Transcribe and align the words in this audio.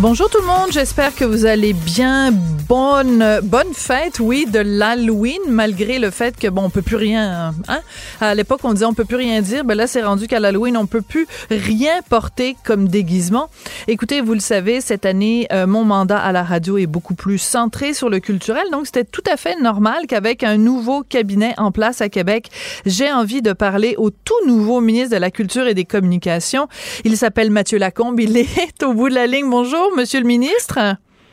Bonjour 0.00 0.30
tout 0.30 0.40
le 0.40 0.46
monde, 0.46 0.72
j'espère 0.72 1.14
que 1.14 1.26
vous 1.26 1.44
allez 1.44 1.74
bien. 1.74 2.32
Bonne 2.32 3.40
bonne 3.42 3.74
fête, 3.74 4.18
oui, 4.18 4.46
de 4.46 4.60
l'Halloween, 4.60 5.40
malgré 5.48 5.98
le 5.98 6.10
fait 6.10 6.38
que 6.38 6.46
bon, 6.46 6.62
on 6.62 6.70
peut 6.70 6.80
plus 6.80 6.96
rien. 6.96 7.52
Hein? 7.68 7.80
À 8.20 8.34
l'époque, 8.34 8.60
on 8.62 8.72
disait 8.72 8.86
on 8.86 8.94
peut 8.94 9.04
plus 9.04 9.16
rien 9.16 9.42
dire, 9.42 9.62
ben 9.62 9.74
là, 9.74 9.86
c'est 9.86 10.02
rendu 10.02 10.26
qu'à 10.26 10.40
l'Halloween, 10.40 10.78
on 10.78 10.86
peut 10.86 11.02
plus 11.02 11.26
rien 11.50 12.00
porter 12.08 12.56
comme 12.64 12.88
déguisement. 12.88 13.50
Écoutez, 13.88 14.22
vous 14.22 14.32
le 14.32 14.40
savez, 14.40 14.80
cette 14.80 15.04
année, 15.04 15.46
euh, 15.52 15.66
mon 15.66 15.84
mandat 15.84 16.18
à 16.18 16.32
la 16.32 16.44
radio 16.44 16.78
est 16.78 16.86
beaucoup 16.86 17.14
plus 17.14 17.38
centré 17.38 17.92
sur 17.92 18.08
le 18.08 18.20
culturel, 18.20 18.64
donc 18.72 18.86
c'était 18.86 19.04
tout 19.04 19.24
à 19.30 19.36
fait 19.36 19.60
normal 19.60 20.06
qu'avec 20.08 20.44
un 20.44 20.56
nouveau 20.56 21.02
cabinet 21.02 21.52
en 21.58 21.72
place 21.72 22.00
à 22.00 22.08
Québec, 22.08 22.50
j'ai 22.86 23.12
envie 23.12 23.42
de 23.42 23.52
parler 23.52 23.96
au 23.98 24.08
tout 24.08 24.46
nouveau 24.46 24.80
ministre 24.80 25.14
de 25.14 25.20
la 25.20 25.30
Culture 25.30 25.66
et 25.66 25.74
des 25.74 25.84
Communications. 25.84 26.68
Il 27.04 27.18
s'appelle 27.18 27.50
Mathieu 27.50 27.76
Lacombe, 27.76 28.18
il 28.18 28.34
est 28.38 28.82
au 28.82 28.94
bout 28.94 29.10
de 29.10 29.14
la 29.14 29.26
ligne. 29.26 29.50
Bonjour. 29.50 29.89
Monsieur 29.96 30.20
le 30.20 30.26
ministre. 30.26 30.78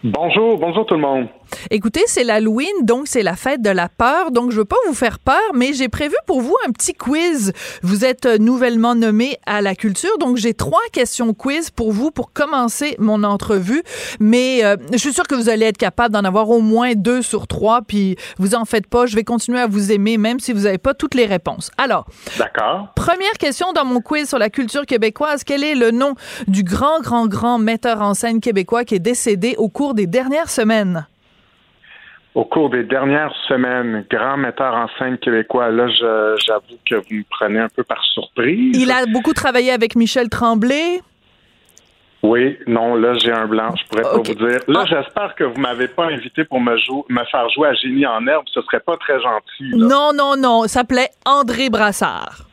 Bonjour, 0.03 0.57
bonjour 0.57 0.85
tout 0.85 0.95
le 0.95 1.01
monde. 1.01 1.27
Écoutez, 1.71 2.03
c'est 2.07 2.23
l'Halloween, 2.23 2.67
donc 2.83 3.07
c'est 3.07 3.23
la 3.23 3.35
fête 3.35 3.61
de 3.61 3.69
la 3.69 3.89
peur. 3.89 4.31
Donc, 4.31 4.51
je 4.51 4.57
veux 4.57 4.65
pas 4.65 4.77
vous 4.87 4.93
faire 4.93 5.19
peur, 5.19 5.41
mais 5.53 5.73
j'ai 5.73 5.89
prévu 5.89 6.15
pour 6.25 6.41
vous 6.41 6.55
un 6.67 6.71
petit 6.71 6.93
quiz. 6.93 7.53
Vous 7.83 8.05
êtes 8.05 8.25
euh, 8.25 8.37
nouvellement 8.37 8.95
nommé 8.95 9.37
à 9.45 9.61
la 9.61 9.75
culture, 9.75 10.17
donc 10.19 10.37
j'ai 10.37 10.53
trois 10.53 10.81
questions 10.91 11.33
quiz 11.33 11.69
pour 11.69 11.91
vous 11.91 12.11
pour 12.11 12.31
commencer 12.31 12.95
mon 12.99 13.23
entrevue. 13.23 13.83
Mais 14.19 14.63
euh, 14.63 14.75
je 14.91 14.97
suis 14.97 15.13
sûre 15.13 15.27
que 15.27 15.35
vous 15.35 15.49
allez 15.49 15.65
être 15.65 15.77
capable 15.77 16.13
d'en 16.13 16.23
avoir 16.23 16.49
au 16.49 16.61
moins 16.61 16.93
deux 16.95 17.21
sur 17.21 17.47
trois, 17.47 17.81
puis 17.81 18.15
vous 18.37 18.55
en 18.55 18.65
faites 18.65 18.87
pas. 18.87 19.05
Je 19.05 19.15
vais 19.15 19.23
continuer 19.23 19.59
à 19.59 19.67
vous 19.67 19.91
aimer, 19.91 20.17
même 20.17 20.39
si 20.39 20.53
vous 20.53 20.61
n'avez 20.61 20.77
pas 20.77 20.93
toutes 20.93 21.15
les 21.15 21.25
réponses. 21.25 21.71
Alors, 21.77 22.05
d'accord. 22.37 22.89
Première 22.95 23.33
question 23.39 23.73
dans 23.73 23.85
mon 23.85 24.01
quiz 24.01 24.27
sur 24.27 24.39
la 24.39 24.49
culture 24.49 24.85
québécoise. 24.85 25.43
Quel 25.43 25.63
est 25.63 25.75
le 25.75 25.91
nom 25.91 26.15
du 26.47 26.63
grand, 26.63 26.99
grand, 27.01 27.27
grand 27.27 27.59
metteur 27.59 28.01
en 28.01 28.13
scène 28.13 28.39
québécois 28.39 28.85
qui 28.85 28.95
est 28.95 28.99
décédé 28.99 29.55
au 29.57 29.69
cours 29.69 29.93
des 29.93 30.07
dernières 30.07 30.49
semaines? 30.49 31.07
Au 32.37 32.45
cours 32.45 32.69
des 32.69 32.83
dernières 32.83 33.33
semaines, 33.47 34.05
grand 34.11 34.37
metteur 34.37 34.75
en 34.75 34.87
scène 34.99 35.17
québécois. 35.17 35.71
Là, 35.71 35.87
j'avoue 35.87 36.77
que 36.87 36.93
vous 36.93 37.15
me 37.15 37.23
prenez 37.31 37.57
un 37.57 37.67
peu 37.67 37.83
par 37.83 38.03
surprise. 38.13 38.77
Il 38.79 38.91
a 38.91 39.07
beaucoup 39.07 39.33
travaillé 39.33 39.71
avec 39.71 39.95
Michel 39.95 40.29
Tremblay. 40.29 41.01
Oui, 42.21 42.59
non, 42.67 42.93
là, 42.93 43.15
j'ai 43.17 43.31
un 43.31 43.47
blanc, 43.47 43.73
je 43.75 43.87
pourrais 43.89 44.03
pas 44.03 44.17
vous 44.17 44.35
dire. 44.35 44.59
Là, 44.67 44.83
ah. 44.83 44.85
j'espère 44.87 45.33
que 45.33 45.45
vous 45.45 45.59
m'avez 45.59 45.87
pas 45.87 46.05
invité 46.05 46.45
pour 46.45 46.61
me, 46.61 46.75
me 47.09 47.25
faire 47.25 47.49
jouer 47.49 47.69
à 47.69 47.73
Génie 47.73 48.05
en 48.05 48.25
herbe, 48.27 48.45
ce 48.53 48.61
serait 48.61 48.81
pas 48.81 48.97
très 48.97 49.19
gentil. 49.19 49.71
Non, 49.75 50.11
non, 50.13 50.35
non, 50.37 50.61
ça 50.63 50.81
s'appelait 50.81 51.09
André 51.25 51.71
Brassard. 51.71 52.43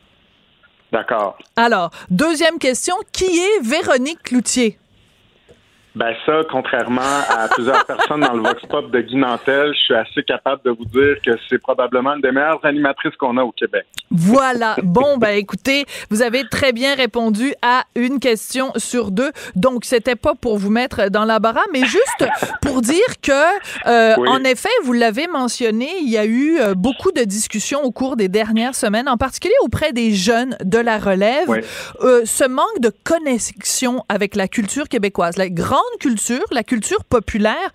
D'accord. 0.91 1.37
Alors, 1.57 1.91
deuxième 2.09 2.57
question, 2.57 2.95
qui 3.13 3.25
est 3.25 3.61
Véronique 3.61 4.23
Cloutier? 4.23 4.79
Ben 5.95 6.13
ça, 6.25 6.41
contrairement 6.51 7.01
à 7.29 7.47
plusieurs 7.47 7.85
personnes 7.87 8.19
dans 8.19 8.33
le 8.33 8.41
Vox 8.41 8.61
Pop 8.67 8.91
de 8.91 8.99
Guy 8.99 9.15
Nantel, 9.15 9.73
je 9.73 9.79
suis 9.79 9.95
assez 9.95 10.23
capable 10.23 10.61
de 10.65 10.71
vous 10.71 10.85
dire 10.85 11.15
que 11.25 11.31
c'est 11.49 11.57
probablement 11.57 12.15
une 12.15 12.21
des 12.21 12.31
meilleures 12.31 12.63
animatrices 12.65 13.15
qu'on 13.15 13.37
a 13.37 13.43
au 13.43 13.51
Québec. 13.51 13.85
Voilà. 14.11 14.75
Bon, 14.95 15.17
ben 15.17 15.35
écoutez, 15.35 15.85
vous 16.09 16.21
avez 16.21 16.47
très 16.47 16.71
bien 16.71 16.95
répondu 16.95 17.53
à 17.61 17.83
une 17.95 18.19
question 18.19 18.71
sur 18.77 19.11
deux. 19.11 19.31
Donc, 19.55 19.83
c'était 19.83 20.15
pas 20.15 20.35
pour 20.35 20.57
vous 20.57 20.69
mettre 20.69 21.09
dans 21.09 21.25
l'embarras, 21.25 21.65
mais 21.73 21.83
juste 21.83 22.25
pour 22.61 22.81
dire 22.81 23.03
que, 23.21 23.31
euh, 23.87 24.15
en 24.27 24.43
effet, 24.45 24.69
vous 24.83 24.93
l'avez 24.93 25.27
mentionné, 25.27 25.89
il 26.01 26.09
y 26.09 26.17
a 26.17 26.25
eu 26.25 26.59
euh, 26.59 26.75
beaucoup 26.75 27.11
de 27.11 27.23
discussions 27.23 27.83
au 27.83 27.91
cours 27.91 28.15
des 28.15 28.29
dernières 28.29 28.75
semaines, 28.75 29.09
en 29.09 29.17
particulier 29.17 29.55
auprès 29.63 29.91
des 29.91 30.13
jeunes 30.13 30.55
de 30.63 30.77
la 30.77 30.97
relève. 30.97 31.49
Euh, 32.01 32.21
ce 32.25 32.47
manque 32.47 32.79
de 32.79 32.91
connexion 33.03 34.03
avec 34.07 34.35
la 34.35 34.47
culture 34.47 34.87
québécoise, 34.87 35.35
la 35.35 35.49
grande 35.49 35.81
culture, 35.99 36.45
la 36.51 36.63
culture 36.63 37.03
populaire. 37.05 37.69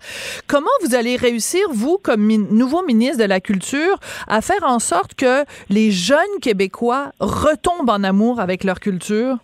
Comment 0.47 0.69
vous 0.83 0.95
allez 0.95 1.15
réussir, 1.15 1.61
vous, 1.71 1.97
comme 1.97 2.27
nouveau 2.27 2.83
ministre 2.83 3.19
de 3.19 3.27
la 3.27 3.39
Culture, 3.39 3.97
à 4.27 4.41
faire 4.41 4.63
en 4.63 4.79
sorte 4.79 5.15
que 5.15 5.43
les 5.69 5.91
jeunes 5.91 6.39
Québécois 6.41 7.11
retombent 7.19 7.89
en 7.89 8.03
amour 8.03 8.39
avec 8.39 8.63
leur 8.63 8.79
culture? 8.79 9.37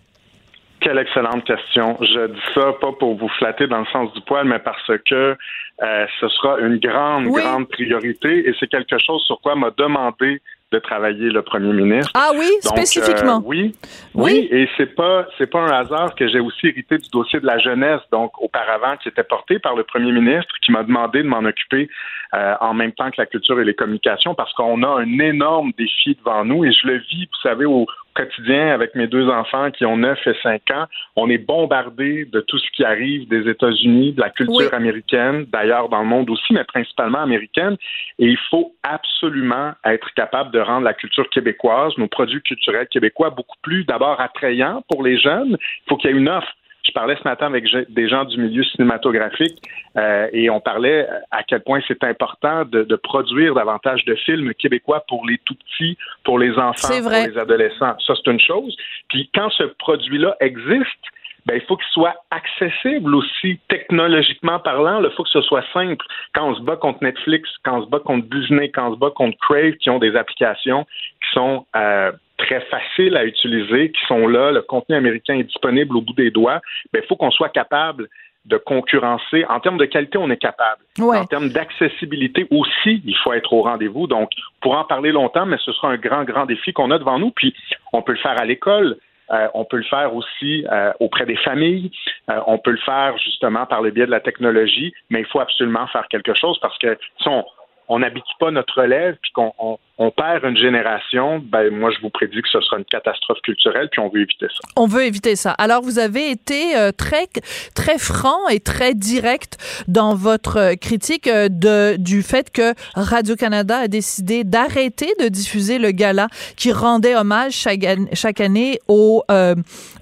Quelle 0.80 0.98
excellente 0.98 1.44
question. 1.44 1.98
Je 2.00 2.28
dis 2.28 2.40
ça 2.54 2.72
pas 2.80 2.92
pour 2.92 3.16
vous 3.16 3.28
flatter 3.38 3.66
dans 3.66 3.80
le 3.80 3.86
sens 3.86 4.12
du 4.12 4.20
poil, 4.20 4.46
mais 4.46 4.60
parce 4.60 4.92
que 5.08 5.36
euh, 5.82 6.06
ce 6.20 6.28
sera 6.28 6.58
une 6.60 6.78
grande, 6.78 7.26
grande 7.26 7.68
priorité 7.68 8.48
et 8.48 8.54
c'est 8.58 8.68
quelque 8.68 8.98
chose 8.98 9.22
sur 9.22 9.40
quoi 9.40 9.54
m'a 9.56 9.70
demandé 9.76 10.40
de 10.70 10.78
travailler 10.78 11.30
le 11.30 11.42
premier 11.42 11.72
ministre. 11.72 12.12
Ah 12.14 12.30
oui, 12.36 12.50
spécifiquement. 12.60 13.38
Euh, 13.38 13.44
oui, 13.44 13.74
oui, 14.14 14.48
et 14.50 14.68
c'est 14.76 14.94
pas 14.94 15.26
c'est 15.38 15.46
pas 15.46 15.60
un 15.60 15.70
hasard 15.70 16.14
que 16.14 16.28
j'ai 16.28 16.40
aussi 16.40 16.66
hérité 16.66 16.98
du 16.98 17.08
dossier 17.10 17.40
de 17.40 17.46
la 17.46 17.58
jeunesse, 17.58 18.00
donc 18.12 18.32
auparavant 18.40 18.96
qui 18.98 19.08
était 19.08 19.24
porté 19.24 19.58
par 19.58 19.74
le 19.74 19.84
premier 19.84 20.12
ministre, 20.12 20.54
qui 20.62 20.72
m'a 20.72 20.82
demandé 20.82 21.22
de 21.22 21.28
m'en 21.28 21.38
occuper 21.38 21.88
euh, 22.34 22.54
en 22.60 22.74
même 22.74 22.92
temps 22.92 23.10
que 23.10 23.16
la 23.18 23.26
culture 23.26 23.58
et 23.60 23.64
les 23.64 23.74
communications, 23.74 24.34
parce 24.34 24.52
qu'on 24.52 24.82
a 24.82 24.88
un 24.88 25.18
énorme 25.18 25.72
défi 25.78 26.14
devant 26.16 26.44
nous 26.44 26.64
et 26.64 26.72
je 26.72 26.86
le 26.86 26.98
vis, 26.98 27.24
vous 27.24 27.40
savez, 27.42 27.64
au, 27.64 27.86
quotidien 28.18 28.68
avec 28.74 28.94
mes 28.94 29.06
deux 29.06 29.28
enfants 29.28 29.70
qui 29.70 29.84
ont 29.84 29.96
9 29.96 30.18
et 30.26 30.34
5 30.42 30.70
ans. 30.72 30.86
On 31.14 31.30
est 31.30 31.38
bombardé 31.38 32.24
de 32.24 32.40
tout 32.40 32.58
ce 32.58 32.70
qui 32.72 32.84
arrive 32.84 33.28
des 33.28 33.48
États-Unis, 33.48 34.12
de 34.12 34.20
la 34.20 34.30
culture 34.30 34.74
américaine, 34.74 35.46
d'ailleurs 35.52 35.88
dans 35.88 36.00
le 36.00 36.08
monde 36.08 36.28
aussi, 36.30 36.52
mais 36.52 36.64
principalement 36.64 37.20
américaine. 37.20 37.76
Et 38.18 38.26
il 38.26 38.38
faut 38.50 38.74
absolument 38.82 39.72
être 39.84 40.12
capable 40.14 40.50
de 40.50 40.58
rendre 40.58 40.84
la 40.84 40.94
culture 40.94 41.28
québécoise, 41.30 41.92
nos 41.96 42.08
produits 42.08 42.42
culturels 42.42 42.88
québécois, 42.88 43.30
beaucoup 43.30 43.58
plus 43.62 43.84
d'abord 43.84 44.20
attrayants 44.20 44.82
pour 44.88 45.02
les 45.02 45.18
jeunes. 45.18 45.56
Il 45.60 45.88
faut 45.88 45.96
qu'il 45.96 46.10
y 46.10 46.14
ait 46.14 46.16
une 46.16 46.28
offre 46.28 46.52
je 46.88 46.92
parlais 46.92 47.16
ce 47.16 47.24
matin 47.24 47.46
avec 47.46 47.64
des 47.90 48.08
gens 48.08 48.24
du 48.24 48.38
milieu 48.38 48.64
cinématographique 48.64 49.60
euh, 49.96 50.28
et 50.32 50.48
on 50.50 50.60
parlait 50.60 51.06
à 51.30 51.42
quel 51.42 51.62
point 51.62 51.80
c'est 51.86 52.02
important 52.02 52.64
de, 52.64 52.96
produire 52.96 53.54
davantage 53.54 54.04
de 54.04 54.14
films 54.14 54.52
québécois 54.54 55.04
pour 55.06 55.26
les 55.26 55.38
tout 55.44 55.54
petits, 55.54 55.96
pour 56.24 56.38
les 56.38 56.52
enfants, 56.58 57.00
pour 57.02 57.10
les 57.10 57.38
adolescents. 57.38 57.96
Ça, 58.06 58.14
c'est 58.16 58.30
une 58.30 58.40
chose. 58.40 58.76
Puis 59.08 59.30
quand 59.34 59.50
ce 59.50 59.64
produit-là 59.64 60.36
existe, 60.40 61.04
ben, 61.46 61.54
il 61.54 61.62
faut 61.62 61.76
qu'il 61.76 61.88
soit 61.92 62.14
accessible 62.30 63.14
aussi, 63.14 63.58
technologiquement 63.68 64.58
parlant. 64.58 65.02
Il 65.02 65.10
faut 65.16 65.22
que 65.22 65.30
ce 65.30 65.40
soit 65.42 65.64
simple. 65.72 66.04
Quand 66.34 66.50
on 66.50 66.54
se 66.54 66.60
bat 66.60 66.76
contre 66.76 67.02
Netflix, 67.02 67.48
quand 67.64 67.78
on 67.78 67.84
se 67.84 67.88
bat 67.88 68.00
contre 68.00 68.28
Disney, 68.28 68.70
quand 68.70 68.90
on 68.90 68.94
se 68.94 68.98
bat 68.98 69.10
contre 69.14 69.38
Crave, 69.38 69.72
qui 69.74 69.88
ont 69.88 69.98
des 69.98 70.14
applications 70.16 70.84
qui 70.84 71.30
sont 71.32 71.64
euh, 71.74 72.12
très 72.38 72.60
faciles 72.62 73.16
à 73.16 73.24
utiliser, 73.24 73.90
qui 73.90 74.00
sont 74.06 74.26
là, 74.26 74.52
le 74.52 74.62
contenu 74.62 74.96
américain 74.96 75.34
est 75.34 75.44
disponible 75.44 75.96
au 75.96 76.00
bout 76.00 76.14
des 76.14 76.30
doigts, 76.30 76.60
ben, 76.92 77.02
il 77.02 77.06
faut 77.06 77.16
qu'on 77.16 77.30
soit 77.30 77.50
capable 77.50 78.08
de 78.46 78.56
concurrencer. 78.56 79.44
En 79.48 79.60
termes 79.60 79.76
de 79.76 79.84
qualité, 79.84 80.16
on 80.16 80.30
est 80.30 80.38
capable. 80.38 80.82
En 81.00 81.24
termes 81.26 81.50
d'accessibilité 81.50 82.46
aussi, 82.50 83.02
il 83.04 83.16
faut 83.22 83.32
être 83.32 83.52
au 83.52 83.62
rendez-vous. 83.62 84.06
Donc, 84.06 84.30
pour 84.62 84.76
en 84.76 84.84
parler 84.84 85.12
longtemps, 85.12 85.44
mais 85.44 85.58
ce 85.58 85.72
sera 85.72 85.90
un 85.90 85.96
grand, 85.96 86.24
grand 86.24 86.46
défi 86.46 86.72
qu'on 86.72 86.90
a 86.90 86.98
devant 86.98 87.18
nous. 87.18 87.30
Puis, 87.30 87.54
on 87.92 88.00
peut 88.02 88.12
le 88.12 88.18
faire 88.18 88.40
à 88.40 88.46
l'école. 88.46 88.96
Euh, 89.30 89.48
on 89.52 89.64
peut 89.64 89.76
le 89.76 89.84
faire 89.84 90.14
aussi 90.14 90.64
euh, 90.72 90.92
auprès 91.00 91.26
des 91.26 91.36
familles. 91.36 91.90
Euh, 92.30 92.40
on 92.46 92.58
peut 92.58 92.70
le 92.70 92.78
faire 92.78 93.18
justement 93.18 93.66
par 93.66 93.82
le 93.82 93.90
biais 93.90 94.06
de 94.06 94.10
la 94.10 94.20
technologie, 94.20 94.94
mais 95.10 95.20
il 95.20 95.26
faut 95.26 95.40
absolument 95.40 95.86
faire 95.88 96.08
quelque 96.08 96.34
chose 96.34 96.58
parce 96.60 96.78
que 96.78 96.96
si 97.20 97.28
on, 97.28 97.44
on 97.88 98.00
n'habite 98.00 98.24
pas 98.38 98.50
notre 98.50 98.82
relève, 98.82 99.16
puis 99.22 99.32
qu'on 99.32 99.52
on, 99.98 100.10
perd 100.10 100.44
une 100.44 100.56
génération, 100.56 101.38
ben 101.38 101.70
moi 101.70 101.90
je 101.90 102.00
vous 102.00 102.10
prédis 102.10 102.42
que 102.42 102.48
ce 102.48 102.60
sera 102.60 102.78
une 102.78 102.84
catastrophe 102.84 103.40
culturelle, 103.42 103.88
puis 103.90 104.00
on 104.00 104.08
veut 104.08 104.22
éviter 104.22 104.46
ça. 104.48 104.60
On 104.76 104.86
veut 104.86 105.04
éviter 105.04 105.36
ça. 105.36 105.52
Alors 105.52 105.82
vous 105.82 105.98
avez 105.98 106.30
été 106.30 106.76
euh, 106.76 106.92
très 106.92 107.26
très 107.74 107.98
franc 107.98 108.48
et 108.48 108.60
très 108.60 108.94
direct 108.94 109.56
dans 109.88 110.14
votre 110.14 110.74
critique 110.74 111.26
euh, 111.26 111.48
de 111.50 111.96
du 111.96 112.22
fait 112.22 112.50
que 112.50 112.74
Radio 112.94 113.36
Canada 113.36 113.78
a 113.78 113.88
décidé 113.88 114.44
d'arrêter 114.44 115.12
de 115.20 115.28
diffuser 115.28 115.78
le 115.78 115.90
gala 115.90 116.28
qui 116.56 116.72
rendait 116.72 117.16
hommage 117.16 117.52
chaque, 117.52 117.80
chaque 118.12 118.40
année 118.40 118.78
aux 118.88 119.22
euh, 119.30 119.54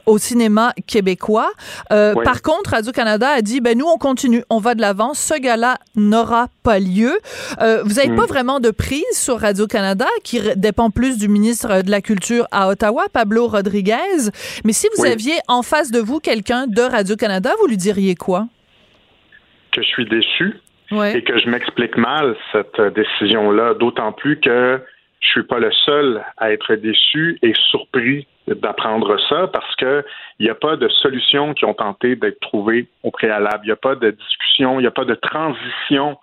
au 0.07 0.19
cinéma 0.19 0.73
québécois. 0.87 1.51
Par 1.89 2.43
contre, 2.43 2.71
Radio-Canada 2.71 3.29
a 3.29 3.43
dit, 3.43 3.61
ben 3.61 3.77
nous, 3.77 3.87
on 3.87 3.99
continue, 3.99 4.43
on 4.51 4.59
va 4.59 4.75
de 4.75 4.81
l'avant. 4.81 5.15
Ce 5.15 5.39
gala 5.39 5.79
n'aura 5.95 6.49
pas 6.63 6.79
lieu. 6.79 7.19
vous 7.61 7.95
n'avez 7.95 8.15
pas 8.15 8.25
hmm. 8.25 8.29
vraiment 8.29 8.61
de 8.61 8.71
prise 8.71 9.05
sur 9.13 9.41
Radio-Canada, 9.41 10.07
qui 10.25 10.41
dépend 10.57 10.91
plus 10.91 11.19
du 11.19 11.29
ministre 11.29 11.83
de 11.83 11.91
la 11.91 12.01
Culture 12.01 12.47
à 12.51 12.69
Ottawa, 12.69 13.07
Pablo 13.13 13.49
Rodriguez. 13.49 14.31
Mais 14.65 14.73
si 14.73 14.89
vous 14.97 15.05
aviez 15.05 15.35
en 15.49 15.63
face 15.63 15.91
de 15.91 16.01
vous 16.01 16.21
quelqu'un 16.21 16.67
de 16.67 16.83
Radio-Canada, 16.83 17.51
vous 17.61 17.67
lui 17.67 17.77
diriez 17.77 18.15
quoi? 18.15 18.47
Que 19.73 19.83
je 19.83 19.89
suis 19.89 20.09
déçu 20.09 20.55
et 20.93 21.23
que 21.23 21.39
je 21.39 21.49
m'explique 21.49 21.97
mal 21.97 22.37
cette 22.53 22.81
décision-là, 22.95 23.75
d'autant 23.75 24.13
plus 24.13 24.39
que 24.39 24.81
je 25.21 25.29
suis 25.29 25.43
pas 25.43 25.59
le 25.59 25.73
seul 25.85 26.23
à 26.37 26.53
être 26.53 26.75
déçu 26.77 27.39
et 27.43 27.53
surpris 27.71 28.27
d'apprendre 28.47 29.19
ça 29.29 29.49
parce 29.49 29.75
que 29.77 30.05
il 30.39 30.45
n'y 30.45 30.51
a 30.51 30.55
pas 30.55 30.77
de 30.77 30.89
solutions 30.89 31.55
qui 31.55 31.65
ont 31.65 31.75
tenté 31.75 32.17
d'être 32.17 32.41
trouvées 32.41 32.87
au 33.03 33.11
préalable. 33.11 33.61
Il 33.65 33.67
n'y 33.67 33.73
a 33.73 33.77
pas 33.77 33.95
de 33.95 34.11
discussion, 34.11 34.79
il 34.79 34.83
n'y 34.83 34.89
a 34.89 34.93
pas 34.93 35.05
de 35.05 35.15
transition, 35.15 36.17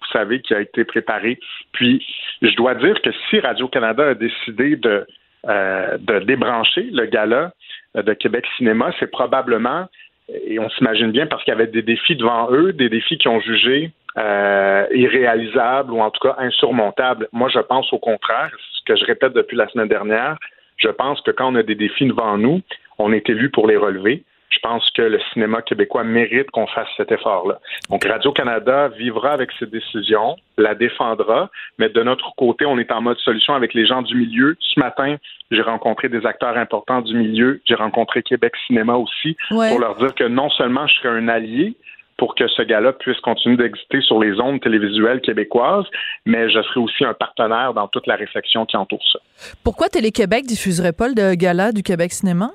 vous 0.00 0.06
savez, 0.12 0.40
qui 0.40 0.54
a 0.54 0.60
été 0.60 0.84
préparée. 0.84 1.38
Puis, 1.72 2.04
je 2.42 2.54
dois 2.56 2.74
dire 2.74 3.00
que 3.02 3.10
si 3.28 3.40
Radio-Canada 3.40 4.10
a 4.10 4.14
décidé 4.14 4.76
de, 4.76 5.06
euh, 5.48 5.98
de 5.98 6.20
débrancher 6.20 6.88
le 6.92 7.06
gala 7.06 7.52
de 7.94 8.12
Québec 8.12 8.44
Cinéma, 8.56 8.92
c'est 8.98 9.10
probablement, 9.10 9.86
et 10.28 10.58
on 10.58 10.68
s'imagine 10.70 11.10
bien, 11.10 11.26
parce 11.26 11.42
qu'il 11.44 11.52
y 11.52 11.56
avait 11.56 11.66
des 11.66 11.82
défis 11.82 12.16
devant 12.16 12.50
eux, 12.50 12.72
des 12.72 12.88
défis 12.88 13.18
qui 13.18 13.28
ont 13.28 13.40
jugé 13.40 13.92
euh, 14.16 14.86
irréalisable 14.92 15.92
ou 15.92 16.00
en 16.00 16.10
tout 16.10 16.20
cas 16.28 16.36
insurmontable. 16.38 17.28
Moi, 17.32 17.48
je 17.48 17.58
pense 17.58 17.92
au 17.92 17.98
contraire, 17.98 18.50
ce 18.72 18.80
que 18.84 18.96
je 18.96 19.04
répète 19.04 19.32
depuis 19.32 19.56
la 19.56 19.66
semaine 19.68 19.88
dernière, 19.88 20.36
je 20.76 20.88
pense 20.88 21.20
que 21.22 21.30
quand 21.30 21.52
on 21.52 21.56
a 21.56 21.62
des 21.62 21.74
défis 21.74 22.06
devant 22.06 22.36
nous, 22.38 22.60
on 22.98 23.12
est 23.12 23.28
élu 23.28 23.50
pour 23.50 23.66
les 23.66 23.76
relever. 23.76 24.24
Je 24.50 24.60
pense 24.60 24.88
que 24.92 25.02
le 25.02 25.18
cinéma 25.32 25.62
québécois 25.62 26.04
mérite 26.04 26.48
qu'on 26.52 26.68
fasse 26.68 26.86
cet 26.96 27.10
effort-là. 27.10 27.58
Donc, 27.90 28.04
Radio-Canada 28.04 28.88
vivra 28.96 29.32
avec 29.32 29.50
cette 29.58 29.70
décision, 29.70 30.36
la 30.56 30.76
défendra, 30.76 31.50
mais 31.78 31.88
de 31.88 32.02
notre 32.04 32.32
côté, 32.36 32.64
on 32.64 32.78
est 32.78 32.92
en 32.92 33.02
mode 33.02 33.18
solution 33.18 33.54
avec 33.54 33.74
les 33.74 33.84
gens 33.84 34.02
du 34.02 34.14
milieu. 34.14 34.56
Ce 34.60 34.78
matin, 34.78 35.16
j'ai 35.50 35.60
rencontré 35.60 36.08
des 36.08 36.24
acteurs 36.24 36.56
importants 36.56 37.00
du 37.00 37.16
milieu. 37.16 37.60
J'ai 37.64 37.74
rencontré 37.74 38.22
Québec 38.22 38.52
Cinéma 38.68 38.94
aussi 38.94 39.36
pour 39.48 39.80
leur 39.80 39.96
dire 39.96 40.14
que 40.14 40.24
non 40.24 40.48
seulement 40.50 40.86
je 40.86 40.94
serai 40.94 41.08
un 41.08 41.26
allié, 41.26 41.74
pour 42.16 42.34
que 42.34 42.46
ce 42.48 42.62
gala 42.62 42.92
puisse 42.92 43.18
continuer 43.20 43.56
d'exister 43.56 44.00
sur 44.02 44.20
les 44.20 44.40
ondes 44.40 44.60
télévisuelles 44.60 45.20
québécoises, 45.20 45.86
mais 46.26 46.48
je 46.48 46.62
serai 46.62 46.80
aussi 46.80 47.04
un 47.04 47.14
partenaire 47.14 47.74
dans 47.74 47.88
toute 47.88 48.06
la 48.06 48.16
réflexion 48.16 48.66
qui 48.66 48.76
entoure 48.76 49.02
ça. 49.12 49.18
Pourquoi 49.64 49.88
Télé-Québec 49.88 50.44
diffuserait 50.46 50.92
pas 50.92 51.08
le 51.08 51.34
gala 51.34 51.72
du 51.72 51.82
Québec 51.82 52.12
Cinéma? 52.12 52.50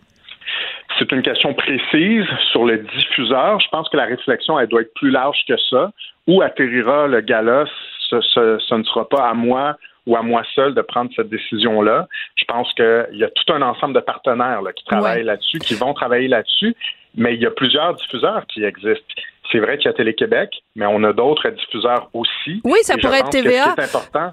C'est 0.98 1.12
une 1.12 1.22
question 1.22 1.54
précise 1.54 2.26
sur 2.52 2.66
le 2.66 2.80
diffuseur. 2.80 3.60
Je 3.60 3.68
pense 3.70 3.88
que 3.90 3.98
la 3.98 4.06
réflexion, 4.06 4.60
elle 4.60 4.68
doit 4.68 4.82
être 4.82 4.94
plus 4.96 5.12
large 5.12 5.38
que 5.48 5.56
ça. 5.70 5.92
Où 6.28 6.42
atterrira 6.42 7.08
le 7.08 7.22
gala? 7.22 7.66
Ce, 8.10 8.22
ce 8.22 8.76
ne 8.76 8.84
sera 8.84 9.08
pas 9.08 9.30
à 9.30 9.34
moi 9.34 9.78
ou 10.08 10.18
à 10.18 10.24
moi 10.24 10.44
seul 10.56 10.74
de 10.74 10.82
prendre 10.82 11.12
cette 11.16 11.30
décision-là. 11.30 12.08
Je 12.36 12.46
pense 12.46 12.74
qu'il 12.74 13.08
y 13.14 13.24
a 13.24 13.30
tout 13.30 13.54
un 13.54 13.62
ensemble 13.62 13.94
de 13.94 14.00
partenaires 14.00 14.62
qui 14.76 14.84
travaillent 14.86 15.24
là-dessus, 15.24 15.60
qui 15.60 15.76
vont 15.76 15.94
travailler 15.94 16.28
là-dessus, 16.28 16.76
mais 17.16 17.36
il 17.36 17.42
y 17.42 17.46
a 17.46 17.52
plusieurs 17.52 17.94
diffuseurs 17.94 18.46
qui 18.48 18.64
existent. 18.64 19.14
C'est 19.52 19.60
vrai 19.60 19.78
qu'il 19.78 19.88
y 19.88 19.90
a 19.90 19.94
Télé-Québec, 19.94 20.50
mais 20.76 20.86
on 20.86 21.04
a 21.04 21.14
d'autres 21.14 21.50
diffuseurs 21.50 22.10
aussi. 22.14 22.62
Oui, 22.64 22.78
ça 22.84 22.98
pourrait 22.98 23.20
être 23.20 23.30
TVA. 23.30 23.76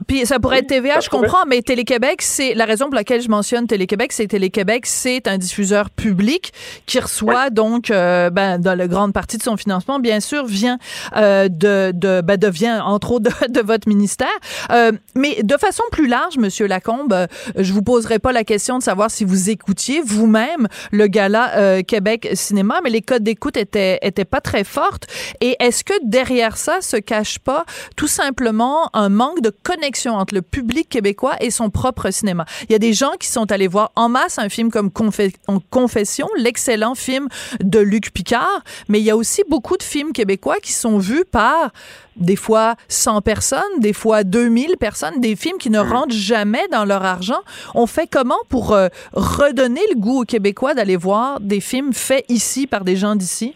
Puis 0.06 0.26
ça 0.26 0.38
pourrait 0.38 0.58
être 0.58 0.68
TVA, 0.68 1.00
je 1.00 1.08
comprends, 1.08 1.46
mais 1.46 1.62
Télé-Québec, 1.62 2.20
c'est 2.20 2.54
la 2.54 2.66
raison 2.66 2.86
pour 2.86 2.94
laquelle 2.94 3.22
je 3.22 3.28
mentionne 3.28 3.66
Télé-Québec, 3.66 4.12
c'est 4.12 4.26
Télé-Québec, 4.26 4.84
c'est 4.86 5.26
un 5.26 5.38
diffuseur 5.38 5.90
public 5.90 6.52
qui 6.86 7.00
reçoit 7.00 7.50
donc, 7.50 7.90
euh, 7.90 8.30
ben, 8.30 8.58
dans 8.58 8.76
la 8.76 8.88
grande 8.88 9.12
partie 9.12 9.38
de 9.38 9.42
son 9.42 9.56
financement, 9.56 9.98
bien 9.98 10.20
sûr, 10.20 10.44
vient 10.44 10.78
euh, 11.16 11.48
de, 11.48 11.92
de, 11.94 12.20
ben, 12.20 12.36
devient 12.36 12.78
entre 12.84 13.12
autres 13.12 13.30
de, 13.48 13.60
votre 13.60 13.88
ministère. 13.88 14.28
Euh, 14.70 14.92
mais 15.14 15.42
de 15.42 15.56
façon 15.56 15.82
plus 15.90 16.06
large, 16.08 16.36
Monsieur 16.36 16.66
Lacombe, 16.66 17.26
je 17.56 17.72
vous 17.72 17.82
poserai 17.82 18.18
pas 18.18 18.32
la 18.32 18.44
question 18.44 18.78
de 18.78 18.82
savoir 18.82 19.10
si 19.10 19.24
vous 19.24 19.50
écoutiez 19.50 20.02
vous-même 20.04 20.68
le 20.92 21.06
gala 21.06 21.82
Québec 21.82 22.28
Cinéma, 22.34 22.80
mais 22.84 22.90
les 22.90 23.02
codes 23.02 23.22
d'écoute 23.22 23.56
étaient 23.56 23.98
étaient 24.02 24.24
pas 24.24 24.40
très 24.40 24.64
fortes. 24.64 25.05
Et 25.40 25.56
est-ce 25.60 25.84
que 25.84 25.94
derrière 26.04 26.56
ça 26.56 26.80
se 26.80 26.96
cache 26.96 27.38
pas 27.38 27.64
tout 27.96 28.08
simplement 28.08 28.90
un 28.94 29.08
manque 29.08 29.40
de 29.40 29.50
connexion 29.50 30.14
entre 30.14 30.34
le 30.34 30.42
public 30.42 30.88
québécois 30.88 31.36
et 31.40 31.50
son 31.50 31.70
propre 31.70 32.10
cinéma? 32.10 32.44
Il 32.68 32.72
y 32.72 32.74
a 32.74 32.78
des 32.78 32.92
gens 32.92 33.12
qui 33.18 33.28
sont 33.28 33.50
allés 33.52 33.68
voir 33.68 33.92
en 33.96 34.08
masse 34.08 34.38
un 34.38 34.48
film 34.48 34.70
comme 34.70 34.90
Confession, 34.90 36.28
l'excellent 36.36 36.94
film 36.94 37.28
de 37.60 37.78
Luc 37.78 38.12
Picard, 38.12 38.62
mais 38.88 39.00
il 39.00 39.04
y 39.04 39.10
a 39.10 39.16
aussi 39.16 39.42
beaucoup 39.48 39.76
de 39.76 39.82
films 39.82 40.12
québécois 40.12 40.56
qui 40.62 40.72
sont 40.72 40.98
vus 40.98 41.24
par 41.24 41.72
des 42.16 42.36
fois 42.36 42.76
100 42.88 43.20
personnes, 43.20 43.60
des 43.78 43.92
fois 43.92 44.24
2000 44.24 44.76
personnes, 44.78 45.20
des 45.20 45.36
films 45.36 45.58
qui 45.58 45.70
ne 45.70 45.82
mmh. 45.82 45.92
rentrent 45.92 46.14
jamais 46.14 46.66
dans 46.72 46.84
leur 46.84 47.04
argent. 47.04 47.40
On 47.74 47.86
fait 47.86 48.08
comment 48.10 48.38
pour 48.48 48.72
euh, 48.72 48.88
redonner 49.12 49.82
le 49.92 50.00
goût 50.00 50.22
aux 50.22 50.24
Québécois 50.24 50.74
d'aller 50.74 50.96
voir 50.96 51.40
des 51.40 51.60
films 51.60 51.92
faits 51.92 52.24
ici 52.28 52.66
par 52.66 52.84
des 52.84 52.96
gens 52.96 53.16
d'ici? 53.16 53.54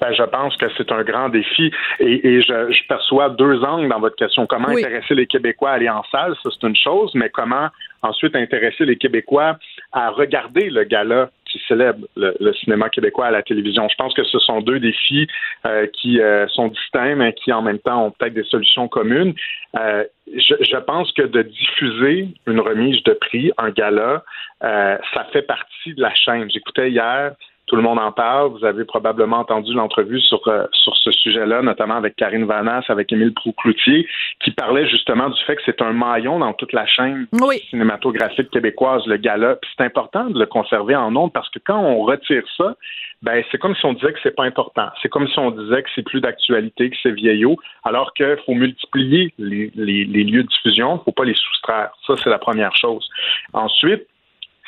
Ben, 0.00 0.12
je 0.12 0.24
pense 0.24 0.56
que 0.56 0.66
c'est 0.76 0.90
un 0.90 1.04
grand 1.04 1.28
défi 1.28 1.70
et, 2.00 2.42
je, 2.42 2.88
perçois 2.88 3.30
deux 3.30 3.62
angles 3.62 3.88
dans 3.88 4.00
votre 4.00 4.16
question. 4.16 4.46
Comment 4.46 4.68
intéresser 4.68 5.14
les 5.14 5.26
Québécois 5.26 5.70
à 5.70 5.74
aller 5.74 5.88
en 5.88 6.02
salle, 6.10 6.34
ça 6.42 6.50
c'est 6.50 6.66
une 6.66 6.74
chose, 6.74 7.12
mais 7.14 7.30
comment 7.30 7.68
ensuite 8.02 8.34
intéresser 8.34 8.84
les 8.84 8.96
Québécois 8.96 9.58
à 9.92 10.10
regarder 10.10 10.70
le 10.70 10.82
gala 10.82 11.30
qui 11.48 11.60
célèbre 11.68 12.04
le, 12.16 12.52
cinéma 12.54 12.88
québécois 12.88 13.26
à 13.26 13.30
la 13.30 13.42
télévision? 13.42 13.88
Je 13.88 13.94
pense 13.94 14.12
que 14.14 14.24
ce 14.24 14.40
sont 14.40 14.60
deux 14.60 14.80
défis 14.80 15.28
euh, 15.66 15.86
qui 15.92 16.20
euh, 16.20 16.48
sont 16.48 16.66
distincts, 16.66 17.14
mais 17.14 17.32
qui 17.34 17.52
en 17.52 17.62
même 17.62 17.78
temps 17.78 18.06
ont 18.06 18.10
peut-être 18.10 18.34
des 18.34 18.44
solutions 18.44 18.88
communes. 18.88 19.34
Euh, 19.78 20.02
je, 20.34 20.54
je, 20.60 20.76
pense 20.78 21.12
que 21.12 21.22
de 21.22 21.42
diffuser 21.42 22.26
une 22.48 22.58
remise 22.58 23.02
de 23.04 23.12
prix, 23.12 23.52
un 23.56 23.70
gala, 23.70 24.24
ça 24.60 25.24
fait 25.32 25.42
partie 25.42 25.94
de 25.94 26.02
la 26.02 26.14
chaîne. 26.14 26.50
J'écoutais 26.50 26.90
hier 26.90 27.32
tout 27.72 27.76
le 27.76 27.82
monde 27.82 27.98
en 27.98 28.12
parle. 28.12 28.50
Vous 28.50 28.66
avez 28.66 28.84
probablement 28.84 29.38
entendu 29.38 29.72
l'entrevue 29.72 30.20
sur, 30.20 30.46
euh, 30.46 30.66
sur 30.72 30.94
ce 30.94 31.10
sujet-là, 31.10 31.62
notamment 31.62 31.94
avec 31.94 32.16
Karine 32.16 32.44
Vanas, 32.44 32.84
avec 32.88 33.10
Émile 33.12 33.32
Proucloutier, 33.32 34.06
qui 34.44 34.50
parlait 34.50 34.86
justement 34.86 35.30
du 35.30 35.42
fait 35.44 35.56
que 35.56 35.62
c'est 35.64 35.80
un 35.80 35.94
maillon 35.94 36.38
dans 36.40 36.52
toute 36.52 36.74
la 36.74 36.84
chaîne 36.84 37.26
cinématographique 37.70 38.50
québécoise, 38.50 39.06
le 39.06 39.16
gala. 39.16 39.56
c'est 39.74 39.84
important 39.84 40.26
de 40.26 40.38
le 40.38 40.44
conserver 40.44 40.94
en 40.94 41.16
ondes 41.16 41.32
parce 41.32 41.48
que 41.48 41.60
quand 41.64 41.80
on 41.80 42.02
retire 42.02 42.42
ça, 42.58 42.76
ben 43.22 43.42
c'est 43.50 43.56
comme 43.56 43.74
si 43.74 43.86
on 43.86 43.94
disait 43.94 44.12
que 44.12 44.18
c'est 44.22 44.36
pas 44.36 44.44
important. 44.44 44.90
C'est 45.00 45.08
comme 45.08 45.26
si 45.26 45.38
on 45.38 45.50
disait 45.50 45.82
que 45.82 45.88
c'est 45.94 46.04
plus 46.04 46.20
d'actualité, 46.20 46.90
que 46.90 46.96
c'est 47.02 47.12
vieillot, 47.12 47.56
alors 47.84 48.12
qu'il 48.12 48.36
faut 48.44 48.52
multiplier 48.52 49.32
les, 49.38 49.72
les, 49.74 50.04
les 50.04 50.24
lieux 50.24 50.42
de 50.42 50.48
diffusion, 50.48 51.00
faut 51.06 51.12
pas 51.12 51.24
les 51.24 51.34
soustraire. 51.34 51.90
Ça, 52.06 52.16
c'est 52.22 52.28
la 52.28 52.38
première 52.38 52.76
chose. 52.76 53.08
Ensuite, 53.54 54.02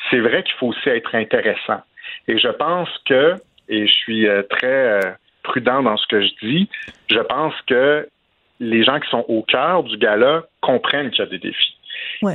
c'est 0.09 0.19
vrai 0.19 0.41
qu'il 0.41 0.55
faut 0.55 0.67
aussi 0.67 0.89
être 0.89 1.13
intéressant. 1.13 1.81
Et 2.27 2.37
je 2.37 2.47
pense 2.49 2.89
que, 3.05 3.35
et 3.69 3.87
je 3.87 3.93
suis 3.93 4.27
euh, 4.27 4.43
très 4.49 4.67
euh, 4.67 4.99
prudent 5.43 5.83
dans 5.83 5.97
ce 5.97 6.07
que 6.07 6.21
je 6.21 6.29
dis, 6.41 6.69
je 7.09 7.19
pense 7.19 7.53
que 7.67 8.07
les 8.59 8.83
gens 8.83 8.99
qui 8.99 9.09
sont 9.09 9.25
au 9.27 9.43
cœur 9.43 9.83
du 9.83 9.97
gala 9.97 10.43
comprennent 10.61 11.11
qu'il 11.11 11.23
y 11.23 11.27
a 11.27 11.29
des 11.29 11.39
défis. 11.39 11.77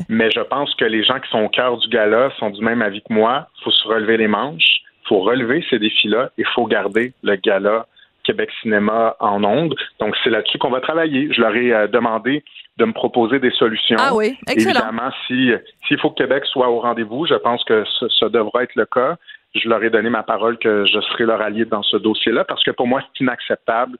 Mais 0.08 0.30
je 0.30 0.40
pense 0.40 0.74
que 0.74 0.84
les 0.84 1.04
gens 1.04 1.18
qui 1.20 1.28
sont 1.30 1.42
au 1.42 1.48
cœur 1.48 1.76
du 1.78 1.88
gala 1.88 2.30
sont 2.38 2.50
du 2.50 2.62
même 2.62 2.82
avis 2.82 3.00
que 3.00 3.12
moi. 3.12 3.48
Il 3.58 3.64
faut 3.64 3.70
se 3.70 3.88
relever 3.88 4.16
les 4.16 4.28
manches, 4.28 4.82
il 5.04 5.08
faut 5.08 5.20
relever 5.20 5.64
ces 5.70 5.78
défis-là 5.78 6.30
et 6.38 6.42
il 6.42 6.46
faut 6.54 6.66
garder 6.66 7.12
le 7.22 7.36
gala 7.36 7.86
Québec 8.24 8.50
Cinéma 8.62 9.16
en 9.20 9.42
ondes. 9.44 9.74
Donc, 9.98 10.14
c'est 10.22 10.30
là-dessus 10.30 10.58
qu'on 10.58 10.70
va 10.70 10.80
travailler. 10.80 11.32
Je 11.32 11.40
leur 11.40 11.54
ai 11.56 11.72
euh, 11.72 11.86
demandé 11.86 12.44
de 12.76 12.84
me 12.84 12.92
proposer 12.92 13.38
des 13.38 13.50
solutions. 13.50 13.96
Ah 13.98 14.14
oui, 14.14 14.36
excellent. 14.48 14.80
Évidemment, 14.80 15.10
s'il 15.26 15.98
faut 16.00 16.10
que 16.10 16.22
Québec 16.22 16.44
soit 16.46 16.68
au 16.68 16.80
rendez-vous, 16.80 17.26
je 17.26 17.34
pense 17.34 17.64
que 17.64 17.84
ce, 17.84 18.24
devra 18.26 18.62
être 18.62 18.74
le 18.74 18.86
cas 18.86 19.16
je 19.54 19.68
leur 19.68 19.82
ai 19.82 19.90
donné 19.90 20.10
ma 20.10 20.22
parole 20.22 20.58
que 20.58 20.84
je 20.84 21.00
serai 21.00 21.24
leur 21.24 21.40
allié 21.40 21.64
dans 21.64 21.82
ce 21.82 21.96
dossier-là 21.96 22.44
parce 22.44 22.62
que 22.62 22.70
pour 22.70 22.86
moi, 22.86 23.02
c'est 23.02 23.24
inacceptable 23.24 23.96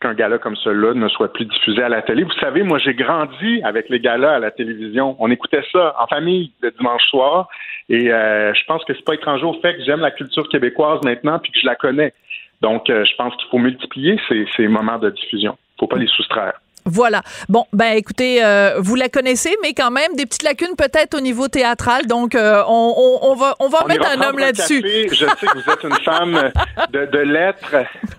qu'un 0.00 0.14
gala 0.14 0.38
comme 0.38 0.56
celui-là 0.56 0.94
ne 0.94 1.08
soit 1.08 1.32
plus 1.32 1.46
diffusé 1.46 1.82
à 1.82 1.88
la 1.88 2.02
télé. 2.02 2.24
Vous 2.24 2.38
savez, 2.40 2.62
moi, 2.62 2.78
j'ai 2.78 2.94
grandi 2.94 3.60
avec 3.64 3.88
les 3.88 4.00
galas 4.00 4.34
à 4.34 4.38
la 4.38 4.50
télévision. 4.50 5.16
On 5.18 5.30
écoutait 5.30 5.64
ça 5.72 5.94
en 5.98 6.06
famille 6.06 6.52
le 6.60 6.70
dimanche 6.70 7.04
soir 7.08 7.48
et 7.88 8.12
euh, 8.12 8.52
je 8.54 8.64
pense 8.66 8.84
que 8.84 8.94
c'est 8.94 9.04
pas 9.04 9.14
étranger 9.14 9.44
au 9.44 9.54
fait 9.54 9.76
que 9.76 9.84
j'aime 9.84 10.00
la 10.00 10.10
culture 10.10 10.48
québécoise 10.48 11.00
maintenant 11.04 11.38
puis 11.38 11.52
que 11.52 11.58
je 11.58 11.66
la 11.66 11.74
connais. 11.74 12.12
Donc, 12.60 12.88
euh, 12.88 13.04
je 13.04 13.14
pense 13.16 13.34
qu'il 13.36 13.48
faut 13.48 13.58
multiplier 13.58 14.20
ces, 14.28 14.46
ces 14.56 14.68
moments 14.68 14.98
de 14.98 15.10
diffusion. 15.10 15.56
faut 15.78 15.86
pas 15.86 15.98
les 15.98 16.06
soustraire. 16.06 16.60
Voilà. 16.86 17.22
Bon, 17.48 17.64
ben 17.72 17.92
écoutez, 17.96 18.44
euh, 18.44 18.74
vous 18.78 18.94
la 18.94 19.08
connaissez, 19.08 19.56
mais 19.62 19.72
quand 19.72 19.90
même 19.90 20.14
des 20.16 20.26
petites 20.26 20.42
lacunes 20.42 20.76
peut-être 20.76 21.16
au 21.16 21.20
niveau 21.20 21.48
théâtral. 21.48 22.06
Donc, 22.06 22.34
euh, 22.34 22.62
on, 22.68 23.18
on, 23.22 23.34
va 23.34 23.56
on 23.58 23.68
va 23.68 23.78
On 23.84 23.88
mettre 23.88 24.02
ira 24.02 24.12
un 24.22 24.28
homme 24.28 24.38
là-dessus. 24.38 24.82
Je 25.10 25.14
sais 25.14 25.46
que 25.46 25.58
vous 25.64 25.70
êtes 25.72 25.82
une 25.82 26.04
femme 26.04 26.50
de, 26.92 27.06
de 27.06 27.18
lettres, 27.18 27.74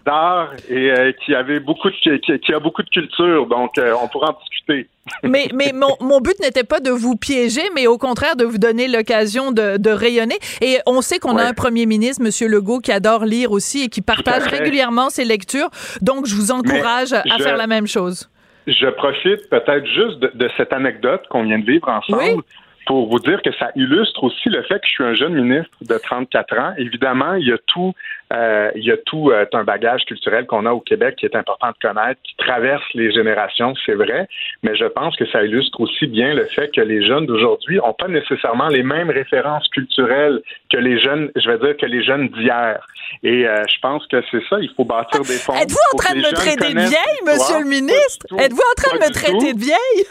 d'art 0.06 0.50
et 0.68 0.90
euh, 0.92 1.12
qui 1.24 1.36
avait 1.36 1.60
beaucoup 1.60 1.90
de, 1.90 2.18
qui, 2.18 2.40
qui 2.40 2.54
a 2.54 2.60
beaucoup 2.60 2.82
de 2.82 2.90
culture. 2.90 3.46
Donc, 3.48 3.78
euh, 3.78 3.94
on 4.02 4.08
pourra 4.08 4.30
en 4.32 4.40
discuter. 4.40 4.90
Mais, 5.22 5.48
mais 5.54 5.72
mon, 5.72 5.96
mon 6.00 6.20
but 6.20 6.40
n'était 6.42 6.64
pas 6.64 6.80
de 6.80 6.90
vous 6.90 7.16
piéger, 7.16 7.62
mais 7.76 7.86
au 7.86 8.00
contraire 8.00 8.36
de 8.36 8.44
vous 8.46 8.58
donner 8.58 8.88
l'occasion 8.88 9.52
de, 9.52 9.78
de 9.78 9.90
rayonner. 9.92 10.40
Et 10.62 10.80
on 10.88 11.02
sait 11.02 11.20
qu'on 11.20 11.38
a 11.38 11.44
un 11.44 11.54
premier 11.54 11.86
ministre, 11.86 12.24
M. 12.26 12.50
Legault, 12.50 12.80
qui 12.80 12.92
adore 12.92 13.26
lire 13.26 13.52
aussi 13.52 13.84
et 13.84 13.90
qui 13.90 14.02
partage 14.02 14.44
régulièrement 14.48 15.12
ses 15.12 15.24
lectures. 15.24 15.70
Donc, 16.02 16.26
je 16.26 16.34
vous 16.34 16.50
encourage 16.52 17.14
à 17.14 17.22
je- 17.38 17.44
faire 17.44 17.58
la 17.58 17.68
même 17.68 17.86
chose. 17.86 18.28
Je 18.68 18.88
profite 18.88 19.50
peut-être 19.50 19.86
juste 19.86 20.20
de, 20.20 20.32
de 20.34 20.50
cette 20.58 20.74
anecdote 20.74 21.24
qu'on 21.30 21.44
vient 21.44 21.60
de 21.60 21.66
vivre 21.66 21.88
ensemble 21.88 22.24
Oui. 22.24 22.44
Pour 22.86 23.10
vous 23.10 23.20
dire 23.20 23.42
que 23.42 23.52
ça 23.54 23.72
illustre 23.76 24.24
aussi 24.24 24.50
le 24.50 24.62
fait 24.64 24.80
que 24.80 24.88
je 24.88 24.92
suis 24.92 25.04
un 25.04 25.16
jeune 25.16 25.34
ministre 25.34 25.78
de 25.82 25.98
34 25.98 26.60
ans. 26.60 26.74
Évidemment, 26.78 27.34
il 27.34 27.48
y 27.48 27.52
a 27.52 27.58
tout, 27.68 27.94
euh, 28.34 28.72
il 28.76 28.84
y 28.84 28.92
a 28.92 28.98
tout 28.98 29.32
euh, 29.32 29.46
un 29.54 29.64
bagage 29.64 30.06
culturel 30.06 30.46
qu'on 30.46 30.66
a 30.66 30.72
au 30.72 30.82
Québec 30.82 31.16
qui 31.18 31.26
est 31.26 31.36
important 31.36 31.68
de 31.68 31.88
connaître, 31.88 32.22
qui 32.24 32.36
traverse 32.38 32.84
les 32.94 33.12
générations, 33.12 33.74
c'est 33.86 33.94
vrai, 33.94 34.28
mais 34.64 34.76
je 34.76 34.86
pense 34.86 35.16
que 35.16 35.26
ça 35.28 35.44
illustre 35.44 35.80
aussi 35.82 36.08
bien 36.08 36.34
le 36.34 36.46
fait 36.46 36.70
que 36.74 36.82
les 36.82 37.06
jeunes 37.06 37.26
d'aujourd'hui 37.26 37.78
n'ont 37.78 37.94
pas 37.94 38.08
nécessairement 38.08 38.68
les 38.68 38.84
mêmes 38.84 39.10
références 39.10 39.68
culturelles 39.70 40.42
que 40.72 40.78
les 40.78 41.00
jeunes, 41.00 41.32
je 41.36 41.50
veux 41.50 41.60
dire 41.60 41.78
que 41.78 41.86
les 41.86 42.04
jeunes 42.04 42.28
d'hier. 42.30 42.86
Et 43.24 43.48
euh, 43.48 43.64
je 43.68 43.80
pense 43.82 44.06
que 44.08 44.18
c'est 44.32 44.44
ça, 44.50 44.58
il 44.60 44.70
faut 44.76 44.84
bâtir 44.84 45.22
des 45.22 45.38
ponts. 45.46 45.54
Êtes-vous 45.54 45.78
en 45.94 45.98
train 45.98 46.16
de 46.16 46.20
me 46.20 46.34
traiter 46.34 46.74
de 46.74 46.80
vieille. 46.80 47.22
Monsieur 47.26 47.60
le 47.60 47.70
ministre? 47.70 48.26
Êtes-vous 48.38 48.58
en 48.58 48.76
train 48.76 48.98
de 48.98 49.04
me 49.06 49.14
traiter 49.14 49.54
de 49.54 49.60
vieille? 49.60 50.06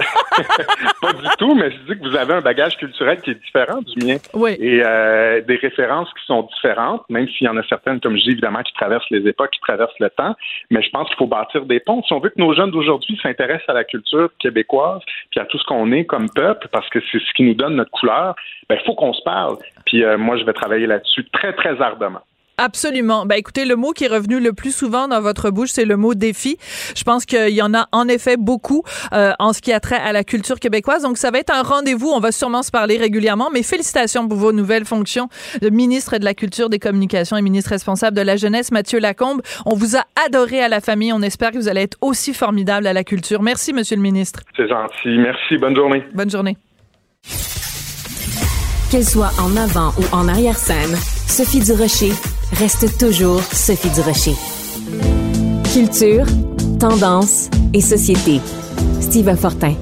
Pas 1.00 1.12
du 1.12 1.28
tout, 1.38 1.54
mais 1.54 1.70
je 1.70 1.92
dis 1.92 2.00
que 2.00 2.08
vous 2.08 2.16
avez 2.16 2.34
un 2.34 2.40
bagage 2.40 2.63
culturel 2.70 3.20
qui 3.20 3.30
est 3.30 3.34
différent 3.34 3.80
du 3.82 4.06
mien. 4.06 4.16
Oui. 4.32 4.56
Et 4.58 4.82
euh, 4.84 5.40
des 5.42 5.56
références 5.56 6.08
qui 6.14 6.24
sont 6.26 6.42
différentes, 6.54 7.02
même 7.08 7.28
s'il 7.28 7.46
y 7.46 7.50
en 7.50 7.56
a 7.56 7.62
certaines, 7.68 8.00
comme 8.00 8.16
je 8.16 8.22
dis, 8.22 8.30
évidemment, 8.30 8.62
qui 8.62 8.72
traversent 8.74 9.08
les 9.10 9.26
époques, 9.28 9.50
qui 9.50 9.60
traversent 9.60 9.98
le 10.00 10.10
temps. 10.10 10.34
Mais 10.70 10.82
je 10.82 10.90
pense 10.90 11.08
qu'il 11.08 11.16
faut 11.16 11.26
bâtir 11.26 11.64
des 11.66 11.80
ponts. 11.80 12.02
Si 12.02 12.12
on 12.12 12.20
veut 12.20 12.30
que 12.30 12.40
nos 12.40 12.54
jeunes 12.54 12.70
d'aujourd'hui 12.70 13.18
s'intéressent 13.22 13.68
à 13.68 13.74
la 13.74 13.84
culture 13.84 14.30
québécoise, 14.38 15.00
puis 15.30 15.40
à 15.40 15.44
tout 15.44 15.58
ce 15.58 15.64
qu'on 15.64 15.92
est 15.92 16.04
comme 16.04 16.28
peuple, 16.30 16.68
parce 16.72 16.88
que 16.90 16.98
c'est 17.10 17.18
ce 17.18 17.32
qui 17.34 17.42
nous 17.42 17.54
donne 17.54 17.76
notre 17.76 17.90
couleur, 17.90 18.34
ben, 18.68 18.78
il 18.80 18.84
faut 18.84 18.94
qu'on 18.94 19.12
se 19.12 19.22
parle. 19.22 19.56
Puis 19.86 20.04
euh, 20.04 20.16
moi, 20.18 20.36
je 20.36 20.44
vais 20.44 20.52
travailler 20.52 20.86
là-dessus 20.86 21.24
très, 21.30 21.52
très 21.52 21.80
ardemment. 21.80 22.22
Absolument. 22.56 23.26
Ben 23.26 23.36
écoutez, 23.36 23.64
le 23.64 23.74
mot 23.74 23.92
qui 23.92 24.04
est 24.04 24.08
revenu 24.08 24.38
le 24.38 24.52
plus 24.52 24.74
souvent 24.74 25.08
dans 25.08 25.20
votre 25.20 25.50
bouche, 25.50 25.70
c'est 25.70 25.84
le 25.84 25.96
mot 25.96 26.14
défi. 26.14 26.56
Je 26.96 27.02
pense 27.02 27.26
qu'il 27.26 27.50
y 27.50 27.62
en 27.62 27.74
a 27.74 27.88
en 27.90 28.06
effet 28.06 28.36
beaucoup 28.36 28.82
euh, 29.12 29.32
en 29.38 29.52
ce 29.52 29.60
qui 29.60 29.72
a 29.72 29.80
trait 29.80 29.96
à 29.96 30.12
la 30.12 30.22
culture 30.22 30.60
québécoise. 30.60 31.02
Donc 31.02 31.18
ça 31.18 31.30
va 31.30 31.38
être 31.38 31.52
un 31.52 31.62
rendez-vous. 31.62 32.08
On 32.08 32.20
va 32.20 32.30
sûrement 32.30 32.62
se 32.62 32.70
parler 32.70 32.96
régulièrement. 32.96 33.50
Mais 33.52 33.62
félicitations 33.62 34.28
pour 34.28 34.38
vos 34.38 34.52
nouvelles 34.52 34.84
fonctions 34.84 35.28
de 35.60 35.68
ministre 35.68 36.18
de 36.18 36.24
la 36.24 36.34
Culture, 36.34 36.68
des 36.68 36.78
Communications 36.78 37.36
et 37.36 37.42
ministre 37.42 37.70
responsable 37.70 38.16
de 38.16 38.22
la 38.22 38.36
jeunesse, 38.36 38.70
Mathieu 38.70 39.00
Lacombe. 39.00 39.42
On 39.66 39.74
vous 39.74 39.96
a 39.96 40.04
adoré 40.26 40.60
à 40.60 40.68
la 40.68 40.80
famille. 40.80 41.12
On 41.12 41.22
espère 41.22 41.50
que 41.50 41.58
vous 41.58 41.68
allez 41.68 41.82
être 41.82 41.98
aussi 42.00 42.34
formidable 42.34 42.86
à 42.86 42.92
la 42.92 43.04
culture. 43.04 43.42
Merci, 43.42 43.72
Monsieur 43.72 43.96
le 43.96 44.02
ministre. 44.02 44.40
C'est 44.56 44.68
gentil. 44.68 45.18
Merci. 45.18 45.56
Bonne 45.58 45.74
journée. 45.74 46.04
Bonne 46.14 46.30
journée. 46.30 46.56
Qu'elle 48.90 49.04
soit 49.04 49.32
en 49.40 49.56
avant 49.56 49.92
ou 49.98 50.04
en 50.14 50.28
arrière-scène, 50.28 50.96
Sophie 51.26 51.60
Durocher 51.60 52.12
reste 52.52 52.98
toujours 52.98 53.42
Sophie 53.52 53.90
Durocher. 53.90 54.36
Culture, 55.72 56.26
tendance 56.78 57.48
et 57.72 57.80
société. 57.80 58.40
Steve 59.00 59.34
Fortin. 59.36 59.74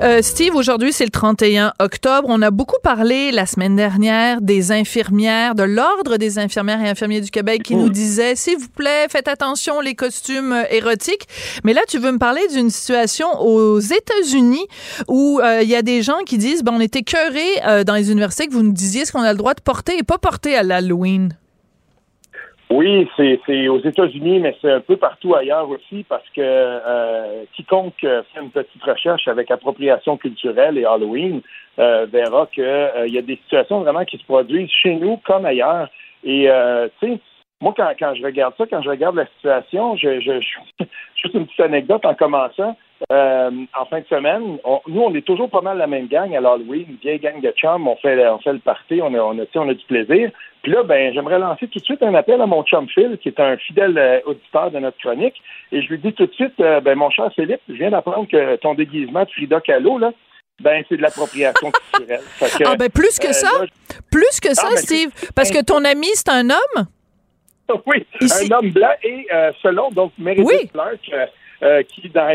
Euh, 0.00 0.22
Steve, 0.22 0.56
aujourd'hui, 0.56 0.92
c'est 0.92 1.04
le 1.04 1.10
31 1.10 1.72
octobre. 1.78 2.28
On 2.30 2.42
a 2.42 2.50
beaucoup 2.50 2.80
parlé 2.82 3.30
la 3.30 3.46
semaine 3.46 3.76
dernière 3.76 4.40
des 4.40 4.72
infirmières, 4.72 5.54
de 5.54 5.62
l'Ordre 5.62 6.16
des 6.16 6.38
infirmières 6.38 6.80
et 6.80 6.88
infirmiers 6.88 7.20
du 7.20 7.30
Québec 7.30 7.62
qui 7.62 7.76
nous 7.76 7.88
disait, 7.88 8.34
s'il 8.34 8.58
vous 8.58 8.68
plaît, 8.68 9.06
faites 9.08 9.28
attention 9.28 9.80
les 9.80 9.94
costumes 9.94 10.52
euh, 10.52 10.64
érotiques. 10.70 11.28
Mais 11.62 11.72
là, 11.72 11.82
tu 11.88 11.98
veux 11.98 12.12
me 12.12 12.18
parler 12.18 12.42
d'une 12.52 12.70
situation 12.70 13.28
aux 13.40 13.78
États-Unis 13.78 14.66
où 15.08 15.40
euh, 15.42 15.62
il 15.62 15.68
y 15.68 15.76
a 15.76 15.82
des 15.82 16.02
gens 16.02 16.18
qui 16.26 16.38
disent, 16.38 16.62
ben, 16.64 16.72
on 16.74 16.80
est 16.80 16.96
écœurés 16.96 17.42
euh, 17.66 17.84
dans 17.84 17.94
les 17.94 18.10
universités 18.10 18.46
que 18.46 18.52
vous 18.52 18.62
nous 18.62 18.72
disiez 18.72 19.04
ce 19.04 19.12
qu'on 19.12 19.22
a 19.22 19.32
le 19.32 19.38
droit 19.38 19.54
de 19.54 19.60
porter 19.60 19.96
et 19.98 20.02
pas 20.02 20.18
porter 20.18 20.56
à 20.56 20.62
l'Halloween. 20.62 21.36
Oui, 22.70 23.08
c'est 23.16 23.68
aux 23.68 23.80
États-Unis, 23.80 24.40
mais 24.40 24.56
c'est 24.60 24.72
un 24.72 24.80
peu 24.80 24.96
partout 24.96 25.34
ailleurs 25.34 25.68
aussi 25.68 26.04
parce 26.08 26.28
que 26.30 26.40
euh, 26.40 27.44
quiconque 27.52 28.02
euh, 28.04 28.22
fait 28.32 28.40
une 28.40 28.50
petite 28.50 28.82
recherche 28.82 29.28
avec 29.28 29.50
appropriation 29.50 30.16
culturelle 30.16 30.78
et 30.78 30.84
Halloween 30.84 31.42
euh, 31.78 32.06
verra 32.10 32.46
qu'il 32.46 32.64
y 32.64 33.18
a 33.18 33.22
des 33.22 33.36
situations 33.36 33.80
vraiment 33.80 34.04
qui 34.04 34.16
se 34.16 34.24
produisent 34.24 34.70
chez 34.70 34.96
nous 34.96 35.18
comme 35.18 35.44
ailleurs. 35.44 35.88
Et 36.24 36.50
euh, 36.50 36.88
tu 37.00 37.12
sais, 37.12 37.20
moi 37.60 37.74
quand, 37.76 37.92
quand 37.98 38.14
je 38.14 38.24
regarde 38.24 38.54
ça, 38.56 38.64
quand 38.68 38.82
je 38.82 38.90
regarde 38.90 39.16
la 39.16 39.26
situation, 39.26 39.96
je, 39.96 40.20
je, 40.20 40.40
je 40.40 40.84
juste 41.24 41.34
une 41.34 41.46
petite 41.46 41.60
anecdote 41.60 42.04
en 42.04 42.14
commençant. 42.14 42.76
Euh, 43.12 43.50
en 43.78 43.84
fin 43.86 44.00
de 44.00 44.06
semaine, 44.06 44.58
on- 44.64 44.80
nous, 44.86 45.02
on 45.02 45.14
est 45.14 45.26
toujours 45.26 45.50
pas 45.50 45.60
mal 45.60 45.76
la 45.76 45.86
même 45.86 46.06
gang 46.06 46.34
à 46.34 46.40
l'Halloween, 46.40 46.86
une 46.88 46.96
vieille 47.02 47.18
gang 47.18 47.40
de 47.40 47.50
chums, 47.50 47.86
on 47.88 47.96
fait, 47.96 48.26
on 48.28 48.38
fait 48.38 48.52
le 48.52 48.60
party, 48.60 49.00
on 49.02 49.12
a, 49.14 49.18
on 49.18 49.38
a, 49.38 49.44
on 49.56 49.68
a 49.68 49.74
du 49.74 49.84
plaisir. 49.84 50.30
Puis 50.62 50.72
là, 50.72 50.82
ben, 50.84 51.12
j'aimerais 51.12 51.38
lancer 51.38 51.66
tout 51.68 51.78
de 51.80 51.84
suite 51.84 52.02
un 52.02 52.14
appel 52.14 52.40
à 52.40 52.46
mon 52.46 52.62
chum 52.62 52.88
Phil, 52.88 53.18
qui 53.20 53.28
est 53.28 53.40
un 53.40 53.56
fidèle 53.58 53.98
euh, 53.98 54.20
auditeur 54.24 54.70
de 54.70 54.78
notre 54.78 54.96
chronique, 54.98 55.34
et 55.72 55.82
je 55.82 55.88
lui 55.88 55.98
dis 55.98 56.12
tout 56.14 56.26
de 56.26 56.32
suite, 56.32 56.58
euh, 56.60 56.80
ben, 56.80 56.96
mon 56.96 57.10
cher 57.10 57.30
Philippe, 57.34 57.60
je 57.68 57.74
viens 57.74 57.90
d'apprendre 57.90 58.26
que 58.28 58.56
ton 58.56 58.74
déguisement 58.74 59.24
de 59.24 59.30
Frida 59.30 59.60
Kahlo, 59.60 59.98
là, 59.98 60.12
ben, 60.62 60.82
c'est 60.88 60.96
de 60.96 61.02
l'appropriation 61.02 61.70
culturelle. 61.92 62.20
Que, 62.38 62.64
Ah 62.64 62.76
ben 62.76 62.88
plus 62.88 63.18
que 63.18 63.32
ça, 63.32 63.48
là, 63.60 63.66
plus 64.10 64.40
que 64.40 64.54
ça, 64.54 64.68
mais 64.70 64.76
Steve, 64.76 65.10
parce 65.34 65.50
que 65.50 65.62
ton 65.62 65.84
ami, 65.84 66.06
c'est 66.14 66.30
un 66.30 66.48
homme? 66.48 66.86
Oui, 67.86 68.06
Ici- 68.20 68.52
un 68.52 68.56
homme 68.58 68.70
blanc 68.70 68.92
et 69.02 69.26
euh, 69.32 69.52
selon 69.62 69.90
donc 69.90 70.12
Meredith 70.18 70.46
Oui. 70.46 70.68
Clark, 70.72 70.98
euh, 71.12 71.26
euh, 71.62 71.82
qui 71.82 72.08
dans 72.10 72.28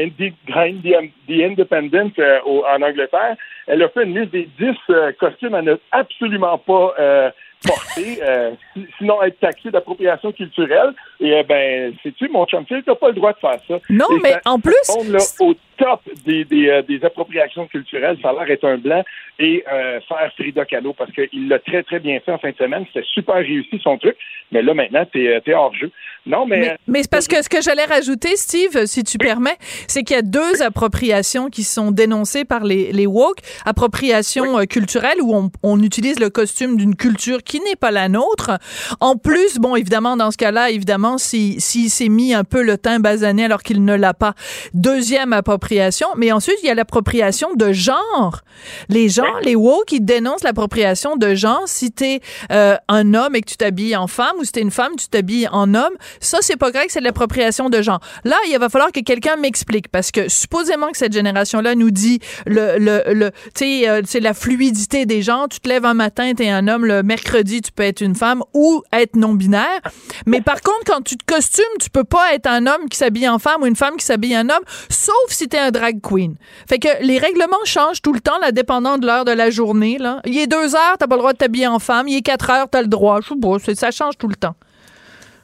The 1.27 1.43
Independent 1.43 2.11
euh, 2.19 2.39
au- 2.45 2.63
en 2.65 2.81
Angleterre, 2.81 3.35
elle 3.67 3.83
a 3.83 3.89
fait 3.89 4.03
une 4.03 4.17
liste 4.19 4.31
des 4.31 4.49
10 4.59 4.75
euh, 4.89 5.11
costumes 5.19 5.53
à 5.53 5.61
ne 5.61 5.75
absolument 5.91 6.57
pas 6.57 6.93
euh, 6.97 7.29
porter, 7.67 8.19
euh, 8.23 8.51
si- 8.73 8.87
sinon 8.97 9.21
être 9.21 9.39
taxé 9.39 9.69
d'appropriation 9.69 10.31
culturelle. 10.31 10.93
Et 11.19 11.43
ben, 11.43 11.93
sais-tu, 12.01 12.29
mon 12.29 12.45
chum 12.45 12.65
t'as 12.65 12.95
pas 12.95 13.09
le 13.09 13.13
droit 13.13 13.33
de 13.33 13.39
faire 13.39 13.59
ça. 13.67 13.77
Non, 13.89 14.05
Et 14.17 14.19
mais 14.23 14.31
ça- 14.31 14.41
en 14.45 14.59
plus, 14.59 15.11
là, 15.11 15.19
au 15.41 15.53
top 15.79 16.01
des, 16.25 16.45
des, 16.45 16.69
euh, 16.69 16.81
des 16.81 17.03
appropriations 17.03 17.65
culturelles, 17.67 18.17
ça 18.21 18.29
a 18.29 18.33
l'air 18.33 18.45
d'être 18.45 18.65
un 18.65 18.77
blanc 18.77 19.03
et 19.39 19.63
euh, 19.71 19.99
faire 20.01 20.31
Frida 20.35 20.65
Kahlo 20.65 20.93
parce 20.93 21.11
qu'il 21.11 21.47
l'a 21.47 21.59
très, 21.59 21.81
très 21.83 21.99
bien 21.99 22.19
fait 22.19 22.31
en 22.31 22.37
fin 22.37 22.51
de 22.51 22.57
semaine. 22.57 22.85
C'était 22.93 23.07
super 23.13 23.35
réussi 23.35 23.79
son 23.81 23.97
truc. 23.97 24.15
Mais 24.51 24.61
là, 24.61 24.73
maintenant, 24.73 25.05
t'es 25.11 25.41
es 25.45 25.53
hors 25.53 25.73
jeu. 25.75 25.91
Non, 26.25 26.45
mais. 26.45 26.59
Mais, 26.59 26.77
mais 26.87 27.01
c'est 27.03 27.11
parce 27.11 27.27
que 27.27 27.41
ce 27.41 27.49
que 27.49 27.61
j'allais 27.61 27.85
rajouter, 27.85 28.35
Steve, 28.35 28.75
euh, 28.75 28.85
si 28.85 29.03
tu 29.03 29.17
permets, 29.17 29.57
c'est 29.87 30.03
qu'il 30.03 30.15
y 30.15 30.19
a 30.19 30.23
deux 30.23 30.61
appropriations 30.61 31.49
qui 31.49 31.63
sont 31.63 31.91
dénoncées 31.91 32.45
par 32.45 32.63
les, 32.63 32.91
les 32.91 33.07
woke. 33.07 33.39
Appropriation 33.65 34.59
euh, 34.59 34.65
culturelle, 34.65 35.21
où 35.21 35.33
on, 35.33 35.49
on 35.63 35.81
utilise 35.81 36.19
le 36.19 36.29
costume 36.29 36.77
d'une 36.77 36.95
culture 36.95 37.43
qui 37.43 37.61
n'est 37.61 37.77
pas 37.77 37.91
la 37.91 38.09
nôtre. 38.09 38.51
En 38.99 39.15
plus, 39.15 39.57
bon, 39.59 39.75
évidemment, 39.75 40.17
dans 40.17 40.31
ce 40.31 40.37
cas-là, 40.37 40.71
évidemment, 40.71 41.17
s'il 41.17 41.61
si, 41.61 41.89
s'est 41.89 42.09
mis 42.09 42.33
un 42.33 42.43
peu 42.43 42.63
le 42.63 42.77
teint 42.77 42.99
basané 42.99 43.45
alors 43.45 43.63
qu'il 43.63 43.85
ne 43.85 43.95
l'a 43.95 44.13
pas. 44.13 44.33
Deuxième 44.73 45.31
appropriation. 45.31 45.68
Mais 46.17 46.31
ensuite, 46.31 46.57
il 46.63 46.67
y 46.67 46.69
a 46.69 46.75
l'appropriation 46.75 47.53
de 47.55 47.71
genre. 47.71 48.41
Les 48.89 49.09
gens, 49.09 49.37
les 49.43 49.55
woke, 49.55 49.91
ils 49.91 50.03
dénoncent 50.03 50.43
l'appropriation 50.43 51.15
de 51.15 51.35
genre. 51.35 51.63
Si 51.65 51.91
t'es 51.91 52.21
euh, 52.51 52.75
un 52.87 53.13
homme 53.13 53.35
et 53.35 53.41
que 53.41 53.49
tu 53.49 53.57
t'habilles 53.57 53.95
en 53.95 54.07
femme, 54.07 54.35
ou 54.39 54.43
si 54.43 54.51
t'es 54.51 54.61
une 54.61 54.71
femme, 54.71 54.93
tu 54.97 55.07
t'habilles 55.07 55.47
en 55.51 55.73
homme, 55.73 55.93
ça, 56.19 56.39
c'est 56.41 56.57
pas 56.57 56.71
correct, 56.71 56.91
c'est 56.91 56.99
de 56.99 57.05
l'appropriation 57.05 57.69
de 57.69 57.81
genre. 57.81 57.99
Là, 58.23 58.35
il 58.49 58.57
va 58.57 58.69
falloir 58.69 58.91
que 58.91 58.99
quelqu'un 58.99 59.35
m'explique, 59.35 59.89
parce 59.89 60.11
que 60.11 60.29
supposément 60.29 60.91
que 60.91 60.97
cette 60.97 61.13
génération-là 61.13 61.75
nous 61.75 61.91
dit 61.91 62.19
le, 62.45 62.77
le, 62.77 63.13
le 63.13 63.31
tu 63.55 63.81
sais, 63.83 63.89
euh, 63.89 64.01
c'est 64.05 64.19
la 64.19 64.33
fluidité 64.33 65.05
des 65.05 65.21
gens. 65.21 65.47
Tu 65.47 65.59
te 65.59 65.69
lèves 65.69 65.85
un 65.85 65.93
matin, 65.93 66.33
t'es 66.35 66.49
un 66.49 66.67
homme, 66.67 66.85
le 66.85 67.03
mercredi, 67.03 67.61
tu 67.61 67.71
peux 67.71 67.83
être 67.83 68.01
une 68.01 68.15
femme 68.15 68.43
ou 68.53 68.83
être 68.91 69.15
non-binaire. 69.15 69.81
Mais 70.25 70.41
par 70.41 70.61
contre, 70.61 70.83
quand 70.85 71.01
tu 71.01 71.17
te 71.17 71.25
costumes, 71.25 71.63
tu 71.79 71.89
peux 71.89 72.03
pas 72.03 72.33
être 72.33 72.47
un 72.47 72.67
homme 72.67 72.89
qui 72.89 72.97
s'habille 72.97 73.29
en 73.29 73.39
femme 73.39 73.61
ou 73.61 73.65
une 73.65 73.75
femme 73.75 73.97
qui 73.97 74.05
s'habille 74.05 74.37
en 74.37 74.49
homme, 74.49 74.63
sauf 74.89 75.15
si 75.29 75.47
t'es 75.47 75.58
un 75.59 75.71
drag 75.71 76.01
queen. 76.01 76.35
Fait 76.67 76.79
que 76.79 76.87
les 77.01 77.17
règlements 77.17 77.63
changent 77.65 78.01
tout 78.01 78.13
le 78.13 78.19
temps, 78.19 78.37
la 78.41 78.51
dépendant 78.51 78.97
de 78.97 79.05
l'heure 79.05 79.25
de 79.25 79.31
la 79.31 79.49
journée, 79.49 79.97
là. 79.97 80.21
Il 80.25 80.37
est 80.37 80.47
deux 80.47 80.75
heures, 80.75 80.97
t'as 80.97 81.07
pas 81.07 81.15
le 81.15 81.19
droit 81.21 81.33
de 81.33 81.37
t'habiller 81.37 81.67
en 81.67 81.79
femme. 81.79 82.07
Il 82.07 82.17
est 82.17 82.21
quatre 82.21 82.49
heures, 82.49 82.69
t'as 82.69 82.81
le 82.81 82.87
droit. 82.87 83.19
Je 83.21 83.29
sais 83.29 83.75
pas, 83.75 83.75
ça 83.75 83.91
change 83.91 84.17
tout 84.17 84.27
le 84.27 84.35
temps. 84.35 84.55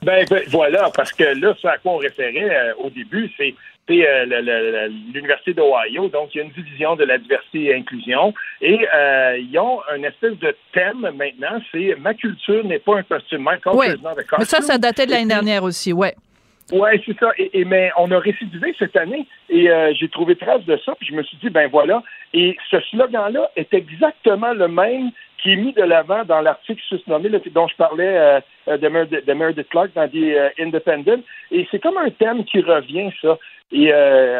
Ben, 0.01 0.25
ben, 0.29 0.43
voilà, 0.49 0.89
parce 0.95 1.11
que 1.13 1.23
là, 1.23 1.55
ce 1.59 1.67
à 1.67 1.77
quoi 1.77 1.93
on 1.93 1.97
référait 1.97 2.55
euh, 2.55 2.73
au 2.83 2.89
début, 2.89 3.31
c'est 3.37 3.55
euh, 3.89 4.87
l'Université 5.13 5.53
d'Ohio, 5.53 6.09
donc 6.09 6.33
il 6.33 6.37
y 6.39 6.41
a 6.41 6.43
une 6.43 6.51
division 6.51 6.95
de 6.95 7.03
la 7.03 7.17
diversité 7.17 7.65
et 7.65 7.75
inclusion, 7.75 8.33
et 8.61 8.79
euh, 8.95 9.37
ils 9.37 9.57
ont 9.59 9.79
un 9.91 10.01
espèce 10.03 10.37
de 10.39 10.55
thème 10.73 11.07
maintenant, 11.15 11.59
c'est 11.71 11.95
«Ma 11.99 12.13
culture 12.13 12.63
n'est 12.65 12.79
pas 12.79 12.97
un 12.97 13.03
costume, 13.03 13.41
my 13.41 13.59
culture 13.59 13.75
Ouais. 13.75 13.95
is 13.95 14.01
not 14.01 14.11
a 14.11 14.37
Mais 14.39 14.45
ça, 14.45 14.61
ça 14.61 14.77
datait 14.77 15.05
de 15.05 15.11
l'année 15.11 15.27
dernière 15.27 15.63
aussi, 15.63 15.93
ouais. 15.93 16.15
Oui, 16.71 16.89
c'est 17.05 17.17
ça. 17.19 17.31
Et, 17.37 17.63
mais 17.63 17.91
on 17.97 18.09
a 18.11 18.17
récidivé 18.17 18.75
cette 18.79 18.95
année 18.95 19.27
et 19.49 19.69
euh, 19.69 19.93
j'ai 19.93 20.09
trouvé 20.09 20.35
trace 20.35 20.65
de 20.65 20.77
ça. 20.77 20.95
Puis 20.99 21.07
je 21.09 21.13
me 21.13 21.21
suis 21.23 21.37
dit, 21.37 21.49
ben 21.49 21.69
voilà. 21.69 22.01
Et 22.33 22.57
ce 22.71 22.79
slogan-là 22.79 23.51
est 23.55 23.73
exactement 23.73 24.53
le 24.53 24.67
même 24.67 25.11
qui 25.37 25.53
est 25.53 25.57
mis 25.57 25.73
de 25.73 25.83
l'avant 25.83 26.23
dans 26.23 26.41
l'article 26.41 26.81
susnommé 26.87 27.29
dont 27.29 27.67
je 27.67 27.75
parlais 27.75 28.17
euh, 28.17 28.39
euh, 28.67 28.77
de, 28.77 29.33
Meredith, 29.33 29.69
Clark 29.69 29.91
dans 29.93 30.07
The 30.07 30.53
Independent. 30.59 31.21
Et 31.51 31.67
c'est 31.69 31.79
comme 31.79 31.97
un 31.97 32.09
thème 32.09 32.43
qui 32.45 32.61
revient, 32.61 33.11
ça. 33.21 33.37
Et 33.71 33.91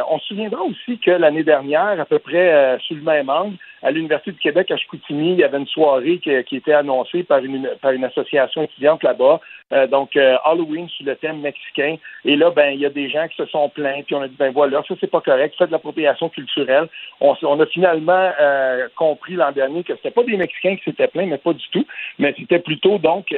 on 0.10 0.20
se 0.20 0.27
souviendra 0.27 0.62
aussi 0.62 1.00
que 1.00 1.10
l'année 1.10 1.44
dernière, 1.44 2.00
à 2.00 2.05
peu 2.05 2.20
près 2.20 2.77
sous 2.88 2.94
le 2.94 3.01
même 3.01 3.27
angle, 3.27 3.58
à 3.86 3.92
l'Université 3.92 4.32
du 4.32 4.39
Québec 4.39 4.72
à 4.72 4.77
Chicoutimi, 4.77 5.34
il 5.34 5.38
y 5.38 5.44
avait 5.44 5.60
une 5.60 5.68
soirée 5.68 6.18
qui, 6.18 6.32
qui 6.46 6.56
était 6.56 6.74
annoncée 6.74 7.22
par 7.22 7.38
une, 7.44 7.70
par 7.84 7.92
une 7.92 8.04
association 8.04 8.63
étudiante 8.63 9.04
là-bas. 9.04 9.39
Euh, 9.74 9.86
donc, 9.86 10.15
euh, 10.15 10.38
Halloween 10.44 10.89
sur 10.89 11.06
le 11.06 11.15
thème 11.15 11.42
mexicain. 11.42 11.98
Et 12.24 12.36
là, 12.36 12.50
ben, 12.50 12.72
il 12.72 12.80
y 12.80 12.86
a 12.88 12.89
des 12.89 13.10
gens 13.10 13.27
qui 13.27 13.36
se 13.36 13.46
sont 13.46 13.70
plaints, 13.70 14.01
puis 14.04 14.15
on 14.15 14.24
a 14.24 14.27
dit, 14.27 14.36
ben 14.39 14.51
voilà, 14.51 14.82
ça, 14.88 14.96
c'est 15.00 15.10
pas 15.10 15.22
correct, 15.22 15.54
faites 15.56 15.68
de 15.68 15.72
l'appropriation 15.72 16.30
culturelle. 16.30 16.88
On, 17.22 17.36
on, 17.44 17.60
a 17.60 17.65
finalement 17.68 18.32
euh, 18.42 18.88
compris 18.96 19.36
l'an 19.36 19.51
dernier 19.51 19.84
que 19.84 19.96
c'était 19.96 20.10
pas 20.10 20.24
des 20.24 20.36
Mexicains 20.36 20.77
qui 20.77 20.84
s'étaient 20.84 21.08
plaints, 21.08 21.27
mais 21.27 21.38
pas 21.38 21.54
du 21.54 21.70
tout. 21.72 21.86
Mais 22.18 22.34
c'était 22.39 22.60
plutôt, 22.60 22.98
donc, 22.98 23.36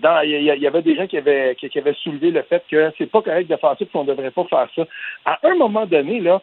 dans, 0.00 0.20
il 0.22 0.42
y, 0.42 0.66
avait 0.66 0.82
des 0.82 0.96
gens 0.96 1.06
qui 1.06 1.18
avaient, 1.18 1.56
qui, 1.56 1.78
avaient 1.78 1.94
soulevé 1.94 2.30
le 2.30 2.42
fait 2.42 2.62
que 2.70 2.92
c'est 2.98 3.10
pas 3.10 3.22
correct 3.22 3.48
de 3.48 3.56
faire 3.56 3.76
ça, 3.78 3.84
qu'on 3.92 4.04
devrait 4.04 4.30
pas 4.30 4.44
faire 4.44 4.68
ça. 4.74 4.86
À 5.24 5.38
un 5.42 5.54
moment 5.54 5.86
donné, 5.86 6.20
là, 6.20 6.40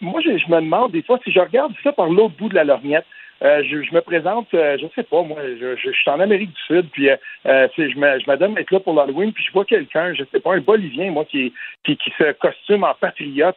moi, 0.00 0.20
je, 0.24 0.36
je, 0.36 0.50
me 0.50 0.60
demande 0.60 0.92
des 0.92 1.02
fois, 1.02 1.18
si 1.24 1.32
je 1.32 1.40
regarde 1.40 1.72
ça 1.82 1.92
par 1.92 2.08
l'autre 2.08 2.34
bout 2.36 2.48
de 2.48 2.54
la 2.54 2.64
lorgnette, 2.64 3.06
euh, 3.42 3.62
je, 3.64 3.94
me 3.94 4.00
présente, 4.00 4.52
euh, 4.52 4.76
je 4.78 4.86
sais 4.94 5.02
pas, 5.02 5.22
moi, 5.22 5.38
je, 5.42 5.74
je, 5.74 5.90
suis 5.92 6.10
en 6.10 6.20
Amérique 6.20 6.50
du 6.50 6.60
Sud, 6.66 6.90
puis 6.92 7.08
euh, 7.08 7.16
je, 7.44 7.98
me, 7.98 8.20
je 8.20 8.26
m'adonne 8.26 8.58
être 8.58 8.70
là 8.70 8.80
pour 8.80 8.92
l'Halloween, 8.92 9.32
puis 9.32 9.42
je 9.44 9.52
vois 9.52 9.64
quelqu'un, 9.64 10.12
je 10.12 10.24
sais 10.30 10.40
pas, 10.40 10.54
un 10.54 10.60
Bolivien, 10.60 11.10
moi, 11.10 11.24
qui, 11.24 11.52
qui, 11.84 11.96
qui 11.96 12.10
se 12.18 12.32
costume 12.32 12.84
en 12.84 12.94
patriote 12.94 13.56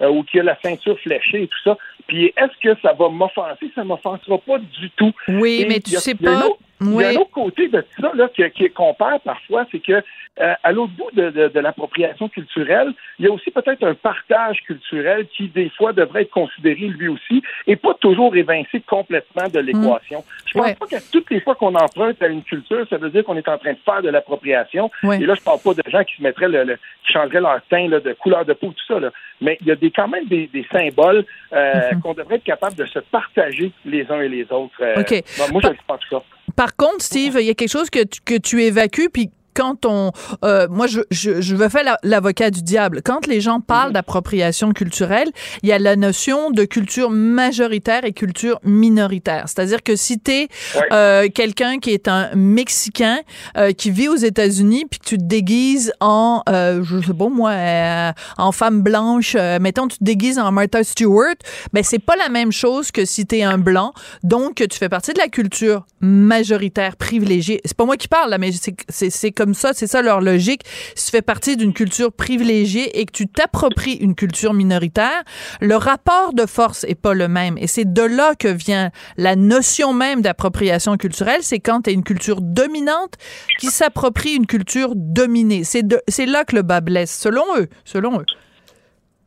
ou 0.00 0.22
qui 0.24 0.38
a 0.38 0.44
la 0.44 0.56
ceinture 0.62 0.98
fléchée 1.00 1.42
et 1.42 1.48
tout 1.48 1.62
ça. 1.64 1.76
Puis 2.06 2.26
est-ce 2.36 2.60
que 2.62 2.80
ça 2.80 2.92
va 2.92 3.08
m'offenser? 3.08 3.70
Ça 3.74 3.82
m'offensera 3.82 4.38
pas 4.38 4.58
du 4.58 4.90
tout. 4.90 5.12
Oui, 5.28 5.64
mais 5.68 5.80
tu 5.80 5.90
sais 5.92 6.14
pas. 6.14 6.44
Il 6.80 6.92
y 6.92 7.04
a 7.04 7.08
un 7.08 7.16
autre 7.16 7.30
côté 7.30 7.68
de 7.68 7.84
ça 7.98 8.12
là, 8.14 8.28
qu'on 8.74 8.94
perd 8.94 9.22
parfois, 9.22 9.66
c'est 9.72 9.80
que 9.80 10.02
euh, 10.38 10.52
à 10.62 10.72
l'autre 10.72 10.92
bout 10.92 11.10
de, 11.14 11.30
de, 11.30 11.60
l'appropriation 11.60 12.28
culturelle, 12.28 12.92
il 13.18 13.24
y 13.24 13.28
a 13.28 13.32
aussi 13.32 13.50
peut-être 13.50 13.82
un 13.84 13.94
partage 13.94 14.60
culturel 14.66 15.26
qui, 15.28 15.48
des 15.48 15.70
fois, 15.70 15.94
devrait 15.94 16.22
être 16.22 16.30
considéré 16.30 16.88
lui 16.88 17.08
aussi 17.08 17.42
et 17.66 17.76
pas 17.76 17.94
toujours 17.94 18.36
évincé 18.36 18.80
complètement 18.86 19.48
de 19.48 19.60
l'équation. 19.60 20.22
Je 20.44 20.58
pense 20.58 20.74
pas 20.74 20.86
qu'à 20.86 21.00
toutes 21.10 21.30
les 21.30 21.40
fois 21.40 21.54
qu'on 21.54 21.74
emprunte 21.74 22.20
à 22.20 22.26
une 22.26 22.42
culture, 22.42 22.86
ça 22.90 22.98
veut 22.98 23.08
dire 23.08 23.24
qu'on 23.24 23.36
est 23.36 23.48
en 23.48 23.56
train 23.56 23.72
de 23.72 23.78
faire 23.82 24.02
de 24.02 24.10
l'appropriation. 24.10 24.90
Et 25.04 25.24
là, 25.24 25.32
je 25.34 25.42
parle 25.42 25.60
pas 25.60 25.72
de 25.72 25.82
gens 25.90 26.04
qui 26.04 26.16
se 26.16 26.22
mettraient 26.22 26.48
le, 26.48 26.76
qui 27.06 27.12
changeraient 27.14 27.40
leur 27.40 27.62
teint 27.70 27.88
là, 27.88 28.00
de 28.00 28.12
couleur 28.12 28.44
de 28.44 28.52
peau, 28.52 28.68
tout 28.68 28.86
ça. 28.86 29.00
Là. 29.00 29.12
Mais 29.40 29.56
il 29.62 29.68
y 29.68 29.70
a 29.70 29.76
des, 29.76 29.90
quand 29.90 30.08
même 30.08 30.26
des, 30.26 30.48
des 30.48 30.66
symboles 30.70 31.24
euh, 31.54 31.72
mm-hmm. 31.72 32.00
qu'on 32.00 32.12
devrait 32.12 32.36
être 32.36 32.44
capable 32.44 32.74
de 32.76 32.84
se 32.84 32.98
partager 32.98 33.72
les 33.86 34.10
uns 34.10 34.20
et 34.20 34.28
les 34.28 34.44
autres. 34.52 34.74
Euh, 34.82 35.02
moi, 35.50 35.62
je 35.62 35.68
pense 35.86 36.00
ça. 36.10 36.22
Par 36.56 36.74
contre, 36.74 37.02
Steve, 37.02 37.36
il 37.38 37.46
y 37.46 37.50
a 37.50 37.54
quelque 37.54 37.70
chose 37.70 37.90
que 37.90 38.02
tu, 38.02 38.20
que 38.24 38.36
tu 38.36 38.64
évacues, 38.64 39.10
puis 39.10 39.30
quand 39.56 39.86
on, 39.86 40.12
euh, 40.44 40.68
moi, 40.70 40.86
je, 40.86 41.00
je, 41.10 41.40
je 41.40 41.56
veux 41.56 41.68
faire 41.68 41.96
l'avocat 42.02 42.50
du 42.50 42.62
diable. 42.62 43.00
Quand 43.02 43.26
les 43.26 43.40
gens 43.40 43.60
parlent 43.60 43.88
mhm. 43.88 43.94
d'appropriation 43.94 44.72
culturelle, 44.72 45.30
il 45.62 45.68
y 45.68 45.72
a 45.72 45.78
la 45.78 45.96
notion 45.96 46.50
de 46.50 46.64
culture 46.64 47.10
majoritaire 47.10 48.04
et 48.04 48.12
culture 48.12 48.60
minoritaire. 48.62 49.44
C'est-à-dire 49.46 49.82
que 49.82 49.96
si 49.96 50.18
t'es 50.18 50.48
euh, 50.92 51.28
quelqu'un 51.34 51.78
qui 51.78 51.90
est 51.90 52.08
un 52.08 52.30
Mexicain 52.34 53.18
euh, 53.56 53.72
qui 53.72 53.90
vit 53.90 54.08
aux 54.08 54.16
États-Unis, 54.16 54.84
puis 54.90 55.00
que 55.00 55.04
tu 55.06 55.18
te 55.18 55.24
déguises 55.24 55.92
en, 56.00 56.42
euh, 56.48 56.82
je 56.84 57.00
sais 57.00 57.14
pas 57.14 57.28
moi, 57.28 57.50
euh, 57.50 58.12
en 58.36 58.52
femme 58.52 58.82
blanche, 58.82 59.36
euh, 59.38 59.58
mettons, 59.60 59.88
tu 59.88 59.98
te 59.98 60.04
déguises 60.04 60.38
en 60.38 60.52
Martha 60.52 60.84
Stewart, 60.84 61.36
ben 61.72 61.82
c'est 61.82 61.98
pas 61.98 62.16
la 62.16 62.28
même 62.28 62.52
chose 62.52 62.90
que 62.90 63.04
si 63.04 63.26
t'es 63.26 63.42
un 63.42 63.58
blanc. 63.58 63.92
Donc, 64.22 64.56
tu 64.56 64.78
fais 64.78 64.88
partie 64.88 65.12
de 65.12 65.18
la 65.18 65.28
culture 65.28 65.86
majoritaire 66.00 66.96
privilégiée. 66.96 67.60
C'est 67.64 67.76
pas 67.76 67.84
moi 67.84 67.96
qui 67.96 68.08
parle 68.08 68.30
là, 68.30 68.38
mais 68.38 68.50
c'est 68.88 69.32
comme 69.32 69.45
comme 69.46 69.54
ça, 69.54 69.70
c'est 69.72 69.86
ça 69.86 70.02
leur 70.02 70.20
logique. 70.20 70.62
Si 70.96 71.04
tu 71.04 71.10
fais 71.12 71.22
partie 71.22 71.56
d'une 71.56 71.72
culture 71.72 72.12
privilégiée 72.12 72.98
et 72.98 73.06
que 73.06 73.12
tu 73.12 73.28
t'appropries 73.28 73.92
une 73.92 74.16
culture 74.16 74.54
minoritaire, 74.54 75.22
le 75.60 75.76
rapport 75.76 76.32
de 76.34 76.46
force 76.46 76.82
est 76.82 76.96
pas 76.96 77.14
le 77.14 77.28
même. 77.28 77.56
Et 77.58 77.68
c'est 77.68 77.84
de 77.84 78.02
là 78.02 78.34
que 78.34 78.48
vient 78.48 78.90
la 79.16 79.36
notion 79.36 79.92
même 79.92 80.20
d'appropriation 80.20 80.96
culturelle. 80.96 81.42
C'est 81.42 81.60
quand 81.60 81.82
tu 81.82 81.90
es 81.90 81.92
une 81.92 82.02
culture 82.02 82.40
dominante 82.40 83.14
qui 83.60 83.68
s'approprie 83.68 84.34
une 84.34 84.46
culture 84.46 84.94
dominée. 84.96 85.62
C'est 85.62 86.26
là 86.26 86.42
que 86.42 86.56
le 86.56 86.62
bas 86.62 86.80
blesse, 86.80 87.16
selon 87.16 87.44
eux. 87.56 87.68
Selon 87.84 88.18
eux. 88.18 88.26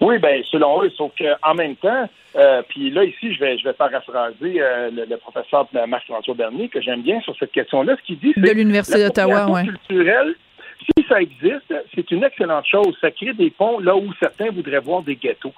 Oui, 0.02 0.18
ben 0.18 0.42
selon 0.50 0.84
eux, 0.84 0.90
sauf 0.92 1.12
qu'en 1.18 1.56
même 1.56 1.76
temps, 1.76 2.10
euh, 2.36 2.62
puis 2.70 2.90
là 2.90 3.04
ici, 3.04 3.34
je 3.34 3.40
vais 3.40 3.58
je 3.58 3.66
vais 3.66 3.74
paraphraser 3.74 4.62
euh, 4.62 4.90
le, 4.92 5.18
professeur 5.18 5.68
Marc-François 5.88 6.36
Bernier 6.36 6.70
que 6.70 6.80
j'aime 6.80 7.02
bien 7.02 7.20
sur 7.22 7.36
cette 7.38 7.52
question-là. 7.52 7.96
Ce 7.98 8.06
qu'il 8.06 8.20
dit, 8.20 8.32
c'est 8.34 8.42
de 8.42 8.52
l'université 8.52 9.04
d'Ottawa, 9.04 9.50
ouais. 9.50 9.64
culturelle. 9.64 10.36
Si 10.82 11.06
ça 11.08 11.22
existe, 11.22 11.74
c'est 11.94 12.12
une 12.12 12.24
excellente 12.24 12.66
chose. 12.66 12.98
Ça 13.02 13.12
crée 13.12 13.34
des 13.34 13.50
ponts 13.50 13.80
là 13.80 13.96
où 13.96 14.14
certains 14.20 14.50
voudraient 14.50 14.80
voir 14.80 15.02
des 15.04 15.16
ghettos. 15.16 15.54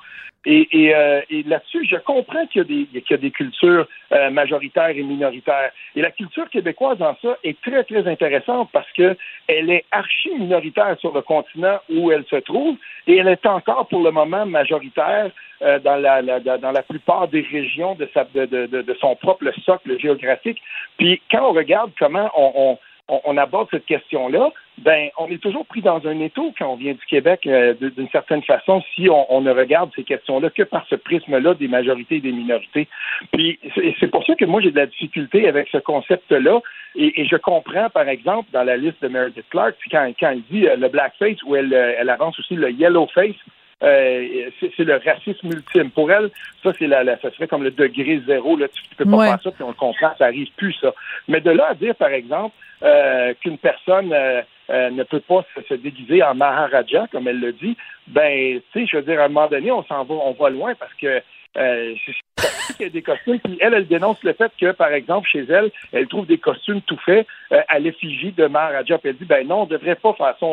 Et, 0.46 0.68
et, 0.72 0.96
euh, 0.96 1.22
et 1.30 1.44
là-dessus, 1.44 1.86
je 1.88 1.98
comprends 1.98 2.48
qu'il 2.48 2.64
y 2.72 2.88
qu'il 2.88 3.12
y 3.12 3.14
a 3.14 3.18
des 3.18 3.30
cultures 3.30 3.88
euh, 4.12 4.32
majoritaires 4.32 4.90
et 4.90 5.04
minoritaires. 5.04 5.72
Et 5.96 6.02
la 6.02 6.10
culture 6.10 6.50
québécoise 6.50 7.00
en 7.02 7.16
ça 7.22 7.38
est 7.44 7.62
très, 7.62 7.84
très 7.84 8.08
intéressante 8.08 8.70
parce 8.74 8.92
que 8.94 9.16
elle 9.48 9.70
est 9.70 9.86
archi 9.92 10.32
minoritaire 10.34 10.98
sur 11.00 11.14
le 11.14 11.22
continent 11.22 11.80
où 11.90 12.12
elle 12.12 12.26
se 12.26 12.38
trouve 12.38 12.78
et 13.06 13.18
elle 13.18 13.28
est 13.28 13.46
encore 13.46 13.88
pour 13.88 14.02
le 14.02 14.10
moment 14.10 14.48
majoritaire 14.48 15.30
euh, 15.62 15.78
dans, 15.78 15.98
la, 15.98 16.24
la, 16.24 16.40
dans 16.40 16.72
la 16.72 16.82
plupart 16.82 17.28
des 17.28 17.42
régions 17.42 17.94
de, 17.94 18.10
sa, 18.12 18.24
de, 18.24 18.46
de, 18.46 18.66
de, 18.66 18.98
son 19.00 19.16
propre 19.16 19.46
socle 19.64 20.00
géographique. 20.00 20.60
Puis 20.98 21.22
quand 21.30 21.50
on 21.50 21.54
regarde 21.54 21.92
comment 22.00 22.32
on, 22.36 22.52
on 22.56 22.80
on, 23.26 23.38
aborde 23.38 23.68
cette 23.72 23.86
question-là, 23.86 24.52
ben, 24.78 25.10
on 25.18 25.28
est 25.28 25.42
toujours 25.42 25.66
pris 25.66 25.82
dans 25.82 26.06
un 26.08 26.20
étau 26.20 26.54
quand 26.58 26.74
on 26.74 26.76
vient 26.76 26.94
du 26.94 27.06
Québec, 27.08 27.42
euh, 27.46 27.74
d'une 27.74 28.10
certaine 28.10 28.42
façon, 28.44 28.82
si 28.96 29.10
on, 29.10 29.42
ne 29.42 29.52
regarde 29.52 29.92
ces 29.96 30.04
questions-là 30.04 30.50
que 30.50 30.64
par 30.64 30.86
ce 30.90 30.96
prisme-là 30.96 31.54
des 31.56 31.68
majorités 31.68 32.16
et 32.16 32.22
des 32.22 32.32
minorités. 32.32 32.88
Puis 33.34 33.60
c'est 34.00 34.08
pour 34.10 34.26
ça 34.26 34.36
que 34.36 34.46
moi 34.46 34.62
j'ai 34.62 34.72
de 34.72 34.78
la 34.78 34.86
difficulté 34.86 35.48
avec 35.48 35.68
ce 35.72 35.78
concept-là, 35.78 36.62
et, 36.96 37.26
je 37.26 37.38
comprends, 37.38 37.90
par 37.90 38.10
exemple, 38.10 38.50
dans 38.52 38.64
la 38.64 38.76
liste 38.76 39.02
de 39.02 39.08
Meredith 39.08 39.46
Clark, 39.50 39.76
quand, 39.90 40.12
quand 40.20 40.32
elle 40.32 40.42
dit 40.52 40.68
euh, 40.68 40.76
le 40.76 40.90
blackface, 40.90 41.42
ou 41.44 41.56
elle, 41.56 41.74
euh, 41.74 41.94
elle 41.98 42.10
avance 42.10 42.38
aussi 42.40 42.56
le 42.56 42.70
yellow 42.72 43.08
face, 43.08 43.36
euh, 43.84 44.50
c'est 44.60 44.84
le 44.84 45.02
racisme 45.04 45.48
ultime. 45.48 45.90
Pour 45.90 46.12
elle, 46.12 46.30
ça, 46.64 46.72
c'est 46.78 46.88
la, 46.88 47.04
ça 47.20 47.32
serait 47.32 47.48
comme 47.48 47.64
le 47.64 47.72
degré 47.72 48.22
zéro. 48.28 48.56
Là, 48.56 48.68
tu, 48.68 48.82
peux 48.96 49.06
pas 49.06 49.26
faire 49.26 49.42
ça, 49.42 49.52
puis 49.52 49.64
on 49.64 49.70
le 49.70 49.74
comprend, 49.74 50.12
ça 50.18 50.26
arrive 50.26 50.50
plus, 50.56 50.74
ça. 50.74 50.94
Mais 51.28 51.42
de 51.42 51.52
là 51.52 51.70
à 51.72 51.74
dire, 51.74 51.96
par 51.96 52.10
exemple, 52.10 52.56
euh, 52.84 53.34
qu'une 53.42 53.58
personne 53.58 54.14
euh, 54.14 54.42
ne 54.70 55.04
peut 55.04 55.20
pas 55.20 55.46
se, 55.68 55.74
déguiser 55.74 56.24
en 56.24 56.36
Maharaja, 56.36 57.08
comme 57.12 57.28
elle 57.28 57.40
le 57.40 57.54
dit, 57.54 57.76
ben, 58.08 58.60
tu 58.72 58.82
sais, 58.82 58.88
je 58.88 58.98
veux 58.98 59.04
dire, 59.04 59.20
à 59.20 59.26
un 59.26 59.30
moment 59.30 59.48
donné, 59.48 59.72
on 59.72 59.84
s'en 59.84 60.04
va, 60.04 60.14
on 60.14 60.34
va 60.34 60.50
loin 60.50 60.74
parce 60.76 60.94
que 60.96 61.22
euh, 61.58 61.96
y 62.82 62.86
a 62.86 62.90
des 62.90 63.02
costumes. 63.02 63.40
Puis 63.40 63.58
elle, 63.60 63.74
elle 63.74 63.88
dénonce 63.88 64.22
le 64.24 64.34
fait 64.34 64.52
que, 64.60 64.72
par 64.72 64.92
exemple, 64.92 65.28
chez 65.30 65.46
elle, 65.50 65.72
elle 65.92 66.08
trouve 66.08 66.26
des 66.26 66.38
costumes 66.38 66.82
tout 66.82 66.98
faits 67.06 67.28
euh, 67.52 67.62
à 67.68 67.80
l'effigie 67.80 68.32
de. 68.32 68.48
Puis 68.48 69.00
elle 69.04 69.16
dit, 69.16 69.26
ben 69.26 69.48
non, 69.48 69.62
on 69.62 69.66
devrait 69.66 69.96
pas 69.96 70.14
faire 70.14 70.36
ça. 70.40 70.46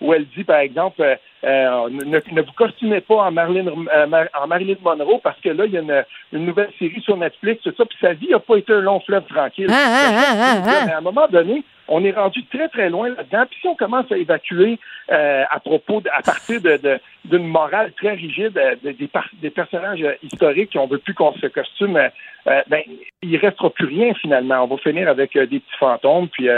Ou 0.00 0.14
elle 0.14 0.26
dit, 0.36 0.44
par 0.44 0.58
exemple, 0.58 1.02
euh, 1.02 1.16
euh 1.44 1.88
ne, 1.90 2.04
ne, 2.04 2.42
vous 2.42 2.52
costumez 2.52 3.00
pas 3.00 3.16
en 3.16 3.30
Marilyn, 3.30 3.66
euh, 3.68 4.24
en 4.40 4.46
Marilyn 4.46 4.76
Monroe 4.82 5.20
parce 5.22 5.40
que 5.40 5.50
là, 5.50 5.66
il 5.66 5.72
y 5.72 5.78
a 5.78 5.80
une, 5.80 6.04
une, 6.32 6.46
nouvelle 6.46 6.70
série 6.78 7.00
sur 7.00 7.16
Netflix, 7.16 7.62
tout 7.62 7.74
ça. 7.76 7.84
Puis 7.84 7.98
sa 8.00 8.12
vie 8.12 8.28
n'a 8.28 8.38
pas 8.38 8.56
été 8.56 8.72
un 8.72 8.80
long 8.80 9.00
fleuve 9.00 9.24
tranquille. 9.24 9.68
Ah, 9.70 9.74
ah, 9.76 10.62
ah, 10.66 10.84
Mais 10.86 10.92
à 10.92 10.98
un 10.98 11.02
moment 11.02 11.28
donné, 11.28 11.62
on 11.88 12.04
est 12.04 12.12
rendu 12.12 12.44
très, 12.46 12.68
très 12.68 12.88
loin 12.88 13.10
là-dedans. 13.10 13.44
Puis 13.50 13.60
si 13.60 13.68
on 13.68 13.74
commence 13.74 14.10
à 14.10 14.16
évacuer 14.16 14.78
euh, 15.10 15.44
à 15.50 15.60
propos, 15.60 16.00
de, 16.00 16.08
à 16.10 16.22
partir 16.22 16.60
de, 16.60 17.00
d'une 17.24 17.46
morale 17.46 17.92
très 17.92 18.12
rigide 18.14 18.56
euh, 18.56 18.76
des, 18.82 19.08
des, 19.40 19.50
personnages 19.50 20.02
euh, 20.02 20.14
historiques 20.22 20.70
qui 20.70 20.78
on 20.78 20.86
veut 20.86 20.98
plus 20.98 21.14
qu'on 21.14 21.32
se 21.34 21.46
costume, 21.46 21.96
euh, 21.96 22.62
ben, 22.68 22.82
il 23.22 23.36
restera 23.36 23.70
plus 23.70 23.86
rien 23.86 24.14
finalement. 24.14 24.64
On 24.64 24.66
va 24.66 24.76
finir 24.78 25.08
avec 25.08 25.36
des 25.36 25.60
petits 25.60 25.78
fantômes, 25.78 26.28
puis 26.28 26.48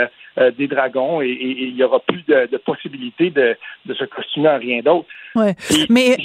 des 0.57 0.67
dragons, 0.67 1.21
et 1.21 1.37
il 1.39 1.75
y 1.75 1.83
aura 1.83 1.99
plus 1.99 2.23
de, 2.27 2.47
de 2.51 2.57
possibilités 2.57 3.29
de, 3.29 3.55
de 3.85 3.93
se 3.93 4.03
costumer 4.05 4.49
en 4.49 4.59
rien 4.59 4.81
d'autre. 4.81 5.07
Ouais. 5.35 5.55
Mais 5.89 6.17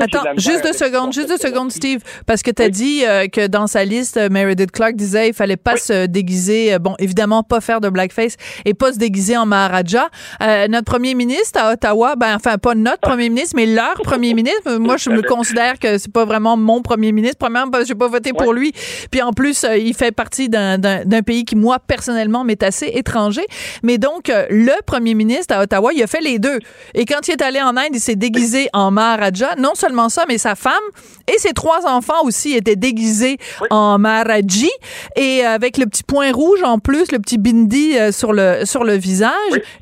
attends, 0.00 0.22
juste 0.36 0.64
deux 0.64 0.72
secondes, 0.72 1.12
juste 1.12 1.28
deux 1.28 1.36
secondes, 1.36 1.70
Steve, 1.70 2.00
parce 2.26 2.42
que 2.42 2.50
tu 2.50 2.62
as 2.62 2.70
dit 2.70 3.02
euh, 3.04 3.26
que 3.26 3.46
dans 3.46 3.66
sa 3.66 3.84
liste, 3.84 4.16
euh, 4.16 4.28
Meredith 4.30 4.70
Clark 4.70 4.94
disait 4.94 5.28
il 5.28 5.34
fallait 5.34 5.56
pas 5.56 5.76
se 5.76 6.06
déguiser, 6.06 6.74
euh, 6.74 6.78
bon, 6.78 6.94
évidemment 6.98 7.42
pas 7.42 7.60
faire 7.60 7.80
de 7.80 7.90
blackface 7.90 8.36
et 8.64 8.72
pas 8.72 8.92
se 8.92 8.98
déguiser 8.98 9.36
en 9.36 9.44
Maharaja. 9.44 10.08
notre 10.40 10.84
premier 10.84 11.14
ministre 11.14 11.60
à 11.60 11.72
Ottawa, 11.72 12.16
ben 12.16 12.34
enfin 12.36 12.56
pas 12.56 12.74
notre 12.74 13.00
premier 13.00 13.28
ministre, 13.28 13.54
mais 13.56 13.66
leur 13.66 13.94
premier 14.02 14.32
ministre. 14.32 14.78
Moi, 14.78 14.96
je 14.96 15.10
me 15.18 15.22
considère 15.22 15.78
que 15.78 15.98
c'est 15.98 16.12
pas 16.12 16.24
vraiment 16.24 16.56
mon 16.56 16.80
premier 16.80 17.12
ministre. 17.12 17.38
Premièrement, 17.38 17.70
parce 17.70 17.84
que 17.84 17.88
j'ai 17.88 17.94
pas 17.94 18.08
voté 18.08 18.32
pour 18.32 18.52
lui, 18.52 18.72
puis 19.10 19.20
en 19.20 19.32
plus, 19.32 19.66
il 19.78 19.94
fait 19.94 20.12
partie 20.12 20.48
d'un 20.48 21.22
pays 21.26 21.44
qui 21.44 21.56
moi 21.56 21.78
personnellement 21.78 22.44
m'est 22.44 22.62
assez 22.62 22.86
étranger 22.86 23.37
Mais 23.82 23.98
donc, 23.98 24.30
euh, 24.30 24.46
le 24.50 24.72
premier 24.86 25.14
ministre 25.14 25.54
à 25.54 25.62
Ottawa, 25.62 25.92
il 25.92 26.02
a 26.02 26.06
fait 26.06 26.20
les 26.20 26.38
deux. 26.38 26.58
Et 26.94 27.04
quand 27.04 27.28
il 27.28 27.32
est 27.32 27.42
allé 27.42 27.60
en 27.60 27.76
Inde, 27.76 27.90
il 27.92 28.00
s'est 28.00 28.16
déguisé 28.16 28.68
en 28.72 28.90
Maharaja. 28.90 29.54
Non 29.58 29.74
seulement 29.74 30.08
ça, 30.08 30.24
mais 30.28 30.38
sa 30.38 30.54
femme 30.54 30.74
et 31.26 31.38
ses 31.38 31.52
trois 31.52 31.86
enfants 31.86 32.24
aussi 32.24 32.54
étaient 32.54 32.76
déguisés 32.76 33.38
en 33.70 33.98
Maharaji. 33.98 34.70
Et 35.16 35.44
avec 35.44 35.78
le 35.78 35.86
petit 35.86 36.02
point 36.02 36.32
rouge 36.32 36.62
en 36.62 36.78
plus, 36.78 37.12
le 37.12 37.18
petit 37.18 37.38
bindi 37.38 37.98
euh, 37.98 38.12
sur 38.12 38.32
le, 38.32 38.64
sur 38.64 38.84
le 38.84 38.94
visage. 38.94 39.32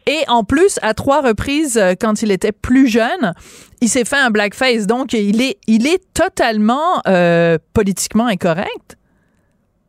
Et 0.06 0.20
en 0.28 0.44
plus, 0.44 0.78
à 0.82 0.94
trois 0.94 1.20
reprises, 1.22 1.76
euh, 1.76 1.94
quand 1.98 2.22
il 2.22 2.30
était 2.30 2.52
plus 2.52 2.88
jeune, 2.88 3.32
il 3.80 3.88
s'est 3.88 4.04
fait 4.04 4.16
un 4.16 4.30
blackface. 4.30 4.86
Donc, 4.86 5.12
il 5.12 5.40
est, 5.40 5.58
il 5.66 5.86
est 5.86 6.02
totalement 6.14 7.02
euh, 7.06 7.58
politiquement 7.72 8.26
incorrect. 8.26 8.96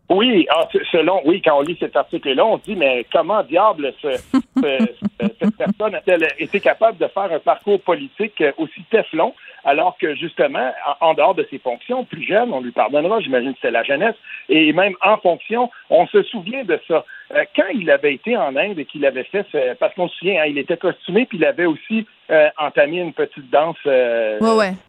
Oui, 0.10 0.48
ah, 0.50 0.67
selon, 0.89 1.22
oui, 1.26 1.41
quand 1.41 1.58
on 1.58 1.62
lit 1.62 1.76
cet 1.80 1.98
article-là, 1.98 2.46
on 2.46 2.58
se 2.60 2.63
dit, 2.63 2.76
mais 2.78 3.06
comment 3.12 3.43
diable 3.43 3.93
cette 4.02 5.58
personne 5.58 5.96
a-t-elle 5.96 6.28
été 6.39 6.62
capable 6.62 6.98
de 6.98 7.08
faire 7.08 7.32
un 7.32 7.39
parcours 7.39 7.82
politique 7.82 8.41
aussi 8.58 8.84
teflon, 8.89 9.34
alors 9.65 9.98
que 9.98 10.15
justement, 10.15 10.72
en, 11.02 11.13
dehors 11.13 11.36
de 11.36 11.46
ses 11.50 11.60
fonctions, 11.60 12.06
plus 12.06 12.24
jeune, 12.24 12.54
on 12.54 12.62
lui 12.62 12.72
pardonnera, 12.72 13.20
j'imagine 13.20 13.54
que 13.54 13.60
c'est 13.62 13.72
la 13.72 13.84
jeunesse, 13.84 14.15
et 14.48 14.72
même 14.72 14.96
en 15.02 15.17
fonction, 15.17 15.70
on 15.89 16.08
se 16.08 16.24
souvient 16.24 16.63
de 16.63 16.80
ça. 16.88 17.04
Euh, 17.36 17.43
quand 17.54 17.67
il 17.74 17.91
avait 17.91 18.13
été 18.13 18.38
en 18.38 18.56
Inde 18.56 18.80
et 18.80 18.86
qu'il 18.86 19.06
avait 19.06 19.26
fait, 19.26 19.46
parce 19.78 19.93
qu'on 19.96 20.08
se 20.08 20.15
souvient, 20.15 20.41
hein, 20.41 20.46
il 20.48 20.58
était 20.58 20.78
costumé, 20.78 21.26
puis 21.26 21.38
il 21.38 21.46
avait 21.46 21.65
aussi 21.65 22.08
euh, 22.29 22.49
entamé 22.57 22.97
une 22.97 23.13
petite 23.13 23.49
danse 23.49 23.77
euh, 23.85 24.37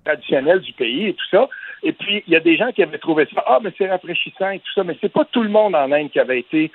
traditionnelle 0.05 0.61
du 0.61 0.73
pays 0.73 1.09
et 1.09 1.15
tout 1.15 1.27
ça. 1.31 1.49
Et 1.83 1.93
puis, 1.93 2.25
il 2.27 2.33
y 2.33 2.37
a 2.37 2.41
des 2.41 2.57
gens 2.57 2.73
qui 2.73 2.83
avaient 2.83 2.99
trouvé 2.99 3.29
ça, 3.33 3.45
ah, 3.47 3.59
mais 3.63 3.71
c'est 3.79 3.89
rafraîchissant 3.89 4.51
et 4.51 4.59
tout 4.59 4.73
ça, 4.75 4.83
mais 4.83 4.97
c'est 5.01 5.13
pas 5.13 5.25
tout 5.25 5.45
le 5.45 5.49
monde 5.49 5.77
en 5.77 5.93
Inde 5.93 6.11
qui 6.11 6.19
avait 6.19 6.41
été 6.41 6.73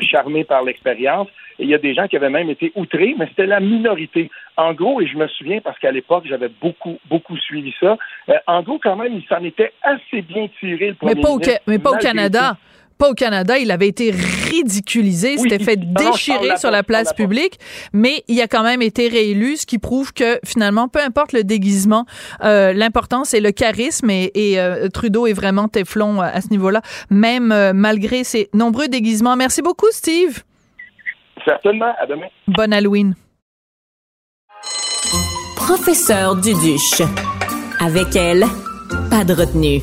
charmé 0.00 0.44
par 0.44 0.64
l'expérience. 0.64 1.28
Et 1.58 1.64
il 1.64 1.68
y 1.68 1.74
a 1.74 1.78
des 1.78 1.94
gens 1.94 2.08
qui 2.08 2.16
avaient 2.16 2.30
même 2.30 2.48
été 2.48 2.72
outrés, 2.74 3.14
mais 3.18 3.26
c'était 3.26 3.46
la 3.46 3.60
minorité. 3.60 4.30
En 4.56 4.72
gros, 4.72 5.02
et 5.02 5.06
je 5.06 5.18
me 5.18 5.28
souviens 5.28 5.60
parce 5.60 5.78
qu'à 5.78 5.92
l'époque, 5.92 6.24
j'avais 6.26 6.48
beaucoup, 6.48 6.98
beaucoup 7.10 7.36
suivi 7.36 7.74
ça, 7.78 7.98
en 8.46 8.62
gros, 8.62 8.78
quand 8.78 8.96
même, 8.96 9.12
il 9.12 9.26
s'en 9.26 9.44
était 9.44 9.72
assez 9.82 10.22
bien 10.22 10.48
tiré, 10.58 10.88
le 10.88 10.94
premier 10.94 11.14
mais 11.14 11.20
pas 11.20 11.30
Au 11.30 11.40
mais 11.66 11.78
pas 11.78 11.90
au 11.90 11.98
Canada 11.98 12.56
pas 12.98 13.10
au 13.10 13.14
Canada, 13.14 13.58
il 13.58 13.70
avait 13.70 13.88
été 13.88 14.10
ridiculisé, 14.10 15.38
s'était 15.38 15.58
fait 15.58 15.76
déchirer 15.94 16.56
sur 16.56 16.70
la 16.70 16.82
place 16.82 17.12
publique, 17.12 17.58
mais 17.92 18.22
il 18.28 18.40
a 18.40 18.48
quand 18.48 18.62
même 18.62 18.82
été 18.82 19.08
réélu, 19.08 19.56
ce 19.56 19.66
qui 19.66 19.78
prouve 19.78 20.12
que 20.12 20.38
finalement, 20.44 20.88
peu 20.88 21.00
importe 21.00 21.32
le 21.32 21.44
déguisement, 21.44 22.06
euh, 22.42 22.72
l'important 22.72 23.24
c'est 23.24 23.40
le 23.40 23.52
charisme 23.52 24.10
et, 24.10 24.30
euh, 24.58 24.88
Trudeau 24.88 25.26
est 25.26 25.32
vraiment 25.32 25.68
téflon 25.68 26.22
euh, 26.22 26.26
à 26.32 26.40
ce 26.40 26.48
niveau-là, 26.50 26.80
même 27.10 27.54
malgré 27.74 28.24
ses 28.24 28.48
nombreux 28.54 28.88
déguisements. 28.88 29.36
Merci 29.36 29.62
beaucoup, 29.62 29.90
Steve. 29.90 30.42
Certainement, 31.44 31.94
à 32.00 32.06
demain. 32.06 32.26
Bonne 32.48 32.72
Halloween. 32.72 33.14
Professeur 35.56 36.36
Duduche. 36.36 37.02
Avec 37.80 38.16
elle, 38.16 38.44
pas 39.10 39.24
de 39.24 39.34
retenue 39.34 39.82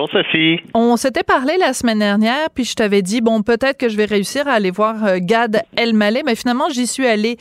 Bonjour 0.00 0.22
Sophie. 0.22 0.60
On 0.72 0.96
s'était 0.96 1.22
parlé 1.22 1.58
la 1.58 1.74
semaine 1.74 1.98
dernière, 1.98 2.48
puis 2.54 2.64
je 2.64 2.74
t'avais 2.74 3.02
dit 3.02 3.20
bon 3.20 3.42
peut-être 3.42 3.76
que 3.76 3.90
je 3.90 3.98
vais 3.98 4.06
réussir 4.06 4.48
à 4.48 4.52
aller 4.52 4.70
voir 4.70 5.04
euh, 5.04 5.18
Gad 5.20 5.62
Elmaleh, 5.76 6.22
mais 6.24 6.34
finalement 6.36 6.70
j'y 6.70 6.86
suis 6.86 7.06
allée 7.06 7.36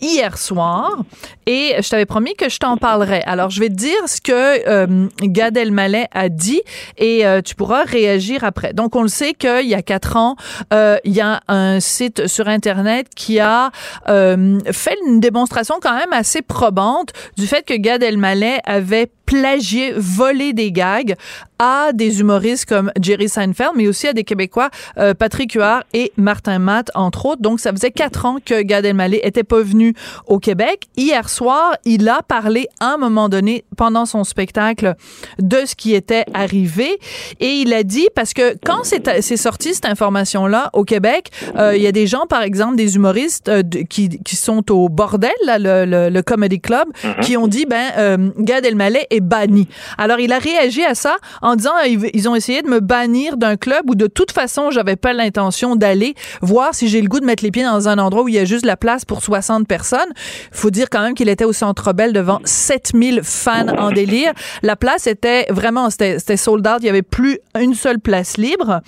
hier 0.00 0.38
soir 0.38 1.02
et 1.46 1.74
je 1.82 1.88
t'avais 1.88 2.06
promis 2.06 2.36
que 2.36 2.48
je 2.48 2.58
t'en 2.58 2.76
parlerais. 2.76 3.22
Alors 3.26 3.50
je 3.50 3.58
vais 3.58 3.68
te 3.68 3.74
dire 3.74 3.98
ce 4.06 4.20
que 4.20 4.30
euh, 4.68 5.08
Gad 5.22 5.56
Elmaleh 5.56 6.06
a 6.12 6.28
dit 6.28 6.62
et 6.98 7.26
euh, 7.26 7.40
tu 7.40 7.56
pourras 7.56 7.82
réagir 7.82 8.44
après. 8.44 8.74
Donc 8.74 8.94
on 8.94 9.02
le 9.02 9.08
sait 9.08 9.34
qu'il 9.34 9.66
y 9.66 9.74
a 9.74 9.82
quatre 9.82 10.16
ans, 10.16 10.36
il 10.70 11.12
y 11.12 11.20
a 11.20 11.40
un 11.48 11.80
site 11.80 12.28
sur 12.28 12.46
internet 12.46 13.08
qui 13.16 13.40
a 13.40 13.72
fait 14.06 14.96
une 15.08 15.18
démonstration 15.18 15.76
quand 15.82 15.96
même 15.96 16.12
assez 16.12 16.42
probante 16.42 17.10
du 17.36 17.48
fait 17.48 17.66
que 17.66 17.74
Gad 17.74 18.04
Elmaleh 18.04 18.60
avait 18.64 19.10
plagié, 19.26 19.92
volé 19.96 20.52
des 20.52 20.72
gags 20.72 21.14
à 21.58 21.92
des 22.04 22.20
humoristes 22.20 22.66
comme 22.66 22.92
Jerry 23.00 23.28
Seinfeld, 23.28 23.72
mais 23.76 23.88
aussi 23.88 24.06
à 24.06 24.12
des 24.12 24.24
Québécois, 24.24 24.68
euh, 24.98 25.14
Patrick 25.14 25.52
Huard 25.54 25.84
et 25.94 26.12
Martin 26.16 26.58
Matt, 26.58 26.90
entre 26.94 27.26
autres. 27.26 27.40
Donc, 27.40 27.60
ça 27.60 27.72
faisait 27.72 27.90
quatre 27.90 28.26
ans 28.26 28.36
que 28.44 28.60
Gad 28.62 28.84
Elmaleh 28.84 29.20
était 29.22 29.44
pas 29.44 29.62
venu 29.62 29.94
au 30.26 30.38
Québec. 30.38 30.84
Hier 30.96 31.28
soir, 31.28 31.76
il 31.84 32.08
a 32.08 32.20
parlé 32.22 32.66
à 32.80 32.94
un 32.94 32.96
moment 32.98 33.28
donné, 33.28 33.64
pendant 33.76 34.04
son 34.04 34.24
spectacle, 34.24 34.94
de 35.38 35.60
ce 35.64 35.74
qui 35.74 35.94
était 35.94 36.24
arrivé. 36.34 36.98
Et 37.40 37.52
il 37.62 37.72
a 37.72 37.82
dit, 37.82 38.08
parce 38.14 38.34
que 38.34 38.56
quand 38.64 38.82
c'est 38.84 39.36
sorti 39.36 39.74
cette 39.74 39.86
information-là 39.86 40.70
au 40.74 40.84
Québec, 40.84 41.30
euh, 41.56 41.76
il 41.76 41.82
y 41.82 41.86
a 41.86 41.92
des 41.92 42.06
gens, 42.06 42.26
par 42.28 42.42
exemple, 42.42 42.76
des 42.76 42.96
humoristes 42.96 43.48
euh, 43.48 43.62
qui, 43.88 44.08
qui 44.20 44.36
sont 44.36 44.70
au 44.70 44.88
bordel, 44.88 45.32
là, 45.46 45.58
le, 45.58 45.86
le, 45.86 46.10
le 46.10 46.22
Comedy 46.22 46.60
Club, 46.60 46.86
mm-hmm. 46.88 47.20
qui 47.20 47.36
ont 47.36 47.46
dit, 47.46 47.66
ben, 47.66 48.32
Gad 48.38 48.64
Elmaleh 48.66 49.06
est 49.10 49.20
banni. 49.20 49.68
Alors, 49.96 50.20
il 50.20 50.32
a 50.32 50.38
réagi 50.38 50.84
à 50.84 50.94
ça 50.94 51.16
en 51.40 51.56
disant 51.56 51.72
ils 51.86 52.28
ont 52.28 52.34
essayé 52.34 52.62
de 52.62 52.68
me 52.68 52.80
bannir 52.80 53.36
d'un 53.36 53.56
club 53.56 53.88
où 53.88 53.94
de 53.94 54.06
toute 54.06 54.32
façon 54.32 54.70
j'avais 54.70 54.96
pas 54.96 55.12
l'intention 55.12 55.76
d'aller 55.76 56.14
voir 56.40 56.74
si 56.74 56.88
j'ai 56.88 57.00
le 57.00 57.08
goût 57.08 57.20
de 57.20 57.26
mettre 57.26 57.44
les 57.44 57.50
pieds 57.50 57.64
dans 57.64 57.88
un 57.88 57.98
endroit 57.98 58.22
où 58.24 58.28
il 58.28 58.34
y 58.34 58.38
a 58.38 58.44
juste 58.44 58.66
la 58.66 58.76
place 58.76 59.04
pour 59.04 59.22
60 59.22 59.66
personnes. 59.66 60.12
Faut 60.52 60.70
dire 60.70 60.88
quand 60.90 61.02
même 61.02 61.14
qu'il 61.14 61.28
était 61.28 61.44
au 61.44 61.52
Centre 61.52 61.92
Bell 61.92 62.12
devant 62.12 62.40
7000 62.44 63.20
fans 63.22 63.68
en 63.78 63.92
délire. 63.92 64.32
La 64.62 64.76
place 64.76 65.06
était 65.06 65.46
vraiment 65.50 65.90
c'était 65.90 66.36
sold 66.36 66.66
out, 66.66 66.78
il 66.80 66.86
y 66.86 66.90
avait 66.90 67.02
plus 67.02 67.38
une 67.58 67.74
seule 67.74 68.00
place 68.00 68.36
libre 68.36 68.80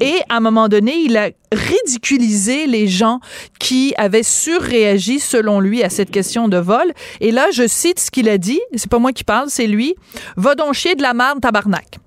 et 0.00 0.14
à 0.28 0.36
un 0.36 0.40
moment 0.40 0.68
donné, 0.68 0.94
il 0.96 1.16
a 1.16 1.30
ridiculisé 1.52 2.66
les 2.66 2.88
gens 2.88 3.20
qui 3.60 3.94
avaient 3.96 4.22
surréagi 4.22 5.20
selon 5.20 5.60
lui 5.60 5.82
à 5.82 5.90
cette 5.90 6.10
question 6.10 6.48
de 6.48 6.56
vol 6.56 6.92
et 7.20 7.30
là 7.30 7.46
je 7.52 7.66
cite 7.66 8.00
ce 8.00 8.10
qu'il 8.10 8.28
a 8.28 8.38
dit, 8.38 8.60
c'est 8.74 8.90
pas 8.90 8.98
moi 8.98 9.12
qui 9.12 9.24
parle, 9.24 9.50
c'est 9.50 9.66
lui. 9.66 9.94
Va 10.36 10.54
donc 10.54 10.74
chier 10.74 10.94
de 10.94 11.02
la 11.02 11.14
merde 11.14 11.40
tabarnak. 11.40 11.98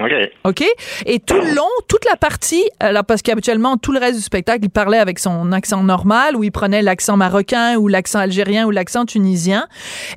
OK. 0.00 0.12
OK? 0.44 0.64
Et 1.06 1.20
tout 1.20 1.40
le 1.40 1.54
long, 1.54 1.68
toute 1.88 2.04
la 2.04 2.16
partie, 2.16 2.64
alors 2.80 3.04
parce 3.04 3.22
qu'habituellement, 3.22 3.76
tout 3.76 3.92
le 3.92 4.00
reste 4.00 4.16
du 4.16 4.22
spectacle, 4.22 4.64
il 4.64 4.70
parlait 4.70 4.98
avec 4.98 5.18
son 5.18 5.52
accent 5.52 5.82
normal, 5.84 6.36
ou 6.36 6.42
il 6.42 6.50
prenait 6.50 6.82
l'accent 6.82 7.16
marocain, 7.16 7.76
ou 7.76 7.86
l'accent 7.86 8.18
algérien, 8.18 8.66
ou 8.66 8.70
l'accent 8.70 9.04
tunisien. 9.04 9.68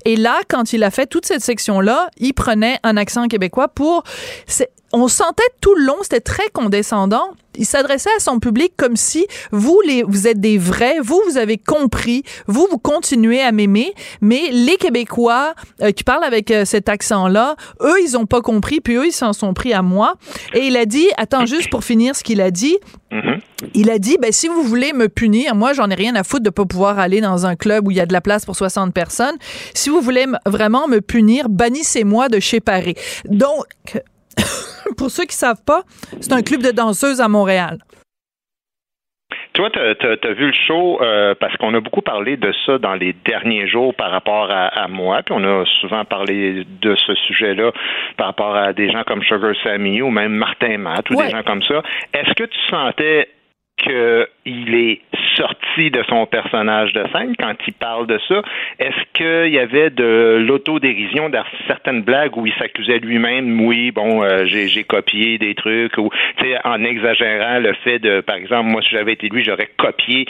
Et 0.05 0.15
là, 0.15 0.39
quand 0.47 0.73
il 0.73 0.83
a 0.83 0.89
fait 0.89 1.05
toute 1.05 1.25
cette 1.25 1.41
section-là, 1.41 2.09
il 2.17 2.33
prenait 2.33 2.79
un 2.83 2.97
accent 2.97 3.27
québécois 3.27 3.67
pour 3.67 4.03
on 4.93 5.07
sentait 5.07 5.43
tout 5.61 5.75
le 5.75 5.85
long, 5.85 5.97
c'était 6.01 6.21
très 6.21 6.49
condescendant. 6.49 7.31
Il 7.57 7.65
s'adressait 7.65 8.09
à 8.15 8.19
son 8.19 8.39
public 8.39 8.73
comme 8.77 8.95
si 8.95 9.27
vous, 9.51 9.81
les, 9.85 10.03
vous 10.03 10.27
êtes 10.27 10.39
des 10.39 10.57
vrais, 10.57 10.99
vous, 11.01 11.21
vous 11.29 11.37
avez 11.37 11.57
compris, 11.57 12.23
vous, 12.47 12.67
vous 12.69 12.77
continuez 12.77 13.41
à 13.41 13.51
m'aimer, 13.51 13.93
mais 14.21 14.49
les 14.51 14.77
Québécois 14.77 15.53
euh, 15.81 15.91
qui 15.91 16.03
parlent 16.03 16.23
avec 16.23 16.51
euh, 16.51 16.65
cet 16.65 16.89
accent-là, 16.89 17.55
eux, 17.81 17.95
ils 18.03 18.17
ont 18.17 18.25
pas 18.25 18.41
compris, 18.41 18.81
puis 18.81 18.95
eux, 18.95 19.07
ils 19.07 19.11
s'en 19.11 19.33
sont 19.33 19.53
pris 19.53 19.73
à 19.73 19.81
moi. 19.81 20.15
Et 20.53 20.67
il 20.67 20.77
a 20.77 20.85
dit, 20.85 21.07
attends, 21.17 21.45
juste 21.45 21.69
pour 21.69 21.83
finir 21.83 22.15
ce 22.15 22.23
qu'il 22.23 22.41
a 22.41 22.51
dit, 22.51 22.77
mm-hmm. 23.11 23.39
il 23.73 23.89
a 23.89 23.99
dit, 23.99 24.17
ben, 24.21 24.31
si 24.31 24.47
vous 24.47 24.63
voulez 24.63 24.93
me 24.93 25.09
punir, 25.09 25.55
moi, 25.55 25.73
j'en 25.73 25.89
ai 25.89 25.95
rien 25.95 26.15
à 26.15 26.23
foutre 26.23 26.43
de 26.43 26.49
pas 26.49 26.65
pouvoir 26.65 26.99
aller 26.99 27.21
dans 27.21 27.45
un 27.45 27.55
club 27.55 27.87
où 27.87 27.91
il 27.91 27.97
y 27.97 28.01
a 28.01 28.05
de 28.05 28.13
la 28.13 28.21
place 28.21 28.45
pour 28.45 28.55
60 28.55 28.93
personnes. 28.93 29.35
Si 29.73 29.89
vous 29.89 30.01
voulez 30.01 30.25
vraiment 30.45 30.87
me 30.87 31.01
punir, 31.01 31.49
bannissez-moi 31.49 32.29
de 32.29 32.39
chez 32.39 32.59
Paris. 32.59 32.95
Donc, 33.25 33.65
pour 34.97 35.11
ceux 35.11 35.25
qui 35.25 35.35
savent 35.35 35.63
pas, 35.65 35.83
c'est 36.19 36.33
un 36.33 36.41
club 36.41 36.61
de 36.61 36.71
danseuses 36.71 37.21
à 37.21 37.27
Montréal. 37.27 37.77
Toi, 39.53 39.71
tu 39.71 39.79
as, 39.79 40.33
vu 40.33 40.47
le 40.47 40.53
show 40.53 41.01
euh, 41.01 41.33
parce 41.39 41.57
qu'on 41.57 41.73
a 41.73 41.79
beaucoup 41.79 42.03
parlé 42.03 42.37
de 42.37 42.53
ça 42.65 42.77
dans 42.77 42.93
les 42.93 43.13
derniers 43.25 43.67
jours 43.67 43.93
par 43.95 44.11
rapport 44.11 44.49
à, 44.51 44.87
moi, 44.87 45.23
puis 45.23 45.33
on 45.35 45.43
a 45.43 45.65
souvent 45.81 46.05
parlé 46.05 46.63
de 46.79 46.95
ce 46.95 47.15
sujet-là 47.15 47.71
par 48.17 48.27
rapport 48.27 48.55
à 48.55 48.73
des 48.73 48.91
gens 48.91 49.03
comme 49.03 49.23
Sugar 49.23 49.53
Sammy 49.63 50.01
ou 50.03 50.11
même 50.11 50.33
Martin 50.33 50.77
Matt 50.77 51.09
ou 51.09 51.15
des 51.15 51.29
gens 51.29 51.41
comme 51.41 51.63
ça. 51.63 51.81
Est-ce 52.13 52.33
que 52.35 52.43
tu 52.43 52.59
sentais 52.69 53.29
qu'il 53.77 54.75
est 54.75 55.01
sorti 55.35 55.91
de 55.91 56.03
son 56.09 56.25
personnage 56.25 56.93
de 56.93 57.03
scène 57.13 57.35
quand 57.37 57.53
il 57.67 57.73
parle 57.73 58.07
de 58.07 58.19
ça? 58.27 58.41
Est-ce 58.79 59.03
qu'il 59.13 59.53
y 59.53 59.59
avait 59.59 59.89
de 59.89 60.43
l'autodérision 60.45 61.29
dans 61.29 61.43
certaines 61.67 62.01
blagues 62.01 62.35
où 62.37 62.45
il 62.45 62.53
s'accusait 62.53 62.99
lui-même, 62.99 63.61
oui, 63.61 63.91
bon, 63.91 64.23
euh, 64.23 64.45
j'ai 64.45 64.83
copié 64.83 65.37
des 65.37 65.55
trucs, 65.55 65.97
ou 65.97 66.09
en 66.63 66.83
exagérant 66.83 67.59
le 67.59 67.73
fait 67.83 67.99
de, 67.99 68.21
par 68.21 68.35
exemple, 68.35 68.69
moi, 68.69 68.81
si 68.81 68.89
j'avais 68.89 69.13
été 69.13 69.29
lui, 69.29 69.43
j'aurais 69.43 69.69
copié 69.77 70.25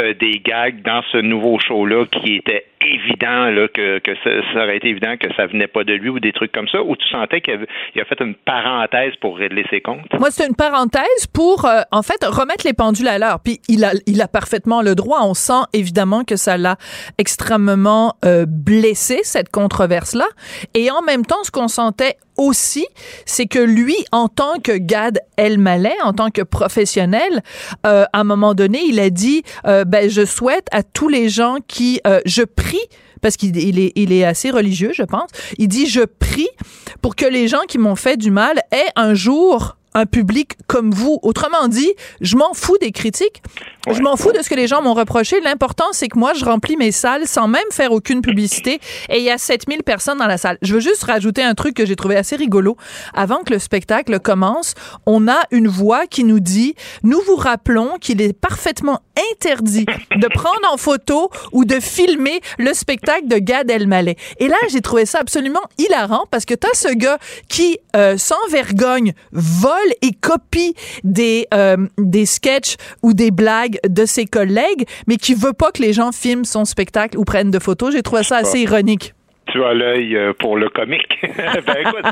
euh, 0.00 0.14
des 0.14 0.40
gags 0.40 0.82
dans 0.82 1.02
ce 1.12 1.18
nouveau 1.18 1.58
show-là 1.58 2.04
qui 2.06 2.36
était 2.36 2.66
évident 2.80 3.50
là, 3.50 3.68
que, 3.68 3.98
que 3.98 4.12
ça, 4.24 4.62
aurait 4.62 4.76
été 4.76 4.88
évident 4.88 5.16
que 5.18 5.32
ça 5.36 5.46
venait 5.46 5.66
pas 5.66 5.84
de 5.84 5.92
lui 5.92 6.08
ou 6.08 6.20
des 6.20 6.32
trucs 6.32 6.52
comme 6.52 6.68
ça, 6.68 6.82
ou 6.82 6.96
tu 6.96 7.06
sentais 7.08 7.40
qu'il 7.40 7.54
a, 7.54 8.04
fait 8.04 8.20
une 8.20 8.34
parenthèse 8.34 9.14
pour 9.20 9.36
régler 9.36 9.64
ses 9.70 9.80
comptes? 9.80 10.06
Moi, 10.18 10.30
c'est 10.30 10.46
une 10.46 10.56
parenthèse 10.56 11.26
pour, 11.32 11.64
euh, 11.64 11.80
en 11.92 12.02
fait, 12.02 12.24
remettre 12.24 12.66
les 12.66 12.72
pendules 12.72 13.08
à 13.08 13.18
l'heure. 13.18 13.40
Puis 13.44 13.60
il 13.68 13.84
a, 13.84 13.92
il 14.06 14.20
a 14.20 14.28
parfaitement 14.28 14.82
le 14.82 14.94
droit. 14.94 15.20
On 15.22 15.34
sent 15.34 15.62
évidemment 15.72 16.24
que 16.24 16.36
ça 16.36 16.56
l'a 16.56 16.76
extrêmement 17.18 18.14
euh, 18.24 18.46
blessé, 18.48 19.20
cette 19.22 19.50
controverse-là. 19.50 20.26
Et 20.74 20.90
en 20.90 21.02
même 21.02 21.24
temps, 21.24 21.42
ce 21.44 21.50
qu'on 21.50 21.68
sentait 21.68 22.16
aussi, 22.36 22.86
c'est 23.26 23.46
que 23.46 23.58
lui, 23.58 23.96
en 24.12 24.28
tant 24.28 24.58
que 24.62 24.72
Gad 24.72 25.20
Elmaleh, 25.36 25.96
en 26.02 26.12
tant 26.12 26.30
que 26.30 26.42
professionnel, 26.42 27.42
euh, 27.86 28.04
à 28.12 28.20
un 28.20 28.24
moment 28.24 28.54
donné, 28.54 28.80
il 28.86 28.98
a 29.00 29.10
dit, 29.10 29.42
euh, 29.66 29.84
ben, 29.84 30.08
je 30.08 30.24
souhaite 30.24 30.66
à 30.72 30.82
tous 30.82 31.08
les 31.08 31.28
gens 31.28 31.56
qui, 31.66 32.00
euh, 32.06 32.20
je 32.26 32.42
prie, 32.42 32.80
parce 33.20 33.36
qu'il 33.36 33.56
est, 33.78 33.92
il 33.94 34.12
est 34.12 34.24
assez 34.24 34.50
religieux, 34.50 34.92
je 34.94 35.02
pense, 35.02 35.28
il 35.58 35.68
dit, 35.68 35.86
je 35.86 36.02
prie 36.02 36.48
pour 37.02 37.16
que 37.16 37.26
les 37.26 37.48
gens 37.48 37.62
qui 37.68 37.78
m'ont 37.78 37.96
fait 37.96 38.16
du 38.16 38.30
mal 38.30 38.60
aient 38.72 38.90
un 38.96 39.14
jour 39.14 39.76
un 39.94 40.06
public 40.06 40.56
comme 40.66 40.90
vous. 40.92 41.18
Autrement 41.22 41.68
dit, 41.68 41.92
je 42.20 42.36
m'en 42.36 42.54
fous 42.54 42.78
des 42.80 42.92
critiques. 42.92 43.42
Je 43.90 44.00
m'en 44.02 44.16
fous 44.16 44.32
de 44.32 44.42
ce 44.42 44.50
que 44.50 44.54
les 44.54 44.66
gens 44.66 44.82
m'ont 44.82 44.94
reproché. 44.94 45.40
L'important, 45.40 45.86
c'est 45.92 46.08
que 46.08 46.18
moi, 46.18 46.34
je 46.34 46.44
remplis 46.44 46.76
mes 46.76 46.92
salles 46.92 47.26
sans 47.26 47.48
même 47.48 47.62
faire 47.70 47.92
aucune 47.92 48.20
publicité 48.20 48.78
et 49.08 49.18
il 49.18 49.24
y 49.24 49.30
a 49.30 49.38
7000 49.38 49.82
personnes 49.82 50.18
dans 50.18 50.26
la 50.26 50.38
salle. 50.38 50.58
Je 50.62 50.74
veux 50.74 50.80
juste 50.80 51.04
rajouter 51.04 51.42
un 51.42 51.54
truc 51.54 51.74
que 51.74 51.86
j'ai 51.86 51.96
trouvé 51.96 52.16
assez 52.16 52.36
rigolo. 52.36 52.76
Avant 53.14 53.38
que 53.38 53.52
le 53.52 53.58
spectacle 53.58 54.20
commence, 54.20 54.74
on 55.06 55.28
a 55.28 55.40
une 55.50 55.68
voix 55.68 56.06
qui 56.06 56.24
nous 56.24 56.40
dit, 56.40 56.74
nous 57.02 57.20
vous 57.26 57.36
rappelons 57.36 57.96
qu'il 58.00 58.20
est 58.20 58.32
parfaitement 58.32 59.00
interdit 59.32 59.86
de 60.16 60.28
prendre 60.28 60.72
en 60.72 60.76
photo 60.76 61.30
ou 61.52 61.64
de 61.64 61.80
filmer 61.80 62.40
le 62.58 62.74
spectacle 62.74 63.28
de 63.28 63.38
Gad 63.38 63.70
Elmaleh. 63.70 64.16
Et 64.38 64.48
là, 64.48 64.56
j'ai 64.70 64.80
trouvé 64.80 65.06
ça 65.06 65.18
absolument 65.20 65.62
hilarant 65.78 66.24
parce 66.30 66.44
que 66.44 66.54
t'as 66.54 66.68
ce 66.74 66.92
gars 66.94 67.18
qui, 67.48 67.78
euh, 67.96 68.16
sans 68.18 68.36
vergogne, 68.50 69.14
vole 69.32 69.79
et 70.02 70.12
copie 70.12 70.74
des, 71.04 71.46
euh, 71.54 71.76
des 71.98 72.26
sketchs 72.26 72.76
ou 73.02 73.12
des 73.12 73.30
blagues 73.30 73.78
de 73.88 74.04
ses 74.06 74.26
collègues, 74.26 74.86
mais 75.06 75.16
qui 75.16 75.34
veut 75.34 75.52
pas 75.52 75.72
que 75.72 75.82
les 75.82 75.92
gens 75.92 76.12
filment 76.12 76.44
son 76.44 76.64
spectacle 76.64 77.18
ou 77.18 77.24
prennent 77.24 77.50
de 77.50 77.58
photos. 77.58 77.92
J'ai 77.92 78.02
trouvé 78.02 78.22
ça 78.22 78.36
assez 78.36 78.60
ironique 78.60 79.14
tu 79.50 79.64
as 79.64 79.74
l'œil 79.74 80.16
euh, 80.16 80.32
pour 80.32 80.56
le 80.56 80.68
comique. 80.68 81.18
ben 81.22 81.74
écoute, 81.80 82.04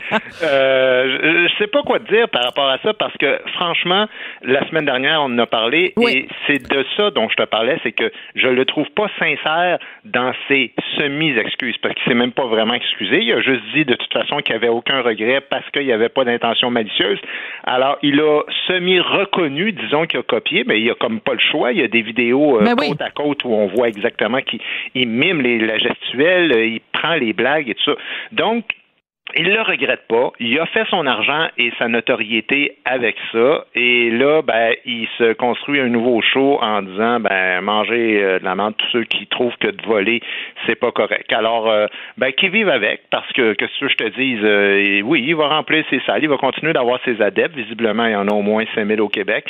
euh, 0.43 1.49
je 1.49 1.55
sais 1.59 1.67
pas 1.69 1.83
quoi 1.83 1.99
te 2.01 2.13
dire 2.13 2.29
par 2.29 2.45
rapport 2.45 2.69
à 2.69 2.79
ça 2.79 2.93
parce 2.95 3.17
que 3.17 3.39
franchement, 3.55 4.07
la 4.43 4.67
semaine 4.69 4.85
dernière, 4.85 5.23
on 5.23 5.27
en 5.27 5.39
a 5.39 5.47
parlé 5.47 5.95
et 6.09 6.29
c'est 6.47 6.63
de 6.69 6.85
ça 6.97 7.11
dont 7.11 7.29
je 7.29 7.37
te 7.37 7.45
parlais, 7.45 7.79
c'est 7.83 7.93
que 7.93 8.11
je 8.35 8.49
le 8.49 8.65
trouve 8.65 8.89
pas 8.91 9.09
sincère 9.19 9.79
dans 10.05 10.33
ses 10.49 10.73
semi-excuses 10.99 11.77
parce 11.79 11.95
qu'il 11.95 12.05
s'est 12.05 12.19
même 12.19 12.33
pas 12.33 12.47
vraiment 12.47 12.75
excusé. 12.75 13.23
Il 13.23 13.33
a 13.33 13.41
juste 13.41 13.63
dit 13.75 13.85
de 13.85 13.95
toute 13.95 14.13
façon 14.13 14.39
qu'il 14.39 14.55
avait 14.55 14.69
aucun 14.69 15.03
regret 15.03 15.41
parce 15.41 15.69
qu'il 15.71 15.87
n'y 15.87 15.93
avait 15.93 16.09
pas 16.09 16.25
d'intention 16.25 16.71
malicieuse. 16.71 17.19
Alors, 17.65 17.99
il 18.03 18.21
a 18.21 18.43
semi-reconnu, 18.67 19.73
disons 19.73 20.07
qu'il 20.07 20.21
a 20.21 20.23
copié, 20.23 20.65
mais 20.67 20.81
il 20.81 20.91
a 20.91 20.95
comme 20.95 21.21
pas 21.21 21.33
le 21.33 21.39
choix. 21.39 21.73
Il 21.73 21.81
y 21.81 21.83
a 21.83 21.89
des 21.89 22.03
vidéos 22.03 22.61
euh, 22.61 22.65
ben 22.65 22.77
côte 22.77 23.03
à 23.03 23.11
côte 23.11 23.45
où 23.45 23.53
on 23.53 23.67
voit 23.67 23.89
exactement 23.89 24.39
qu'il 24.41 25.09
mime 25.09 25.43
les, 25.43 25.59
la 25.59 25.79
gestuelle, 25.79 26.53
il 26.65 26.81
prend 26.93 27.15
les 27.15 27.28
blagues 27.33 27.69
et 27.69 27.75
tout 27.75 27.93
ça. 27.93 27.97
Donc, 28.33 28.65
il 29.37 29.45
le 29.45 29.61
regrette 29.61 30.07
pas. 30.09 30.33
Il 30.41 30.59
a 30.59 30.67
fait 30.67 30.87
son 30.89 31.07
argent 31.07 31.49
et 31.59 31.71
sa 31.79 31.89
notoriété 31.89 32.79
avec 32.85 33.17
ça. 33.33 33.67
Et 33.75 34.11
là, 34.11 34.43
ben, 34.43 34.75
il 34.87 35.07
se 35.19 35.35
construit 35.35 35.81
un 35.81 35.89
nouveau 35.89 36.23
show 36.23 36.59
en 36.63 36.83
disant, 36.83 37.21
ben, 37.21 37.61
manger 37.61 38.23
euh, 38.23 38.39
de 38.39 38.45
la 38.45 38.55
menthe, 38.55 38.77
tous 38.79 38.87
ceux 38.93 39.05
qui 39.05 39.27
trouvent 39.27 39.57
que 39.61 39.69
de 39.69 39.83
voler, 39.87 40.23
c'est 40.67 40.77
pas 40.77 40.93
correct. 40.93 41.31
Alors, 41.33 41.69
euh, 41.69 41.87
ben, 42.17 42.33
qu'ils 42.33 42.51
vivent 42.51 42.71
avec, 42.71 43.03
parce 43.11 43.31
que, 43.33 43.53
que 43.53 43.67
si 43.67 43.89
je 43.89 43.95
te 43.97 44.09
dise, 44.19 44.41
euh, 44.43 45.03
oui, 45.03 45.23
il 45.27 45.37
va 45.37 45.49
remplir 45.49 45.85
ses 45.91 46.01
salles, 46.07 46.23
il 46.23 46.29
va 46.29 46.39
continuer 46.39 46.73
d'avoir 46.73 46.99
ses 47.05 47.21
adeptes. 47.21 47.55
Visiblement, 47.55 48.07
il 48.07 48.13
y 48.13 48.17
en 48.17 48.29
a 48.29 48.33
au 48.33 48.43
moins 48.43 48.65
5000 48.75 49.01
au 49.01 49.09
Québec 49.09 49.45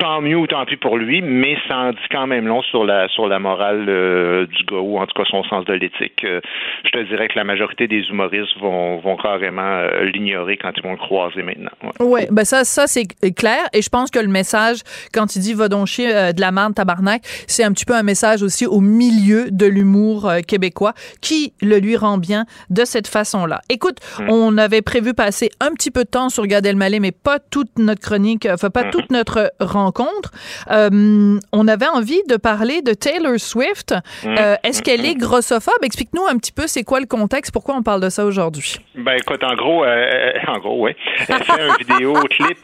tant 0.00 0.22
mieux 0.22 0.36
ou 0.36 0.46
tant 0.46 0.64
pis 0.64 0.76
pour 0.76 0.96
lui, 0.96 1.20
mais 1.20 1.56
ça 1.68 1.76
en 1.76 1.90
dit 1.90 1.98
quand 2.10 2.26
même 2.26 2.46
long 2.46 2.62
sur 2.62 2.84
la 2.84 3.06
sur 3.08 3.28
la 3.28 3.38
morale 3.38 3.84
euh, 3.86 4.46
du 4.46 4.64
gars 4.64 4.78
ou 4.78 4.98
en 4.98 5.06
tout 5.06 5.14
cas 5.14 5.28
son 5.30 5.44
sens 5.44 5.64
de 5.66 5.74
l'éthique. 5.74 6.24
Euh, 6.24 6.40
je 6.84 6.90
te 6.90 7.02
dirais 7.06 7.28
que 7.28 7.36
la 7.36 7.44
majorité 7.44 7.86
des 7.86 8.00
humoristes 8.08 8.56
vont, 8.58 8.98
vont 8.98 9.16
carrément 9.16 9.62
euh, 9.62 10.04
l'ignorer 10.04 10.56
quand 10.56 10.72
ils 10.74 10.82
vont 10.82 10.92
le 10.92 10.96
croiser 10.96 11.42
maintenant. 11.42 11.70
Ouais, 11.82 12.06
ouais 12.06 12.28
ben 12.30 12.44
ça 12.44 12.64
ça 12.64 12.86
c'est 12.86 13.06
clair 13.34 13.60
et 13.74 13.82
je 13.82 13.90
pense 13.90 14.10
que 14.10 14.18
le 14.18 14.28
message 14.28 14.78
quand 15.12 15.36
il 15.36 15.40
dit 15.40 15.52
va 15.52 15.68
donc 15.68 15.86
chier 15.86 16.08
de 16.08 16.40
la 16.40 16.50
merde 16.50 16.74
tabarnak, 16.74 17.20
c'est 17.46 17.62
un 17.62 17.72
petit 17.72 17.84
peu 17.84 17.94
un 17.94 18.02
message 18.02 18.42
aussi 18.42 18.66
au 18.66 18.80
milieu 18.80 19.50
de 19.50 19.66
l'humour 19.66 20.30
québécois 20.48 20.94
qui 21.20 21.52
le 21.60 21.78
lui 21.78 21.96
rend 21.96 22.16
bien 22.16 22.46
de 22.70 22.86
cette 22.86 23.06
façon-là. 23.06 23.60
Écoute, 23.68 23.98
mm. 24.18 24.30
on 24.30 24.56
avait 24.56 24.82
prévu 24.82 25.12
passer 25.12 25.50
un 25.60 25.72
petit 25.74 25.90
peu 25.90 26.04
de 26.04 26.08
temps 26.08 26.30
sur 26.30 26.46
Gad 26.46 26.64
Elmaleh 26.64 27.00
mais 27.00 27.12
pas 27.12 27.38
toute 27.38 27.78
notre 27.78 28.00
chronique, 28.00 28.48
enfin 28.50 28.70
pas 28.70 28.84
mm. 28.84 28.90
toute 28.90 29.10
notre 29.10 29.52
rencontre 29.60 29.89
rencontre. 29.90 30.30
Euh, 30.70 31.38
on 31.52 31.68
avait 31.68 31.88
envie 31.88 32.22
de 32.28 32.36
parler 32.36 32.82
de 32.82 32.92
Taylor 32.94 33.38
Swift. 33.38 33.94
Mm. 34.24 34.34
Euh, 34.38 34.54
est-ce 34.64 34.82
qu'elle 34.82 35.04
est 35.04 35.16
grossophobe? 35.16 35.82
Explique-nous 35.82 36.26
un 36.26 36.36
petit 36.38 36.52
peu 36.52 36.66
c'est 36.66 36.84
quoi 36.84 37.00
le 37.00 37.06
contexte, 37.06 37.52
pourquoi 37.52 37.74
on 37.74 37.82
parle 37.82 38.00
de 38.00 38.08
ça 38.08 38.24
aujourd'hui. 38.24 38.76
Ben 38.94 39.14
écoute, 39.14 39.42
en 39.42 39.54
gros, 39.54 39.84
euh, 39.84 40.32
en 40.46 40.58
gros, 40.58 40.84
oui. 40.84 40.92
Elle 41.28 41.44
fait 41.44 41.60
un 41.60 41.76
vidéo 41.76 42.14
clip 42.30 42.58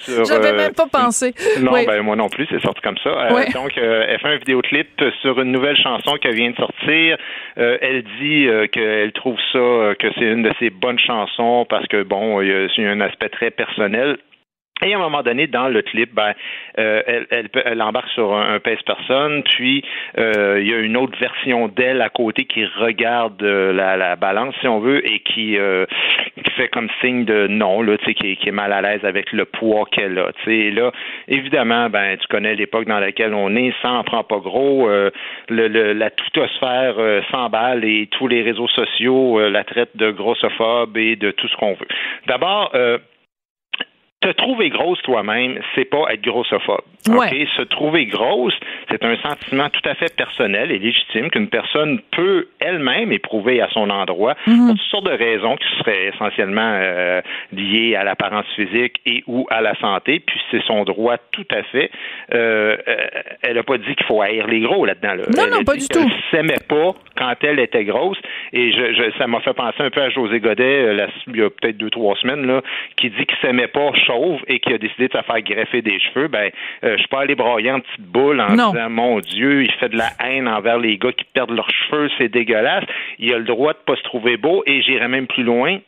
sur. 0.00 0.24
J'avais 0.24 0.52
même 0.52 0.74
pas 0.74 0.86
pensé. 0.86 1.34
Non, 1.60 1.72
ben 1.72 2.02
moi 2.02 2.16
non 2.16 2.28
plus, 2.28 2.46
c'est 2.50 2.60
sorti 2.60 2.80
comme 2.82 2.98
ça. 3.02 3.10
Donc, 3.54 3.72
elle 3.76 4.18
fait 4.20 4.28
un 4.28 4.36
vidéo-clip 4.36 5.02
sur 5.20 5.40
une 5.40 5.52
nouvelle 5.52 5.76
chanson 5.76 6.16
qui 6.20 6.28
vient 6.30 6.50
de 6.50 6.56
sortir. 6.56 7.16
elle 7.56 8.04
dit 8.20 8.46
qu'elle 8.72 9.12
trouve 9.12 9.36
ça, 9.52 9.94
que 9.98 10.08
c'est 10.18 10.24
une 10.24 10.42
de 10.42 10.52
ses 10.58 10.70
bonnes 10.70 10.98
chansons 10.98 11.66
parce 11.68 11.86
que 11.86 12.02
bon, 12.02 12.40
il 12.40 12.48
y 12.48 12.86
a 12.86 12.90
un 12.90 13.00
aspect 13.00 13.28
très 13.28 13.50
personnel. 13.50 14.18
Et 14.82 14.94
à 14.94 14.96
un 14.96 15.00
moment 15.00 15.22
donné, 15.22 15.46
dans 15.46 15.68
le 15.68 15.82
clip, 15.82 16.14
ben, 16.14 16.34
euh, 16.78 17.02
elle, 17.06 17.48
elle, 17.64 17.82
embarque 17.82 18.10
sur 18.10 18.34
un, 18.34 18.60
pèse-personne, 18.60 19.42
puis 19.42 19.84
euh, 20.18 20.58
il 20.60 20.68
y 20.68 20.74
a 20.74 20.78
une 20.78 20.96
autre 20.96 21.18
version 21.18 21.68
d'elle 21.68 22.00
à 22.00 22.08
côté 22.08 22.44
qui 22.44 22.64
regarde 22.64 23.42
euh, 23.42 23.72
la, 23.72 23.96
la, 23.96 24.14
balance, 24.14 24.54
si 24.60 24.68
on 24.68 24.78
veut, 24.78 25.04
et 25.04 25.20
qui, 25.20 25.56
qui 26.44 26.50
fait 26.52 26.68
comme 26.68 26.88
signe 27.00 27.24
de 27.24 27.48
non, 27.48 27.82
là, 27.82 27.96
qui, 27.98 28.36
qui 28.36 28.48
est 28.48 28.52
mal 28.52 28.72
à 28.72 28.80
l'aise 28.80 29.04
avec 29.04 29.32
le 29.32 29.44
poids 29.44 29.84
qu'elle 29.90 30.18
a. 30.18 30.30
Et 30.46 30.70
là, 30.70 30.92
évidemment, 31.26 31.90
ben, 31.90 32.16
tu 32.16 32.26
connais 32.28 32.54
l'époque 32.54 32.86
dans 32.86 33.00
laquelle 33.00 33.34
on 33.34 33.54
est, 33.56 33.72
ça 33.82 33.90
en 33.90 34.04
prend 34.04 34.22
pas 34.22 34.38
gros. 34.38 34.88
le, 34.88 35.10
le, 35.48 35.92
la 35.92 36.10
tutosphère 36.10 36.94
s'emballe 37.30 37.84
et 37.84 38.08
tous 38.10 38.28
les 38.28 38.42
réseaux 38.42 38.68
sociaux 38.68 39.48
la 39.48 39.64
traitent 39.64 39.96
de 39.96 40.10
grossophobe 40.10 40.96
et 40.96 41.16
de 41.16 41.30
tout 41.32 41.48
ce 41.48 41.56
qu'on 41.56 41.74
veut. 41.74 41.88
D'abord, 42.26 42.72
te 44.20 44.28
trouver 44.32 44.68
grosse 44.70 45.00
toi-même, 45.02 45.60
c'est 45.74 45.84
pas 45.84 46.12
être 46.12 46.22
grossophobe. 46.22 46.82
Se 47.06 47.62
trouver 47.62 48.06
grosse, 48.06 48.54
c'est 48.90 49.04
un 49.04 49.16
sentiment 49.18 49.68
tout 49.70 49.88
à 49.88 49.94
fait 49.94 50.14
personnel 50.14 50.70
et 50.70 50.78
légitime 50.78 51.30
qu'une 51.30 51.48
personne 51.48 52.00
peut 52.10 52.48
elle-même 52.60 53.12
éprouver 53.12 53.60
à 53.60 53.68
son 53.70 53.88
endroit 53.90 54.34
mhm. 54.46 54.66
pour 54.66 54.76
toutes 54.76 54.90
sortes 54.90 55.06
de 55.06 55.16
raisons 55.16 55.56
qui 55.56 55.78
seraient 55.78 56.08
essentiellement 56.08 56.78
euh, 56.80 57.20
liées 57.52 57.94
à 57.94 58.04
l'apparence 58.04 58.46
physique 58.56 59.00
et 59.06 59.22
ou 59.26 59.46
à 59.50 59.60
la 59.60 59.74
santé. 59.76 60.20
Puis 60.20 60.38
c'est 60.50 60.62
son 60.64 60.84
droit 60.84 61.16
tout 61.30 61.46
à 61.50 61.62
fait. 61.62 61.90
Euh, 62.34 62.76
euh 62.86 62.96
elle 63.42 63.56
a 63.56 63.62
pas 63.62 63.78
dit 63.78 63.94
qu'il 63.94 64.06
faut 64.06 64.20
haïr 64.20 64.46
les 64.46 64.60
gros 64.60 64.84
là-dedans. 64.84 65.14
Là. 65.14 65.22
Non, 65.36 65.56
non, 65.58 65.64
pas 65.64 65.74
du 65.74 65.86
tout. 65.86 66.00
Elle 66.00 66.38
s'aimait 66.38 66.64
pas 66.68 66.92
quand 67.16 67.34
elle 67.42 67.60
était 67.60 67.84
grosse. 67.84 68.18
Et 68.52 68.72
je, 68.72 68.92
je 68.94 69.18
ça 69.18 69.26
m'a 69.26 69.40
fait 69.40 69.54
penser 69.54 69.80
un 69.80 69.90
peu 69.90 70.02
à 70.02 70.10
José 70.10 70.40
Godet, 70.40 70.96
il 71.28 71.36
y 71.36 71.42
a 71.42 71.50
peut-être 71.50 71.76
deux, 71.76 71.90
trois 71.90 72.16
semaines, 72.16 72.46
là, 72.46 72.62
qui 72.96 73.10
dit 73.10 73.24
qu'il 73.24 73.38
s'aimait 73.40 73.68
pas 73.68 73.92
chauve 74.08 74.40
et 74.46 74.58
qui 74.58 74.72
a 74.72 74.78
décidé 74.78 75.08
de 75.08 75.12
se 75.12 75.22
faire 75.22 75.42
greffer 75.42 75.82
des 75.82 76.00
cheveux. 76.00 76.28
Ben, 76.28 76.50
euh, 76.84 76.92
je 76.92 76.98
suis 76.98 77.08
pas 77.08 77.20
allé 77.20 77.34
broyer 77.34 77.70
en 77.70 77.80
petite 77.80 78.06
boule 78.06 78.40
en 78.40 78.48
disant, 78.48 78.90
mon 78.90 79.20
Dieu, 79.20 79.62
il 79.64 79.72
fait 79.72 79.90
de 79.90 79.96
la 79.96 80.10
haine 80.24 80.48
envers 80.48 80.78
les 80.78 80.96
gars 80.98 81.12
qui 81.12 81.24
perdent 81.32 81.50
leurs 81.50 81.70
cheveux, 81.70 82.08
c'est 82.18 82.28
dégueulasse. 82.28 82.84
Il 83.18 83.32
a 83.32 83.38
le 83.38 83.44
droit 83.44 83.72
de 83.72 83.78
pas 83.78 83.96
se 83.96 84.02
trouver 84.02 84.36
beau 84.36 84.62
et 84.66 84.82
j'irai 84.82 85.08
même 85.08 85.26
plus 85.26 85.44
loin 85.44 85.78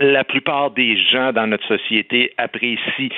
la 0.00 0.24
plupart 0.24 0.70
des 0.72 0.96
gens 0.96 1.32
dans 1.32 1.46
notre 1.46 1.66
société 1.66 2.32
apprécient 2.36 3.08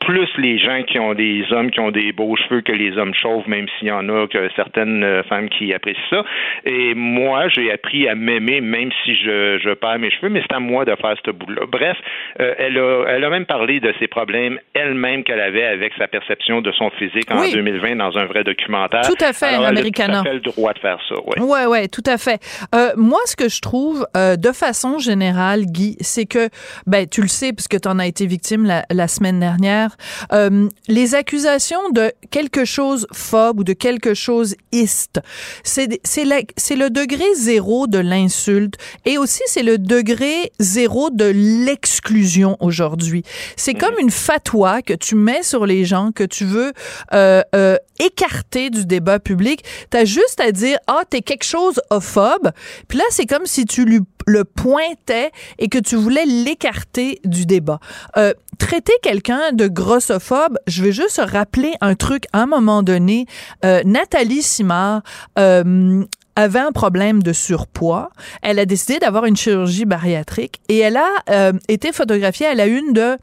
plus 0.00 0.28
les 0.38 0.58
gens 0.58 0.82
qui 0.82 0.98
ont 0.98 1.14
des 1.14 1.44
hommes 1.50 1.70
qui 1.70 1.80
ont 1.80 1.90
des 1.90 2.12
beaux 2.12 2.36
cheveux 2.36 2.60
que 2.60 2.72
les 2.72 2.96
hommes 2.96 3.14
chauves, 3.14 3.48
même 3.48 3.66
s'il 3.78 3.88
y 3.88 3.90
en 3.92 4.08
a 4.08 4.26
que 4.26 4.48
certaines 4.54 5.02
euh, 5.02 5.22
femmes 5.24 5.48
qui 5.48 5.72
apprécient 5.72 6.02
ça. 6.10 6.24
Et 6.64 6.94
moi, 6.94 7.48
j'ai 7.48 7.72
appris 7.72 8.08
à 8.08 8.14
m'aimer, 8.14 8.60
même 8.60 8.90
si 9.04 9.14
je, 9.14 9.58
je 9.58 9.74
perds 9.74 9.98
mes 9.98 10.10
cheveux, 10.10 10.28
mais 10.28 10.42
c'est 10.42 10.54
à 10.54 10.60
moi 10.60 10.84
de 10.84 10.94
faire 10.96 11.14
ce 11.24 11.30
bout-là. 11.30 11.62
Bref, 11.70 11.96
euh, 12.40 12.54
elle, 12.58 12.78
a, 12.78 13.04
elle 13.08 13.24
a 13.24 13.30
même 13.30 13.46
parlé 13.46 13.80
de 13.80 13.92
ses 13.98 14.06
problèmes 14.06 14.58
elle-même 14.74 15.24
qu'elle 15.24 15.40
avait 15.40 15.64
avec 15.64 15.92
sa 15.98 16.06
perception 16.06 16.60
de 16.60 16.72
son 16.72 16.90
physique 16.90 17.30
en 17.30 17.48
2020 17.48 17.96
dans 17.96 18.16
un 18.16 18.26
vrai 18.26 18.44
documentaire. 18.44 19.02
Tout 19.02 19.24
à 19.24 19.32
fait, 19.32 19.46
Alors, 19.46 19.68
elle 19.68 19.78
a 19.78 19.82
tout 19.82 20.02
à 20.02 20.22
fait 20.22 20.34
le 20.34 20.40
droit 20.40 20.72
de 20.72 20.78
faire 20.78 20.98
ça, 21.08 21.14
oui. 21.26 21.42
Ouais, 21.42 21.66
ouais, 21.66 21.88
tout 21.88 22.04
à 22.06 22.18
fait. 22.18 22.40
Euh, 22.74 22.90
moi, 22.96 23.20
ce 23.26 23.36
que 23.36 23.48
je 23.48 23.60
trouve, 23.60 24.06
euh, 24.16 24.36
de 24.36 24.52
façon 24.52 24.98
générale, 24.98 25.64
Guy, 25.66 25.96
c'est 26.00 26.26
que, 26.26 26.48
ben, 26.86 27.06
tu 27.08 27.22
le 27.22 27.28
sais, 27.28 27.52
puisque 27.52 27.80
tu 27.80 27.88
en 27.88 27.98
as 27.98 28.06
été 28.06 28.26
victime 28.26 28.64
la, 28.64 28.84
la 28.90 29.08
semaine 29.08 29.40
dernière, 29.40 29.85
euh, 30.32 30.68
les 30.88 31.14
accusations 31.14 31.90
de 31.90 32.12
quelque 32.30 32.64
chose 32.64 33.06
phobe 33.12 33.60
ou 33.60 33.64
de 33.64 33.72
quelque 33.72 34.14
chose 34.14 34.54
iste, 34.72 35.20
c'est 35.62 35.86
le 35.86 36.88
degré 36.88 37.24
zéro 37.36 37.86
de 37.86 37.98
l'insulte 37.98 38.74
et 39.04 39.18
aussi 39.18 39.42
c'est 39.46 39.62
le 39.62 39.78
degré 39.78 40.52
zéro 40.58 41.10
de 41.10 41.24
l'exclusion 41.24 42.56
aujourd'hui. 42.60 43.22
C'est 43.56 43.74
comme 43.74 43.94
une 43.98 44.10
fatwa 44.10 44.82
que 44.82 44.94
tu 44.94 45.14
mets 45.14 45.42
sur 45.42 45.66
les 45.66 45.84
gens 45.84 46.12
que 46.12 46.24
tu 46.24 46.44
veux 46.44 46.72
euh, 47.12 47.42
euh, 47.54 47.76
écarter 47.98 48.70
du 48.70 48.86
débat 48.86 49.18
public. 49.18 49.64
T'as 49.90 50.04
juste 50.04 50.40
à 50.40 50.52
dire 50.52 50.78
ah 50.86 51.02
t'es 51.08 51.22
quelque 51.22 51.44
chose 51.44 51.80
ophobe. 51.90 52.50
Puis 52.88 52.98
là 52.98 53.04
c'est 53.10 53.26
comme 53.26 53.46
si 53.46 53.64
tu 53.64 53.84
lui 53.84 54.00
le 54.26 54.44
pointais 54.44 55.30
et 55.58 55.68
que 55.68 55.78
tu 55.78 55.96
voulais 55.96 56.26
l'écarter 56.26 57.20
du 57.24 57.46
débat. 57.46 57.80
Euh, 58.16 58.34
traiter 58.58 58.92
quelqu'un 59.02 59.52
de 59.52 59.68
grossophobe, 59.68 60.58
je 60.66 60.82
vais 60.82 60.92
juste 60.92 61.20
rappeler 61.24 61.74
un 61.80 61.94
truc 61.94 62.24
à 62.32 62.42
un 62.42 62.46
moment 62.46 62.82
donné. 62.82 63.26
Euh, 63.64 63.82
Nathalie 63.84 64.42
Simard 64.42 65.02
euh, 65.38 66.04
avait 66.36 66.58
un 66.58 66.72
problème 66.72 67.22
de 67.22 67.32
surpoids. 67.32 68.10
Elle 68.42 68.58
a 68.58 68.66
décidé 68.66 68.98
d'avoir 68.98 69.24
une 69.24 69.36
chirurgie 69.36 69.84
bariatrique 69.84 70.60
et 70.68 70.78
elle 70.78 70.96
a 70.96 71.08
euh, 71.30 71.52
été 71.68 71.92
photographiée 71.92 72.46
à 72.46 72.54
la 72.54 72.66
une 72.66 72.92
de 72.92 73.16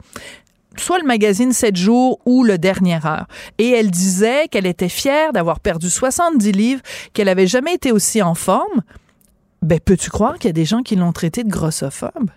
soit 0.76 0.98
le 0.98 1.04
magazine 1.04 1.52
7 1.52 1.76
jours 1.76 2.18
ou 2.26 2.42
le 2.42 2.58
Dernière 2.58 3.06
Heure. 3.06 3.26
Et 3.58 3.70
elle 3.70 3.90
disait 3.90 4.48
qu'elle 4.48 4.66
était 4.66 4.88
fière 4.88 5.32
d'avoir 5.32 5.60
perdu 5.60 5.88
70 5.88 6.52
livres, 6.52 6.82
qu'elle 7.12 7.28
avait 7.28 7.46
jamais 7.46 7.74
été 7.74 7.92
aussi 7.92 8.22
en 8.22 8.34
forme. 8.34 8.82
Ben, 9.64 9.80
peux-tu 9.80 10.10
croire 10.10 10.34
qu'il 10.34 10.48
y 10.48 10.50
a 10.50 10.52
des 10.52 10.66
gens 10.66 10.82
qui 10.82 10.94
l'ont 10.94 11.14
traité 11.14 11.42
de 11.42 11.48
grossophobe? 11.48 12.28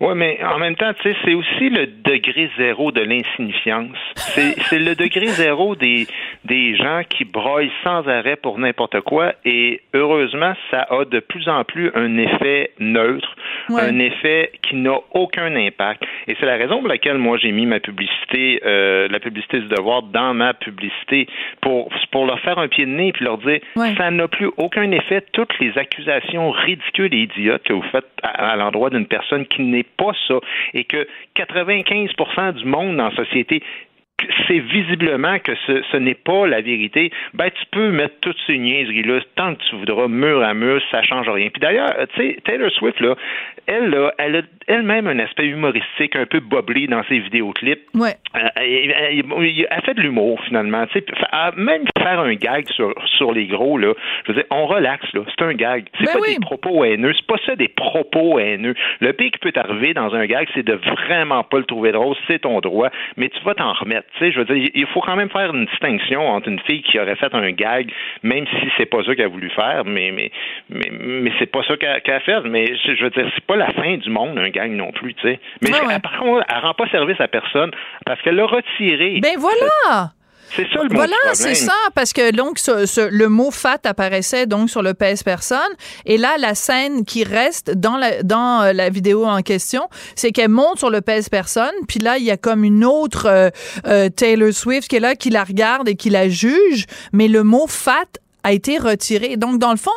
Oui, 0.00 0.14
mais 0.16 0.38
en 0.42 0.58
même 0.58 0.76
temps, 0.76 0.92
tu 0.94 1.02
sais, 1.10 1.16
c'est 1.24 1.34
aussi 1.34 1.68
le 1.68 1.86
degré 1.86 2.50
zéro 2.56 2.90
de 2.90 3.02
l'insignifiance. 3.02 3.96
C'est 4.14 4.56
le 4.78 4.94
degré 4.94 5.26
zéro 5.26 5.76
des, 5.76 6.06
des 6.46 6.74
gens 6.76 7.02
qui 7.08 7.24
broient 7.24 7.60
sans 7.84 8.08
arrêt 8.08 8.36
pour 8.36 8.58
n'importe 8.58 9.00
quoi 9.02 9.34
et 9.44 9.82
heureusement, 9.92 10.54
ça 10.70 10.86
a 10.90 11.04
de 11.04 11.20
plus 11.20 11.48
en 11.48 11.64
plus 11.64 11.90
un 11.94 12.16
effet 12.16 12.70
neutre, 12.78 13.36
Ouais. 13.68 13.82
un 13.82 13.98
effet 13.98 14.50
qui 14.62 14.74
n'a 14.76 14.96
aucun 15.12 15.54
impact. 15.54 16.02
Et 16.26 16.34
c'est 16.40 16.46
la 16.46 16.56
raison 16.56 16.78
pour 16.80 16.88
laquelle 16.88 17.18
moi 17.18 17.36
j'ai 17.38 17.52
mis 17.52 17.66
ma 17.66 17.78
publicité, 17.78 18.60
euh, 18.64 19.06
la 19.08 19.20
publicité 19.20 19.60
du 19.60 19.68
devoir 19.68 20.02
dans 20.02 20.32
ma 20.34 20.54
publicité 20.54 21.28
pour, 21.60 21.88
pour 22.10 22.26
leur 22.26 22.40
faire 22.40 22.58
un 22.58 22.68
pied 22.68 22.86
de 22.86 22.90
nez 22.90 23.12
puis 23.12 23.24
leur 23.24 23.38
dire 23.38 23.60
Ouais. 23.76 23.94
ça 23.96 24.10
n'a 24.10 24.26
plus 24.28 24.48
aucun 24.56 24.90
effet. 24.92 25.22
Toutes 25.32 25.56
les 25.60 25.76
accusations 25.78 26.50
ridicules 26.50 27.14
et 27.14 27.18
idiotes 27.24 27.62
que 27.64 27.72
vous 27.74 27.84
faites 27.92 28.06
à, 28.22 28.52
à 28.52 28.56
l'endroit 28.56 28.90
d'une 28.90 29.06
personne 29.06 29.46
qui 29.46 29.62
n'est 29.62 29.84
pas 29.96 30.12
ça. 30.28 30.40
Et 30.74 30.84
que 30.84 31.06
95% 31.36 32.52
du 32.54 32.64
monde 32.64 32.96
la 32.96 33.14
société 33.16 33.62
c'est 34.48 34.58
visiblement 34.58 35.38
que 35.38 35.52
ce, 35.66 35.82
ce 35.92 35.96
n'est 35.96 36.14
pas 36.14 36.46
la 36.46 36.60
vérité, 36.60 37.10
ben 37.34 37.50
tu 37.50 37.64
peux 37.70 37.90
mettre 37.90 38.14
toutes 38.20 38.38
ces 38.46 38.58
niaiseries-là 38.58 39.20
tant 39.36 39.54
que 39.54 39.62
tu 39.68 39.76
voudras, 39.76 40.08
mur 40.08 40.42
à 40.42 40.54
mur, 40.54 40.80
ça 40.90 41.02
change 41.02 41.28
rien. 41.28 41.48
Puis 41.50 41.60
d'ailleurs, 41.60 41.94
tu 42.14 42.20
sais, 42.20 42.36
Taylor 42.44 42.70
Swift, 42.72 43.00
là, 43.00 43.14
elle, 43.66 43.90
là, 43.90 44.12
elle 44.18 44.36
a 44.36 44.42
elle-même 44.66 45.06
un 45.08 45.18
aspect 45.18 45.46
humoristique 45.46 46.14
un 46.16 46.26
peu 46.26 46.40
boblé 46.40 46.86
dans 46.86 47.02
ses 47.04 47.18
vidéoclips. 47.18 47.80
Ouais. 47.94 48.14
Euh, 48.36 48.40
elle, 48.56 48.94
elle- 48.96 49.66
elle 49.70 49.82
fait 49.82 49.94
de 49.94 50.00
l'humour, 50.00 50.40
finalement. 50.44 50.86
Tu 50.88 51.00
sais, 51.00 51.04
même 51.56 51.82
faire 51.98 52.20
un 52.20 52.34
gag 52.34 52.68
sur, 52.68 52.94
sur 53.16 53.32
les 53.32 53.46
gros, 53.46 53.78
là, 53.78 53.94
je 54.24 54.32
veux 54.32 54.34
dire, 54.38 54.44
on 54.50 54.66
relaxe, 54.66 55.12
là. 55.12 55.22
C'est 55.28 55.44
un 55.44 55.54
gag. 55.54 55.86
C'est 55.98 56.06
Ben 56.06 56.12
pas 56.12 56.18
oui. 56.20 56.34
des 56.34 56.40
propos 56.40 56.84
haineux. 56.84 57.12
C'est 57.16 57.26
pas 57.26 57.38
ça 57.46 57.56
des 57.56 57.68
propos 57.68 58.38
haineux. 58.38 58.74
Le 59.00 59.12
pire 59.12 59.30
qui 59.32 59.38
peut 59.38 59.52
t'arriver 59.52 59.92
dans 59.94 60.14
un 60.14 60.26
gag, 60.26 60.48
c'est 60.54 60.64
de 60.64 60.74
vraiment 60.74 61.42
pas 61.42 61.58
le 61.58 61.64
trouver 61.64 61.92
drôle. 61.92 62.14
C'est 62.28 62.40
ton 62.40 62.60
droit. 62.60 62.90
Mais 63.16 63.28
tu 63.28 63.40
vas 63.44 63.54
t'en 63.54 63.72
remettre. 63.72 64.06
Tu 64.12 64.18
sais, 64.24 64.32
je 64.32 64.40
veux 64.40 64.44
dire, 64.44 64.70
il 64.74 64.86
faut 64.88 65.00
quand 65.00 65.16
même 65.16 65.30
faire 65.30 65.54
une 65.54 65.66
distinction 65.66 66.28
entre 66.28 66.48
une 66.48 66.58
fille 66.60 66.82
qui 66.82 66.98
aurait 66.98 67.16
fait 67.16 67.32
un 67.34 67.50
gag, 67.52 67.90
même 68.22 68.44
si 68.48 68.68
c'est 68.76 68.86
pas 68.86 69.02
ça 69.04 69.14
qu'elle 69.14 69.26
a 69.26 69.28
voulu 69.28 69.50
faire, 69.50 69.84
mais, 69.86 70.10
mais, 70.10 70.30
mais, 70.68 70.90
mais 70.90 71.32
c'est 71.38 71.46
pas 71.50 71.62
ça 71.62 71.76
qu'elle 71.76 72.00
a 72.14 72.20
fait. 72.20 72.40
Mais 72.44 72.66
je, 72.84 73.02
veux 73.02 73.10
dire, 73.10 73.30
c'est 73.34 73.44
pas 73.46 73.56
la 73.56 73.70
fin 73.72 73.96
du 73.96 74.10
monde, 74.10 74.36
un 74.38 74.48
gag 74.50 74.72
non 74.72 74.90
plus, 74.92 75.14
tu 75.14 75.22
sais. 75.22 75.38
Mais 75.62 75.70
Ouais, 75.72 75.78
je- 75.82 75.86
ouais. 75.88 75.98
par 76.00 76.18
contre, 76.18 76.44
elle 76.48 76.58
rend 76.62 76.74
pas 76.74 76.88
service 76.88 77.20
à 77.20 77.28
personne 77.28 77.70
parce 78.04 78.20
qu'elle 78.22 78.36
l'a 78.36 78.46
retiré. 78.46 79.20
Ben 79.22 79.36
voilà! 79.38 80.10
C'est 80.56 80.64
ça 80.74 80.82
le 80.82 80.88
mot 80.88 80.94
Voilà, 80.96 81.14
c'est 81.34 81.54
ça, 81.54 81.72
parce 81.94 82.12
que 82.12 82.32
donc 82.32 82.58
ce- 82.58 82.84
ce- 82.86 83.08
le 83.08 83.28
mot 83.28 83.50
fat 83.50 83.78
apparaissait 83.84 84.46
donc 84.46 84.68
sur 84.68 84.82
le 84.82 84.94
pèse 84.94 85.22
personne, 85.22 85.58
et 86.06 86.18
là 86.18 86.36
la 86.38 86.54
scène 86.54 87.04
qui 87.04 87.22
reste 87.24 87.70
dans 87.70 87.96
la 87.96 88.22
dans 88.22 88.62
euh, 88.62 88.72
la 88.72 88.90
vidéo 88.90 89.24
en 89.26 89.42
question, 89.42 89.88
c'est 90.16 90.32
qu'elle 90.32 90.48
monte 90.48 90.78
sur 90.78 90.90
le 90.90 91.00
pèse 91.02 91.28
personne, 91.28 91.70
puis 91.88 92.00
là 92.00 92.18
il 92.18 92.24
y 92.24 92.30
a 92.30 92.36
comme 92.36 92.64
une 92.64 92.84
autre 92.84 93.26
euh, 93.26 93.50
euh, 93.86 94.08
Taylor 94.08 94.52
Swift 94.52 94.88
qui 94.88 94.96
est 94.96 95.00
là, 95.00 95.14
qui 95.14 95.30
la 95.30 95.44
regarde 95.44 95.88
et 95.88 95.94
qui 95.94 96.10
la 96.10 96.28
juge, 96.28 96.86
mais 97.12 97.28
le 97.28 97.44
mot 97.44 97.66
fat 97.68 98.04
a 98.42 98.52
été 98.52 98.78
retiré. 98.78 99.36
Donc 99.36 99.58
dans 99.58 99.70
le 99.70 99.76
fond, 99.76 99.90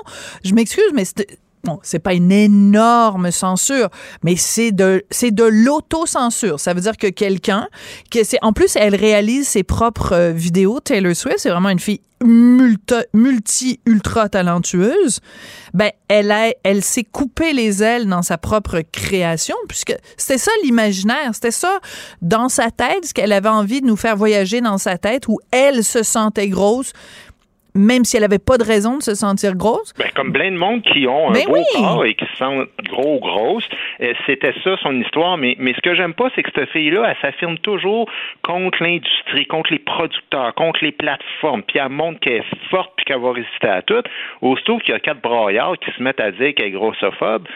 je 0.43 0.53
m'excuse, 0.53 0.91
mais 0.93 1.05
c'est- 1.05 1.39
Bon, 1.65 1.79
c'est 1.81 1.99
pas 1.99 2.13
une 2.13 2.33
énorme 2.33 3.31
censure, 3.31 3.87
mais 4.21 4.35
c'est 4.35 4.73
de 4.73 5.05
c'est 5.09 5.31
de 5.31 5.45
l'autocensure. 5.45 6.59
Ça 6.59 6.73
veut 6.73 6.81
dire 6.81 6.97
que 6.97 7.07
quelqu'un 7.07 7.69
que 8.11 8.25
c'est 8.25 8.39
en 8.41 8.51
plus 8.51 8.75
elle 8.75 8.95
réalise 8.95 9.47
ses 9.47 9.63
propres 9.63 10.13
euh, 10.13 10.31
vidéos. 10.31 10.81
Taylor 10.81 11.15
Swift, 11.15 11.39
c'est 11.39 11.49
vraiment 11.49 11.69
une 11.69 11.79
fille 11.79 12.01
multi, 12.21 12.95
multi 13.13 13.79
ultra 13.85 14.27
talentueuse. 14.27 15.19
Ben 15.73 15.91
elle 16.09 16.31
a 16.31 16.51
elle 16.63 16.83
s'est 16.83 17.05
coupé 17.05 17.53
les 17.53 17.81
ailes 17.81 18.07
dans 18.07 18.23
sa 18.23 18.37
propre 18.37 18.81
création 18.91 19.55
puisque 19.69 19.95
c'était 20.17 20.37
ça 20.37 20.51
l'imaginaire, 20.63 21.31
c'était 21.33 21.51
ça 21.51 21.79
dans 22.21 22.49
sa 22.49 22.71
tête 22.71 23.05
ce 23.05 23.13
qu'elle 23.13 23.31
avait 23.31 23.47
envie 23.47 23.79
de 23.79 23.87
nous 23.87 23.95
faire 23.95 24.17
voyager 24.17 24.59
dans 24.59 24.77
sa 24.77 24.97
tête 24.97 25.29
où 25.29 25.39
elle 25.51 25.83
se 25.83 26.03
sentait 26.03 26.49
grosse 26.49 26.91
même 27.75 28.03
si 28.05 28.17
elle 28.17 28.23
avait 28.23 28.39
pas 28.39 28.57
de 28.57 28.63
raison 28.63 28.97
de 28.97 29.03
se 29.03 29.15
sentir 29.15 29.55
grosse? 29.55 29.93
Ben, 29.97 30.09
comme 30.15 30.31
plein 30.31 30.51
de 30.51 30.57
monde 30.57 30.81
qui 30.83 31.07
ont 31.07 31.29
un 31.29 31.33
Ben 31.33 31.45
beau 31.45 31.55
oui. 31.57 31.63
corps 31.75 32.05
et 32.05 32.13
qui 32.15 32.25
se 32.25 32.35
sentent 32.37 32.69
gros 32.89 33.19
grosses, 33.19 33.67
euh, 34.01 34.13
c'était 34.25 34.53
ça 34.63 34.77
son 34.81 34.99
histoire. 35.01 35.37
Mais, 35.37 35.55
mais 35.59 35.73
ce 35.73 35.81
que 35.81 35.95
j'aime 35.95 36.13
pas, 36.13 36.29
c'est 36.35 36.43
que 36.43 36.51
cette 36.55 36.69
fille-là, 36.69 37.03
elle 37.09 37.17
s'affirme 37.21 37.57
toujours 37.59 38.09
contre 38.43 38.81
l'industrie, 38.83 39.45
contre 39.47 39.71
les 39.73 39.79
producteurs, 39.79 40.53
contre 40.55 40.83
les 40.83 40.91
plateformes. 40.91 41.63
Puis 41.63 41.79
elle 41.79 41.89
montre 41.89 42.19
qu'elle 42.19 42.33
est 42.41 42.69
forte 42.69 42.91
puis 42.95 43.05
qu'elle 43.05 43.19
va 43.21 43.31
résister 43.33 43.67
à 43.67 43.81
tout. 43.81 44.03
Aussitôt 44.41 44.77
qu'il 44.77 44.93
y 44.93 44.95
a 44.95 44.99
quatre 44.99 45.21
braillards 45.21 45.77
qui 45.79 45.91
se 45.91 46.01
mettent 46.03 46.19
à 46.19 46.31
dire 46.31 46.53
qu'elle 46.55 46.67
est 46.67 46.71
grossophobe, 46.71 47.47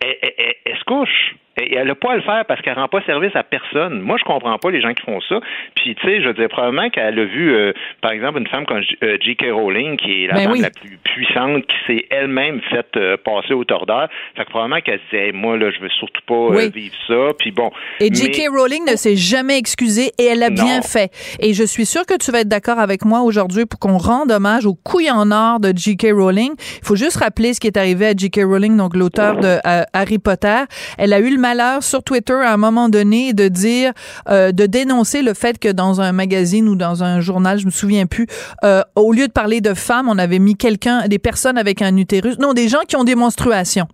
elle, 0.00 0.16
elle- 0.22 0.34
elle- 0.38 0.54
elle 0.66 0.78
se 0.78 0.84
couche. 0.84 1.34
Et 1.56 1.74
elle 1.76 1.86
n'a 1.86 1.94
pas 1.94 2.12
à 2.12 2.16
le 2.16 2.22
faire 2.22 2.44
parce 2.48 2.60
qu'elle 2.62 2.74
rend 2.74 2.88
pas 2.88 3.00
service 3.02 3.34
à 3.36 3.44
personne. 3.44 4.00
Moi, 4.00 4.16
je 4.18 4.24
comprends 4.24 4.58
pas 4.58 4.70
les 4.70 4.80
gens 4.80 4.92
qui 4.92 5.02
font 5.02 5.20
ça. 5.28 5.38
Puis, 5.76 5.94
tu 5.94 6.06
sais, 6.06 6.20
je 6.22 6.30
dire, 6.30 6.48
probablement 6.48 6.90
qu'elle 6.90 7.18
a 7.18 7.24
vu, 7.24 7.54
euh, 7.54 7.72
par 8.00 8.10
exemple, 8.10 8.38
une 8.40 8.48
femme 8.48 8.66
comme 8.66 8.80
J- 8.82 8.96
euh, 9.04 9.16
J.K. 9.20 9.46
Rowling, 9.52 9.96
qui 9.96 10.24
est 10.24 10.26
la 10.26 10.34
Ben 10.34 10.42
femme 10.44 10.52
oui. 10.52 10.60
la 10.62 10.70
plus 10.70 10.98
puissante, 11.04 11.64
qui 11.66 11.76
s'est 11.86 12.06
elle-même 12.10 12.60
faite 12.70 12.96
euh, 12.96 13.16
passer 13.16 13.54
au 13.54 13.62
tordeur. 13.64 14.08
Fait 14.36 14.44
que 14.44 14.50
probablement 14.50 14.80
qu'elle 14.80 14.98
se 14.98 15.04
disait, 15.16 15.26
Hey, 15.26 15.32
moi, 15.32 15.56
là, 15.56 15.70
je 15.70 15.78
veux 15.80 15.88
surtout 15.90 16.22
pas 16.26 16.34
euh, 16.34 16.56
Oui. 16.56 16.70
vivre 16.74 16.94
ça. 17.06 17.32
Puis 17.38 17.52
bon. 17.52 17.70
Et 18.00 18.10
mais- 18.10 18.16
J.K. 18.16 18.48
Rowling 18.50 18.84
ne 18.90 18.96
s'est 18.96 19.14
jamais 19.16 19.56
excusée 19.56 20.10
et 20.18 20.24
elle 20.24 20.42
a 20.42 20.50
Non. 20.50 20.56
bien 20.64 20.82
fait. 20.82 21.10
Et 21.40 21.54
je 21.54 21.62
suis 21.62 21.86
sûre 21.86 22.04
que 22.04 22.18
tu 22.18 22.32
vas 22.32 22.40
être 22.40 22.48
d'accord 22.48 22.80
avec 22.80 23.04
moi 23.04 23.20
aujourd'hui 23.20 23.64
pour 23.66 23.78
qu'on 23.78 23.98
rende 23.98 24.32
hommage 24.32 24.66
aux 24.66 24.74
couilles 24.74 25.10
en 25.10 25.30
or 25.30 25.60
de 25.60 25.72
J.K. 25.76 26.08
Rowling. 26.12 26.50
Il 26.58 26.84
faut 26.86 26.96
juste 26.96 27.18
rappeler 27.18 27.54
ce 27.54 27.60
qui 27.60 27.68
est 27.68 27.76
arrivé 27.76 28.06
à 28.08 28.12
J.K. 28.16 28.40
Rowling, 28.44 28.76
donc 28.76 28.96
l'auteur 28.96 29.36
de 29.36 29.58
euh, 29.64 29.82
Harry 29.92 30.18
Potter. 30.18 30.62
Elle 30.98 31.12
a 31.12 31.20
eu 31.20 31.30
le 31.32 31.43
malheur 31.44 31.82
sur 31.82 32.02
Twitter 32.02 32.32
à 32.32 32.54
un 32.54 32.56
moment 32.56 32.88
donné 32.88 33.34
de 33.34 33.48
dire, 33.48 33.92
euh, 34.30 34.50
de 34.50 34.64
dénoncer 34.64 35.20
le 35.20 35.34
fait 35.34 35.58
que 35.58 35.68
dans 35.68 36.00
un 36.00 36.12
magazine 36.12 36.66
ou 36.70 36.74
dans 36.74 37.04
un 37.04 37.20
journal, 37.20 37.58
je 37.58 37.66
me 37.66 37.70
souviens 37.70 38.06
plus, 38.06 38.26
euh, 38.64 38.80
au 38.96 39.12
lieu 39.12 39.26
de 39.28 39.32
parler 39.32 39.60
de 39.60 39.74
femmes, 39.74 40.08
on 40.08 40.16
avait 40.16 40.38
mis 40.38 40.54
quelqu'un, 40.56 41.06
des 41.06 41.18
personnes 41.18 41.58
avec 41.58 41.82
un 41.82 41.94
utérus, 41.98 42.38
non, 42.38 42.54
des 42.54 42.68
gens 42.68 42.78
qui 42.88 42.96
ont 42.96 43.04
des 43.04 43.14
menstruations. 43.14 43.86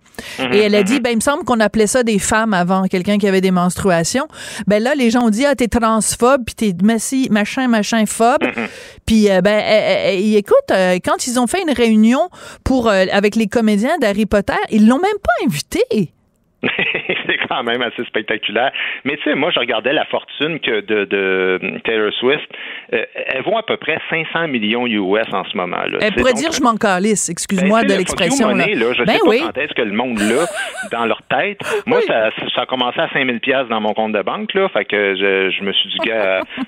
Et 0.53 0.59
elle 0.59 0.75
a 0.75 0.83
dit, 0.83 1.01
ben, 1.01 1.09
il 1.09 1.17
me 1.17 1.21
semble 1.21 1.43
qu'on 1.43 1.59
appelait 1.59 1.87
ça 1.87 2.03
des 2.03 2.19
femmes 2.19 2.53
avant, 2.53 2.83
quelqu'un 2.87 3.17
qui 3.17 3.27
avait 3.27 3.41
des 3.41 3.51
menstruations. 3.51 4.27
Ben 4.67 4.81
là, 4.81 4.95
les 4.95 5.09
gens 5.09 5.23
ont 5.25 5.29
dit, 5.29 5.45
ah, 5.45 5.53
t'es 5.53 5.67
transphobe, 5.67 6.43
puis 6.45 6.55
t'es 6.55 6.71
massi- 6.85 7.29
machin, 7.31 7.67
machin 7.67 8.05
phobe. 8.05 8.43
Puis, 9.05 9.29
euh, 9.29 9.41
ben, 9.41 9.59
euh, 9.59 10.13
euh, 10.13 10.37
écoute, 10.37 10.55
euh, 10.71 10.99
quand 11.03 11.27
ils 11.27 11.37
ont 11.37 11.47
fait 11.47 11.61
une 11.67 11.73
réunion 11.73 12.29
pour, 12.63 12.87
euh, 12.87 13.03
avec 13.11 13.35
les 13.35 13.47
comédiens 13.47 13.97
d'Harry 13.99 14.25
Potter, 14.25 14.53
ils 14.69 14.87
l'ont 14.87 14.99
même 14.99 15.19
pas 15.21 15.45
invité. 15.45 16.13
quand 17.61 17.63
même 17.63 17.81
assez 17.81 18.03
spectaculaire. 18.05 18.71
Mais 19.03 19.17
tu 19.17 19.23
sais, 19.23 19.35
moi, 19.35 19.51
je 19.51 19.59
regardais 19.59 19.93
la 19.93 20.05
fortune 20.05 20.59
que 20.59 20.81
de, 20.81 21.05
de 21.05 21.59
Taylor 21.83 22.13
Swift. 22.13 22.47
Euh, 22.93 23.05
elles 23.27 23.43
vont 23.43 23.57
à 23.57 23.63
peu 23.63 23.77
près 23.77 23.97
500 24.09 24.47
millions 24.47 24.87
US 24.87 25.27
en 25.33 25.43
ce 25.45 25.55
moment. 25.55 25.77
Là, 25.77 25.99
Elle 26.01 26.13
pourrait 26.13 26.33
dire 26.33 26.51
je 26.51 26.61
m'en 26.61 26.75
calisse, 26.75 27.29
excuse-moi 27.29 27.81
ben, 27.81 27.87
de 27.87 27.93
l'expression. 27.93 28.49
Là. 28.49 28.67
là. 28.67 28.93
Je 28.93 29.03
ben 29.03 29.13
sais 29.13 29.19
oui. 29.25 29.39
pas 29.39 29.47
quand 29.47 29.57
est-ce 29.61 29.73
que 29.73 29.81
le 29.81 29.93
monde 29.93 30.19
l'a 30.19 30.45
dans 30.91 31.05
leur 31.05 31.21
tête. 31.23 31.59
Moi, 31.85 32.01
ça, 32.01 32.29
ça 32.55 32.61
a 32.61 32.65
commencé 32.65 32.99
à 32.99 33.09
5000 33.09 33.39
pièces 33.39 33.67
dans 33.69 33.81
mon 33.81 33.93
compte 33.93 34.13
de 34.13 34.21
banque. 34.21 34.53
Là, 34.53 34.69
fait 34.69 34.85
que 34.85 35.15
je, 35.15 35.51
je 35.57 35.63
me 35.63 35.71
suis 35.73 35.89
dit, 35.89 35.97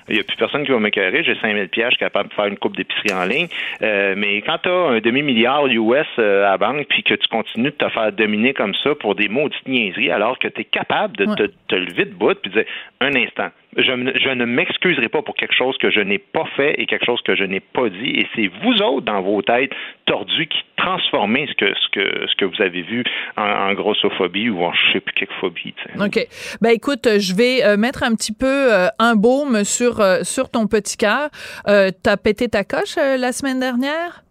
il 0.10 0.16
n'y 0.16 0.20
a 0.20 0.24
plus 0.24 0.38
personne 0.38 0.66
qui 0.66 0.72
va 0.72 0.80
me 0.80 0.90
carrer. 0.90 1.24
J'ai 1.24 1.36
5000 1.40 1.70
pièces, 1.70 1.92
je 1.92 1.96
suis 1.96 2.00
capable 2.00 2.30
de 2.30 2.34
faire 2.34 2.46
une 2.46 2.58
coupe 2.58 2.76
d'épicerie 2.76 3.14
en 3.14 3.26
ligne. 3.26 3.48
Euh, 3.82 4.16
mais 4.18 4.42
quand 4.42 4.58
tu 4.64 4.70
as 4.70 4.74
un 4.74 5.00
demi-milliard 5.00 5.68
US 5.68 6.08
euh, 6.20 6.46
à 6.46 6.52
la 6.52 6.58
banque, 6.58 6.88
puis 6.90 7.04
que 7.04 7.14
tu 7.14 7.28
continues 7.28 7.72
de 7.72 7.76
te 7.76 7.90
faire 7.90 8.12
dominer 8.12 8.54
comme 8.54 8.74
ça 8.84 8.96
pour 8.96 9.16
des 9.16 9.28
maudites 9.28 9.68
niaiseries, 9.68 10.12
alors 10.12 10.40
que 10.40 10.48
tu 10.48 10.62
es 10.62 10.66
capable 10.74 11.16
de 11.16 11.26
te, 11.36 11.52
te 11.68 11.76
lever 11.76 12.06
de 12.06 12.14
bout 12.14 12.34
puis 12.42 12.52
de 12.52 12.56
dire, 12.56 12.66
un 13.00 13.16
instant, 13.16 13.50
je, 13.78 13.84
je, 13.84 14.30
ne 14.30 14.46
m'excuserai 14.46 15.08
pas 15.08 15.22
pour 15.22 15.36
quelque 15.36 15.54
chose 15.54 15.78
que 15.78 15.90
je 15.90 16.00
n'ai 16.00 16.18
pas 16.18 16.46
fait 16.56 16.76
et 16.80 16.86
quelque 16.86 17.06
chose 17.06 17.22
que 17.22 17.36
je 17.36 17.44
n'ai 17.44 17.60
pas 17.60 17.90
dit. 17.90 18.10
Et 18.10 18.28
c'est 18.36 18.50
vous 18.64 18.82
autres, 18.82 19.06
dans 19.06 19.22
vos 19.22 19.42
têtes 19.42 19.72
tordues, 20.06 20.48
qui 20.48 20.60
transformez 20.78 21.48
ce 21.48 21.54
que, 21.54 21.74
ce 21.74 21.90
que, 21.92 22.28
ce 22.28 22.36
que 22.36 22.46
vous 22.46 22.62
avez 22.62 22.82
vu 22.82 23.04
en, 23.38 23.44
en 23.44 23.74
grossophobie 23.74 24.50
ou 24.50 24.64
en 24.64 24.74
je 24.74 24.94
sais 24.94 25.00
plus 25.00 25.14
quelle 25.14 25.36
phobie. 25.40 25.74
OK. 26.00 26.28
Ben 26.62 26.72
écoute, 26.72 27.08
je 27.20 27.36
vais 27.36 27.64
euh, 27.64 27.78
mettre 27.78 28.04
un 28.04 28.16
petit 28.16 28.34
peu 28.34 28.74
euh, 28.74 28.88
un 29.00 29.16
baume 29.16 29.64
sur, 29.64 30.02
euh, 30.02 30.24
sur 30.24 30.50
ton 30.50 30.68
petit 30.68 30.98
cœur. 30.98 31.30
Euh, 31.68 31.90
T'as 32.04 32.18
pété 32.18 32.50
ta 32.50 32.64
coche 32.64 32.98
euh, 32.98 33.18
la 33.18 33.32
semaine 33.32 33.60
dernière? 33.60 34.24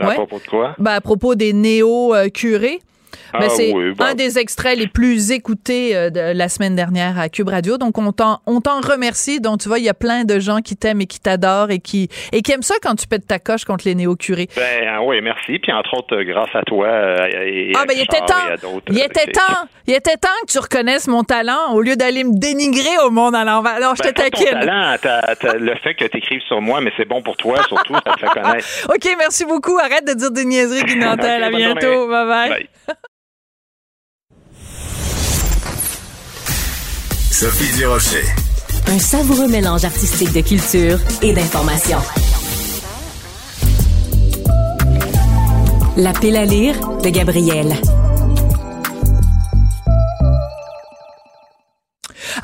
À 0.00 0.08
ouais. 0.08 0.14
propos 0.14 0.38
de 0.38 0.46
quoi? 0.46 0.74
Ben, 0.78 0.92
à 0.92 1.00
propos 1.00 1.34
des 1.34 1.52
néo-curés. 1.52 2.80
Ben, 3.32 3.40
Ah 3.42 3.48
c'est 3.48 3.72
oui, 3.72 3.92
bon. 3.92 4.04
un 4.04 4.14
des 4.14 4.38
extraits 4.38 4.78
les 4.78 4.86
plus 4.86 5.30
écoutés 5.32 5.96
euh, 5.96 6.10
de 6.10 6.20
la 6.36 6.48
semaine 6.48 6.76
dernière 6.76 7.18
à 7.18 7.28
Cube 7.28 7.48
Radio. 7.48 7.78
Donc, 7.78 7.98
on 7.98 8.12
t'en, 8.12 8.40
on 8.46 8.60
t'en 8.60 8.80
remercie. 8.80 9.40
Donc, 9.40 9.60
tu 9.60 9.68
vois, 9.68 9.78
il 9.78 9.84
y 9.84 9.88
a 9.88 9.94
plein 9.94 10.24
de 10.24 10.38
gens 10.38 10.58
qui 10.60 10.76
t'aiment 10.76 11.00
et 11.00 11.06
qui 11.06 11.20
t'adorent 11.20 11.70
et 11.70 11.78
qui, 11.80 12.08
et 12.32 12.42
qui 12.42 12.52
aiment 12.52 12.62
ça 12.62 12.74
quand 12.82 12.94
tu 12.94 13.06
pètes 13.06 13.26
ta 13.26 13.38
coche 13.38 13.64
contre 13.64 13.84
les 13.86 13.94
néo-curés. 13.94 14.48
Ben, 14.56 14.88
ah 14.90 15.02
oui, 15.02 15.20
merci. 15.22 15.58
Puis, 15.58 15.72
entre 15.72 15.94
autres, 15.98 16.22
grâce 16.22 16.50
à 16.54 16.62
toi 16.62 16.86
euh, 16.86 17.26
et 17.46 17.72
Ah, 17.76 17.80
à 17.82 17.86
ben, 17.86 17.94
il 17.96 18.02
était 18.02 18.18
temps. 18.18 18.78
Il 18.90 18.98
était 18.98 19.32
temps. 19.32 19.68
Il 19.86 19.94
était 19.94 20.16
temps 20.16 20.28
que 20.46 20.52
tu 20.52 20.58
reconnaisses 20.58 21.08
mon 21.08 21.24
talent 21.24 21.72
au 21.74 21.80
lieu 21.82 21.96
d'aller 21.96 22.24
me 22.24 22.38
dénigrer 22.38 22.96
au 23.04 23.10
monde 23.10 23.34
à 23.34 23.44
l'envers. 23.44 23.74
Alors, 23.74 23.94
je 23.96 24.02
Ben, 24.02 24.12
te 24.12 24.14
ton 24.14 24.22
taquine. 24.30 25.60
le 25.60 25.74
fait 25.76 25.94
que 25.94 26.04
tu 26.06 26.18
écrives 26.18 26.40
sur 26.46 26.60
moi, 26.60 26.80
mais 26.80 26.90
c'est 26.96 27.04
bon 27.08 27.20
pour 27.22 27.36
toi, 27.36 27.56
surtout, 27.68 27.94
ça 27.94 28.12
te 28.14 28.20
fait 28.20 28.26
connaître. 28.40 28.66
OK, 28.88 29.14
merci 29.18 29.44
beaucoup. 29.44 29.78
Arrête 29.78 30.06
de 30.06 30.14
dire 30.14 30.30
des 30.30 30.44
niaiseries, 30.44 30.84
Guy 30.84 30.96
Nantel. 30.96 31.42
Ok, 31.44 31.54
à 31.54 31.56
bientôt. 31.56 31.80
journée. 31.80 32.06
Bye-bye. 32.14 32.48
Bye. 32.48 32.94
Sophie 37.36 37.76
Durocher. 37.76 38.22
Un 38.86 38.98
savoureux 39.00 39.48
mélange 39.48 39.84
artistique 39.84 40.32
de 40.32 40.40
culture 40.40 41.00
et 41.20 41.32
d'information. 41.32 41.98
La 45.96 46.12
pile 46.12 46.36
à 46.36 46.44
lire 46.44 46.76
de 47.02 47.08
Gabriel. 47.08 47.74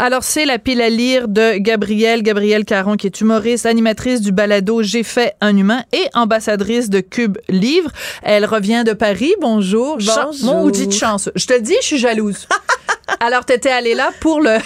Alors, 0.01 0.24
c'est 0.24 0.45
la 0.45 0.59
pile 0.59 0.80
à 0.82 0.91
lire 0.91 1.28
de 1.28 1.59
Gabrielle, 1.59 2.24
Gabrielle 2.24 2.64
Caron, 2.64 2.97
qui 2.97 3.07
est 3.07 3.20
humoriste, 3.20 3.66
animatrice 3.66 4.20
du 4.20 4.32
balado 4.32 4.82
J'ai 4.82 5.05
fait 5.05 5.34
un 5.41 5.57
humain 5.57 5.84
et 5.93 6.09
ambassadrice 6.14 6.91
de 6.91 6.99
Cube 6.99 7.38
Livre. 7.49 7.93
Elle 8.24 8.45
revient 8.45 8.82
de 8.84 8.93
Paris. 8.93 9.34
Bonjour. 9.41 9.99
Bonjour. 9.99 10.34
Mon 10.43 10.64
outil 10.64 10.88
de 10.88 10.93
chance. 10.93 11.30
Je 11.36 11.47
te 11.47 11.53
le 11.53 11.61
dis, 11.61 11.76
je 11.80 11.86
suis 11.86 11.99
jalouse. 11.99 12.49
Alors, 13.19 13.45
t'étais 13.45 13.71
allée 13.71 13.95
là 13.95 14.11
pour 14.21 14.41
le 14.41 14.59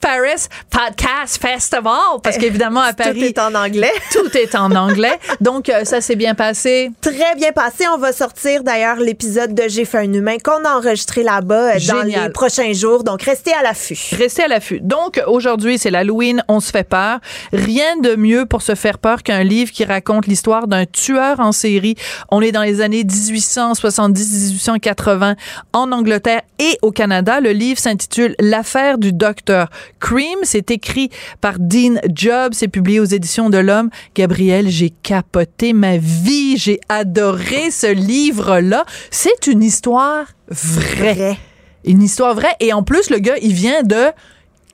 Paris 0.00 0.46
Podcast 0.70 1.40
Festival, 1.40 2.20
parce 2.22 2.38
qu'évidemment, 2.38 2.80
à 2.80 2.92
Paris, 2.92 3.20
Tout 3.20 3.24
est 3.24 3.38
en 3.38 3.54
anglais. 3.54 3.92
tout 4.12 4.36
est 4.36 4.54
en 4.54 4.74
anglais. 4.74 5.18
Donc, 5.40 5.68
euh, 5.68 5.84
ça 5.84 6.00
s'est 6.00 6.16
bien 6.16 6.34
passé. 6.34 6.90
Très 7.00 7.34
bien 7.36 7.52
passé. 7.52 7.84
On 7.94 7.98
va 7.98 8.12
sortir 8.12 8.62
d'ailleurs 8.62 8.96
l'épisode 8.96 9.54
de 9.54 9.64
J'ai 9.68 9.84
fait 9.84 9.98
un 9.98 10.12
humain 10.12 10.36
qu'on 10.42 10.64
a 10.64 10.76
enregistré 10.76 11.22
là-bas 11.22 11.74
euh, 11.74 11.78
dans 11.88 12.02
les 12.02 12.30
prochains 12.30 12.72
jours. 12.72 13.04
Donc, 13.04 13.22
restez 13.22 13.52
à 13.52 13.62
l'affût. 13.62 13.98
Restez 14.16 14.44
à 14.44 14.48
l'affût. 14.48 14.80
Donc, 14.80 15.22
aujourd'hui, 15.26 15.78
c'est 15.78 15.90
l'Halloween, 15.90 16.42
on 16.48 16.60
se 16.60 16.70
fait 16.70 16.88
peur. 16.88 17.18
Rien 17.52 17.98
de 17.98 18.16
mieux 18.16 18.46
pour 18.46 18.62
se 18.62 18.74
faire 18.74 18.98
peur 18.98 19.22
qu'un 19.22 19.44
livre 19.44 19.72
qui 19.72 19.84
raconte 19.84 20.26
l'histoire 20.26 20.66
d'un 20.66 20.86
tueur 20.86 21.40
en 21.40 21.52
série. 21.52 21.96
On 22.30 22.40
est 22.40 22.52
dans 22.52 22.62
les 22.62 22.80
années 22.80 23.04
1870-1880 23.04 25.36
en 25.72 25.92
Angleterre 25.92 26.40
et 26.58 26.78
au 26.82 26.92
Canada. 26.92 27.40
Le 27.40 27.50
livre 27.50 27.78
s'intitule 27.90 28.34
L'affaire 28.38 28.98
du 28.98 29.12
docteur 29.12 29.68
Cream. 29.98 30.38
C'est 30.42 30.70
écrit 30.70 31.10
par 31.40 31.58
Dean 31.58 31.96
Job. 32.08 32.52
C'est 32.54 32.68
publié 32.68 33.00
aux 33.00 33.04
éditions 33.04 33.50
de 33.50 33.58
l'Homme. 33.58 33.90
Gabriel, 34.14 34.68
j'ai 34.68 34.90
capoté 34.90 35.72
ma 35.72 35.96
vie. 35.96 36.56
J'ai 36.56 36.80
adoré 36.88 37.70
ce 37.70 37.92
livre-là. 37.92 38.84
C'est 39.10 39.46
une 39.46 39.62
histoire 39.62 40.26
vraie. 40.48 41.14
Vrai. 41.14 41.38
Une 41.84 42.02
histoire 42.02 42.34
vraie. 42.34 42.54
Et 42.60 42.72
en 42.72 42.82
plus, 42.82 43.10
le 43.10 43.18
gars, 43.18 43.36
il 43.42 43.52
vient 43.52 43.82
de 43.82 44.06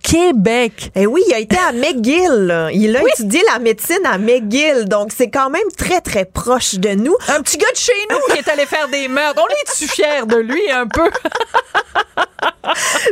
Québec. 0.03 0.91
Eh 0.95 1.07
oui, 1.07 1.23
il 1.29 1.35
a 1.35 1.39
été 1.39 1.57
à 1.57 1.73
McGill. 1.73 2.71
Il 2.75 2.97
a 2.97 3.03
étudié 3.03 3.41
la 3.53 3.59
médecine 3.59 4.05
à 4.05 4.19
McGill. 4.19 4.85
Donc, 4.87 5.13
c'est 5.17 5.31
quand 5.31 5.51
même 5.51 5.69
très, 5.77 6.01
très 6.01 6.25
proche 6.25 6.75
de 6.75 6.91
nous. 6.91 7.17
Un 7.29 7.41
petit 7.43 7.57
gars 7.57 7.71
de 7.73 7.77
chez 7.77 7.93
nous 8.11 8.35
qui 8.35 8.39
est 8.39 8.49
allé 8.49 8.67
faire 8.67 8.89
des 8.89 9.09
meurtres. 9.09 9.41
On 9.43 9.49
est-tu 9.49 9.89
fiers 9.89 10.27
de 10.27 10.37
lui 10.37 10.71
un 10.71 10.87
peu? 10.87 11.09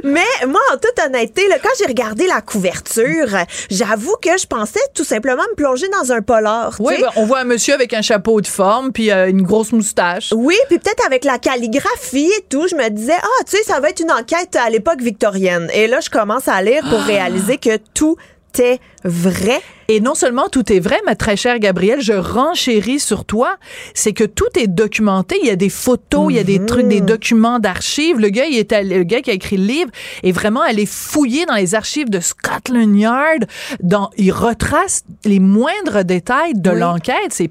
Mais 0.02 0.46
moi, 0.46 0.60
en 0.72 0.76
toute 0.76 0.98
honnêteté, 1.04 1.48
là, 1.48 1.56
quand 1.62 1.70
j'ai 1.78 1.86
regardé 1.86 2.26
la 2.26 2.40
couverture, 2.40 3.28
j'avoue 3.70 4.16
que 4.20 4.36
je 4.38 4.46
pensais 4.46 4.80
tout 4.94 5.04
simplement 5.04 5.42
me 5.50 5.54
plonger 5.54 5.86
dans 5.88 6.12
un 6.12 6.22
polar. 6.22 6.74
Oui, 6.80 6.94
ben, 7.00 7.10
on 7.16 7.26
voit 7.26 7.40
un 7.40 7.44
monsieur 7.44 7.74
avec 7.74 7.92
un 7.94 8.02
chapeau 8.02 8.40
de 8.40 8.46
forme 8.46 8.92
puis 8.92 9.10
euh, 9.10 9.28
une 9.28 9.42
grosse 9.42 9.72
moustache. 9.72 10.32
Oui, 10.34 10.56
puis 10.68 10.78
peut-être 10.78 11.04
avec 11.06 11.24
la 11.24 11.38
calligraphie 11.38 12.30
et 12.38 12.44
tout, 12.48 12.66
je 12.68 12.74
me 12.74 12.88
disais, 12.90 13.16
ah, 13.20 13.44
tu 13.46 13.56
sais, 13.56 13.62
ça 13.64 13.80
va 13.80 13.90
être 13.90 14.00
une 14.00 14.12
enquête 14.12 14.56
à 14.56 14.70
l'époque 14.70 15.00
victorienne. 15.00 15.68
Et 15.72 15.86
là, 15.86 16.00
je 16.00 16.10
commence 16.10 16.48
à 16.48 16.60
lire 16.62 16.82
pour 16.88 17.00
réaliser 17.00 17.58
que 17.58 17.76
tout 17.94 18.16
est 18.58 18.80
vrai. 19.04 19.60
Et 19.88 20.00
non 20.00 20.14
seulement 20.14 20.48
tout 20.48 20.72
est 20.72 20.80
vrai, 20.80 21.00
ma 21.06 21.14
très 21.16 21.36
chère 21.36 21.58
Gabrielle, 21.58 22.00
je 22.00 22.12
renchéris 22.12 23.00
sur 23.00 23.24
toi, 23.24 23.56
c'est 23.94 24.12
que 24.12 24.24
tout 24.24 24.48
est 24.58 24.66
documenté. 24.66 25.36
Il 25.42 25.46
y 25.46 25.50
a 25.50 25.56
des 25.56 25.68
photos, 25.68 26.26
il 26.30 26.36
y 26.36 26.38
a 26.38 26.44
des 26.44 26.64
trucs, 26.64 26.88
des 26.88 27.00
documents 27.00 27.58
d'archives. 27.58 28.18
Le 28.18 28.28
gars, 28.28 28.46
il 28.46 28.56
est 28.58 28.72
allé- 28.72 28.98
le 28.98 29.04
gars 29.04 29.20
qui 29.20 29.30
a 29.30 29.34
écrit 29.34 29.56
le 29.56 29.64
livre 29.66 29.90
est 30.22 30.32
vraiment 30.32 30.62
allé 30.62 30.86
fouiller 30.86 31.44
dans 31.46 31.54
les 31.54 31.74
archives 31.74 32.10
de 32.10 32.20
Scotland 32.20 32.96
Yard. 32.98 33.44
Dans, 33.82 34.10
il 34.16 34.32
retrace 34.32 35.02
les 35.24 35.40
moindres 35.40 36.04
détails 36.04 36.54
de 36.54 36.70
Oui. 36.70 36.78
l'enquête. 36.78 37.30
C'est 37.30 37.50